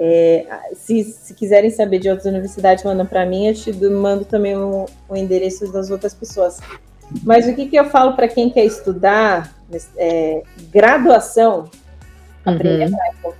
É, 0.00 0.46
se, 0.74 1.02
se, 1.02 1.34
quiserem 1.34 1.70
saber 1.70 1.98
de 1.98 2.08
outras 2.08 2.26
universidades, 2.26 2.84
mandam 2.84 3.04
para 3.04 3.26
mim, 3.26 3.48
eu 3.48 3.54
te 3.54 3.72
mando 3.72 4.24
também 4.24 4.56
o, 4.56 4.86
o, 5.08 5.16
endereço 5.16 5.72
das 5.72 5.90
outras 5.90 6.14
pessoas. 6.14 6.60
Mas 7.24 7.48
o 7.48 7.54
que, 7.54 7.66
que 7.66 7.76
eu 7.76 7.86
falo 7.86 8.14
para 8.14 8.28
quem 8.28 8.48
quer 8.50 8.64
estudar 8.64 9.52
é, 9.96 10.42
graduação, 10.70 11.68
aprender 12.44 12.86
uhum. 12.86 12.94
hebraico. 12.94 13.34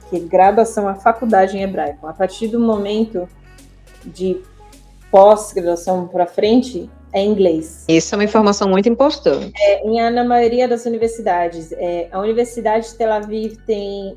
Porque 0.00 0.20
graduação, 0.20 0.88
a 0.88 0.94
faculdade 0.94 1.56
em 1.56 1.62
hebraico. 1.62 2.06
A 2.06 2.12
partir 2.12 2.48
do 2.48 2.60
momento 2.60 3.26
de 4.04 4.42
pós-graduação 5.12 6.08
para 6.08 6.26
frente, 6.26 6.90
é 7.12 7.22
inglês. 7.22 7.84
Isso 7.86 8.14
é 8.14 8.18
uma 8.18 8.24
informação 8.24 8.68
muito 8.68 8.88
importante. 8.88 9.52
É, 9.60 9.86
em, 9.86 10.10
na 10.10 10.24
maioria 10.24 10.66
das 10.66 10.86
universidades, 10.86 11.70
é, 11.72 12.08
a 12.10 12.18
Universidade 12.18 12.88
de 12.88 12.94
Tel 12.94 13.12
Aviv 13.12 13.58
tem 13.66 14.16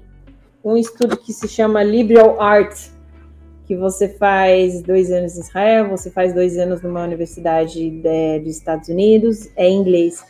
um 0.63 0.77
estudo 0.77 1.17
que 1.17 1.33
se 1.33 1.47
chama 1.47 1.83
Liberal 1.83 2.41
Arts, 2.41 2.95
que 3.67 3.75
você 3.75 4.07
faz 4.07 4.81
dois 4.81 5.11
anos 5.11 5.35
em 5.37 5.41
Israel, 5.41 5.89
você 5.89 6.09
faz 6.09 6.33
dois 6.33 6.57
anos 6.57 6.81
numa 6.81 7.03
universidade 7.03 7.89
de, 7.89 8.39
dos 8.39 8.57
Estados 8.57 8.87
Unidos, 8.87 9.49
é 9.57 9.69
inglês. 9.69 10.23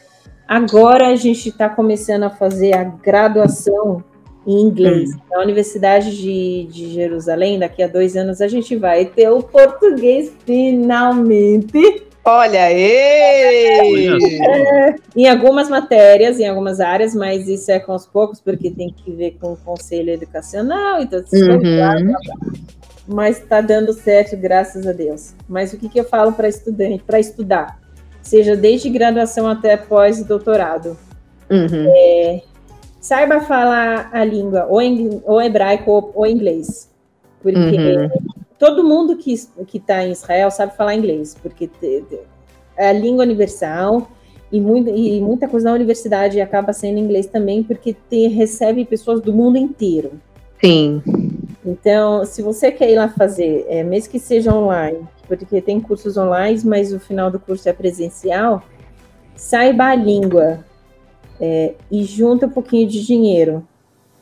Agora 0.47 1.09
a 1.09 1.15
gente 1.15 1.49
está 1.49 1.69
começando 1.69 2.23
a 2.23 2.29
fazer 2.29 2.75
a 2.75 2.83
graduação 2.83 4.03
em 4.45 4.61
inglês. 4.61 5.11
Hum. 5.13 5.19
Na 5.31 5.41
Universidade 5.41 6.15
de, 6.15 6.65
de 6.65 6.93
Jerusalém, 6.93 7.59
daqui 7.59 7.81
a 7.81 7.87
dois 7.87 8.15
anos, 8.15 8.41
a 8.41 8.47
gente 8.47 8.75
vai 8.75 9.05
ter 9.05 9.29
o 9.29 9.41
português 9.41 10.31
finalmente. 10.45 12.03
Olha 12.27 12.63
aí! 12.63 14.07
É, 14.07 14.95
em 15.15 15.27
algumas 15.29 15.69
matérias, 15.69 16.39
em 16.39 16.47
algumas 16.47 16.79
áreas, 16.79 17.13
mas 17.13 17.47
isso 17.47 17.71
é 17.71 17.79
com 17.79 17.93
os 17.93 18.07
poucos, 18.07 18.41
porque 18.41 18.71
tem 18.71 18.91
que 18.91 19.11
ver 19.11 19.37
com 19.39 19.53
o 19.53 19.57
conselho 19.57 20.09
educacional 20.09 21.01
e 21.01 21.05
tudo 21.05 21.23
isso. 21.31 21.51
Uhum. 21.51 22.13
Mas 23.07 23.39
está 23.39 23.61
dando 23.61 23.93
certo, 23.93 24.35
graças 24.35 24.87
a 24.87 24.91
Deus. 24.91 25.35
Mas 25.47 25.71
o 25.71 25.77
que, 25.77 25.87
que 25.87 25.99
eu 25.99 26.03
falo 26.03 26.33
para 26.33 26.47
estudante, 26.47 27.03
para 27.03 27.19
estudar? 27.19 27.79
Seja 28.23 28.55
desde 28.55 28.89
graduação 28.89 29.47
até 29.47 29.77
pós-doutorado. 29.77 30.97
Uhum. 31.47 31.93
É, 31.95 32.41
saiba 33.05 33.39
falar 33.41 34.09
a 34.11 34.25
língua, 34.25 34.65
ou, 34.67 34.79
ou 35.25 35.39
hebraico 35.39 35.91
ou, 35.91 36.11
ou 36.15 36.25
inglês. 36.25 36.89
Porque 37.39 37.59
uhum. 37.59 38.09
todo 38.57 38.83
mundo 38.83 39.15
que 39.15 39.35
está 39.75 40.03
em 40.03 40.11
Israel 40.11 40.49
sabe 40.49 40.75
falar 40.75 40.95
inglês, 40.95 41.37
porque 41.39 41.67
te, 41.67 42.03
te, 42.09 42.19
é 42.75 42.89
a 42.89 42.93
língua 42.93 43.23
universal 43.23 44.09
e, 44.51 44.59
muito, 44.59 44.89
e 44.89 45.21
muita 45.21 45.47
coisa 45.47 45.69
na 45.69 45.75
universidade 45.75 46.41
acaba 46.41 46.73
sendo 46.73 46.97
inglês 46.97 47.27
também, 47.27 47.61
porque 47.61 47.95
te, 48.09 48.27
recebe 48.27 48.83
pessoas 48.85 49.21
do 49.21 49.31
mundo 49.31 49.59
inteiro. 49.59 50.13
Sim. 50.59 51.03
Então, 51.63 52.25
se 52.25 52.41
você 52.41 52.71
quer 52.71 52.89
ir 52.89 52.95
lá 52.95 53.07
fazer, 53.09 53.67
é, 53.69 53.83
mesmo 53.83 54.09
que 54.09 54.19
seja 54.19 54.51
online, 54.51 55.07
porque 55.27 55.61
tem 55.61 55.79
cursos 55.79 56.17
online, 56.17 56.59
mas 56.65 56.91
o 56.91 56.99
final 56.99 57.29
do 57.29 57.39
curso 57.39 57.69
é 57.69 57.73
presencial, 57.73 58.63
saiba 59.35 59.85
a 59.89 59.95
língua, 59.95 60.65
é, 61.39 61.73
e 61.91 62.03
junta 62.03 62.45
um 62.45 62.49
pouquinho 62.49 62.87
de 62.87 63.05
dinheiro, 63.05 63.65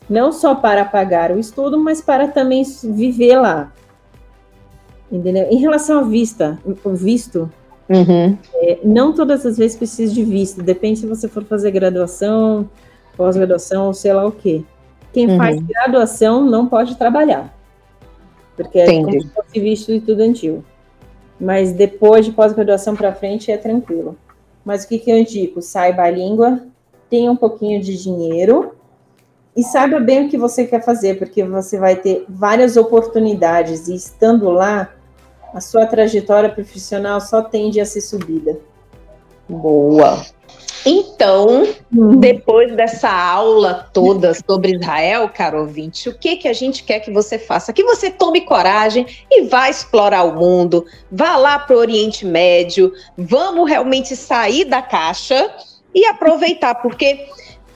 não 0.09 0.31
só 0.31 0.55
para 0.55 0.83
pagar 0.85 1.31
o 1.31 1.39
estudo, 1.39 1.77
mas 1.77 2.01
para 2.01 2.27
também 2.27 2.63
viver 2.83 3.39
lá. 3.39 3.71
Entendeu? 5.11 5.47
Em 5.49 5.57
relação 5.57 5.99
à 5.99 6.03
vista, 6.03 6.59
o 6.83 6.89
visto, 6.95 7.49
uhum. 7.87 8.37
é, 8.55 8.79
não 8.83 9.13
todas 9.13 9.45
as 9.45 9.57
vezes 9.57 9.77
precisa 9.77 10.13
de 10.13 10.23
visto, 10.23 10.61
depende 10.63 10.99
se 10.99 11.07
você 11.07 11.27
for 11.27 11.43
fazer 11.43 11.71
graduação, 11.71 12.67
pós-graduação 13.15 13.87
ou 13.87 13.93
sei 13.93 14.13
lá 14.13 14.25
o 14.25 14.31
quê. 14.31 14.63
Quem 15.11 15.29
uhum. 15.29 15.37
faz 15.37 15.61
graduação 15.61 16.43
não 16.43 16.67
pode 16.67 16.95
trabalhar, 16.95 17.55
porque 18.55 18.79
é 18.79 18.85
Entendi. 18.85 19.03
como 19.03 19.21
se 19.21 19.29
fosse 19.29 19.59
visto 19.59 19.91
estudantil. 19.91 20.63
Mas 21.39 21.71
depois 21.71 22.25
de 22.25 22.31
pós-graduação 22.31 22.95
para 22.95 23.13
frente 23.13 23.51
é 23.51 23.57
tranquilo. 23.57 24.17
Mas 24.65 24.83
o 24.83 24.87
que, 24.87 24.97
que 24.97 25.11
eu 25.11 25.17
indico? 25.17 25.61
Saiba 25.61 26.03
a 26.03 26.09
língua, 26.09 26.61
tenha 27.13 27.31
um 27.31 27.35
pouquinho 27.35 27.79
de 27.79 27.95
dinheiro 27.95 28.73
e 29.55 29.61
saiba 29.61 29.99
bem 29.99 30.25
o 30.25 30.29
que 30.29 30.35
você 30.35 30.65
quer 30.65 30.83
fazer, 30.83 31.19
porque 31.19 31.43
você 31.43 31.77
vai 31.77 31.95
ter 31.95 32.25
várias 32.27 32.75
oportunidades 32.75 33.87
e 33.87 33.93
estando 33.93 34.49
lá, 34.49 34.91
a 35.53 35.61
sua 35.61 35.85
trajetória 35.85 36.49
profissional 36.49 37.21
só 37.21 37.43
tende 37.43 37.79
a 37.79 37.85
ser 37.85 38.01
subida. 38.01 38.57
Boa. 39.47 40.25
Então, 40.83 41.67
uhum. 41.95 42.19
depois 42.19 42.75
dessa 42.75 43.11
aula 43.11 43.87
toda 43.93 44.33
sobre 44.33 44.75
Israel, 44.75 45.29
caro 45.29 45.59
ouvinte, 45.59 46.09
o 46.09 46.17
que 46.17 46.37
que 46.37 46.47
a 46.47 46.53
gente 46.53 46.83
quer 46.83 46.99
que 46.99 47.11
você 47.11 47.37
faça? 47.37 47.71
Que 47.71 47.83
você 47.83 48.09
tome 48.09 48.41
coragem 48.41 49.05
e 49.29 49.43
vá 49.43 49.69
explorar 49.69 50.23
o 50.23 50.33
mundo, 50.33 50.83
vá 51.11 51.37
lá 51.37 51.59
para 51.59 51.75
o 51.75 51.79
Oriente 51.79 52.25
Médio, 52.25 52.91
vamos 53.15 53.69
realmente 53.69 54.15
sair 54.15 54.65
da 54.65 54.81
caixa 54.81 55.53
e 55.93 56.05
aproveitar, 56.05 56.75
porque 56.75 57.27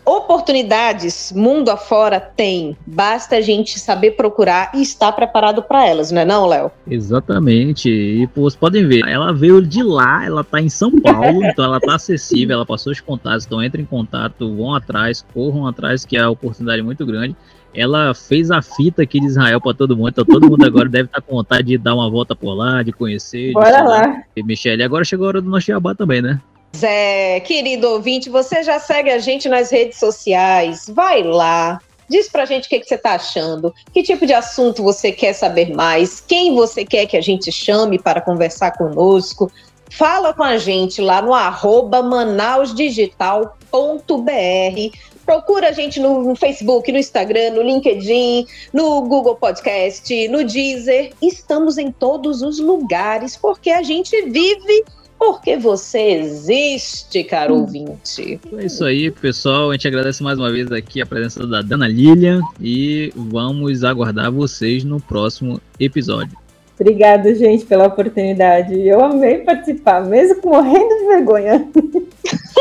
oportunidades 0.08 1.34
mundo 1.36 1.70
afora 1.70 2.18
tem, 2.18 2.78
basta 2.88 3.36
a 3.36 3.42
gente 3.42 3.78
saber 3.78 4.12
procurar 4.12 4.72
e 4.74 4.82
estar 4.82 5.12
preparado 5.12 5.62
para 5.62 5.86
elas, 5.86 6.12
não 6.12 6.22
é 6.22 6.26
não, 6.26 6.46
Léo? 6.46 6.72
Exatamente. 6.90 7.90
E 7.90 8.26
vocês 8.34 8.56
podem 8.56 8.88
ver, 8.88 9.06
ela 9.06 9.34
veio 9.34 9.62
de 9.62 9.84
lá, 9.84 10.26
ela 10.26 10.46
tá 10.46 10.62
em 10.62 10.70
São 10.70 10.92
Paulo, 11.02 11.44
então 11.44 11.66
ela 11.66 11.80
tá 11.82 11.96
acessível, 11.96 12.56
ela 12.56 12.66
passou 12.66 12.94
os 12.94 13.02
contatos, 13.02 13.46
então 13.46 13.62
entrem 13.62 13.84
em 13.84 13.88
contato, 13.88 14.56
vão 14.56 14.74
atrás, 14.74 15.26
corram 15.34 15.68
atrás, 15.68 16.06
que 16.06 16.16
é 16.16 16.22
a 16.22 16.30
oportunidade 16.30 16.82
muito 16.82 17.06
grande. 17.06 17.36
Ela 17.76 18.14
fez 18.14 18.50
a 18.50 18.62
fita 18.62 19.04
aqui 19.04 19.20
de 19.20 19.26
Israel 19.26 19.60
para 19.60 19.74
todo 19.74 19.96
mundo, 19.96 20.10
então 20.10 20.26
todo 20.26 20.50
mundo 20.50 20.66
agora 20.66 20.88
deve 20.88 21.06
estar 21.06 21.22
tá 21.22 21.28
com 21.28 21.36
vontade 21.36 21.68
de 21.68 21.78
dar 21.78 21.94
uma 21.94 22.10
volta 22.10 22.34
por 22.34 22.54
lá, 22.54 22.82
de 22.82 22.94
conhecer. 22.94 23.52
Bora 23.52 23.82
de 23.82 23.88
lá. 23.88 24.24
E 24.36 24.42
Michelle, 24.42 24.82
agora 24.82 25.04
chegou 25.04 25.26
a 25.26 25.28
hora 25.28 25.42
do 25.42 25.50
nosso 25.50 25.68
jabá 25.68 25.94
também, 25.94 26.22
né? 26.22 26.40
Zé, 26.76 27.40
querido 27.42 27.90
ouvinte, 27.90 28.30
você 28.30 28.64
já 28.64 28.80
segue 28.80 29.10
a 29.10 29.20
gente 29.20 29.50
nas 29.50 29.72
redes 29.72 29.98
sociais? 29.98 30.86
Vai 30.90 31.24
lá, 31.24 31.80
Diz 32.10 32.30
pra 32.30 32.46
gente 32.46 32.68
o 32.68 32.70
que, 32.70 32.80
que, 32.80 32.88
você 32.88 32.98
tá 32.98 33.16
achando, 33.16 33.74
que 33.94 34.02
tipo 34.02 34.26
de 34.26 34.34
assunto 34.34 34.82
você 34.82 35.12
quer 35.12 35.34
saber 35.34 35.76
mais, 35.76 36.22
quem 36.22 36.56
você 36.56 36.86
quer 36.86 37.06
que 37.06 37.18
a 37.18 37.22
gente 37.22 37.52
chame 37.52 38.00
para 38.00 38.22
conversar 38.22 38.72
conosco. 38.78 39.52
Fala 39.90 40.34
com 40.34 40.44
a 40.44 40.58
gente 40.58 41.02
lá 41.02 41.22
no 41.22 41.34
arroba 41.34 42.02
manausdigital.br. 42.02 44.98
Procura 45.26 45.70
a 45.70 45.72
gente 45.74 46.00
no 46.00 46.34
Facebook, 46.36 46.90
no 46.92 46.98
Instagram, 46.98 47.52
no 47.52 47.62
LinkedIn, 47.62 48.46
no 48.72 49.02
Google 49.02 49.36
Podcast, 49.36 50.28
no 50.30 50.46
Deezer. 50.46 51.12
Estamos 51.22 51.78
em 51.78 51.92
todos 51.92 52.42
os 52.42 52.60
lugares 52.60 53.36
porque 53.36 53.70
a 53.70 53.84
gente 53.84 54.22
vive 54.24 54.86
porque 55.18 55.58
você 55.58 56.12
existe, 56.12 57.24
caro 57.24 57.56
hum. 57.56 57.62
ouvinte. 57.62 58.40
É 58.58 58.66
isso 58.66 58.84
aí, 58.86 59.10
pessoal. 59.12 59.70
A 59.70 59.74
gente 59.74 59.88
agradece 59.88 60.22
mais 60.24 60.38
uma 60.38 60.52
vez 60.52 60.72
aqui 60.72 61.02
a 61.02 61.06
presença 61.06 61.46
da 61.46 61.62
Dana 61.62 61.88
Lilian 61.88 62.42
e 62.62 63.12
vamos 63.16 63.84
aguardar 63.84 64.32
vocês 64.32 64.84
no 64.84 65.00
próximo 65.00 65.60
episódio. 65.80 66.38
Obrigada, 66.80 67.34
gente, 67.34 67.66
pela 67.66 67.88
oportunidade. 67.88 68.80
Eu 68.80 69.04
amei 69.04 69.40
participar, 69.40 70.06
mesmo 70.06 70.40
morrendo 70.46 70.96
de 70.96 71.06
vergonha. 71.08 71.68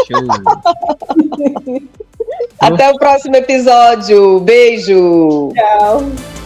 Show. 0.06 0.26
Até 2.58 2.90
o 2.90 2.96
próximo 2.96 3.36
episódio. 3.36 4.40
Beijo. 4.40 5.52
Tchau. 5.54 6.45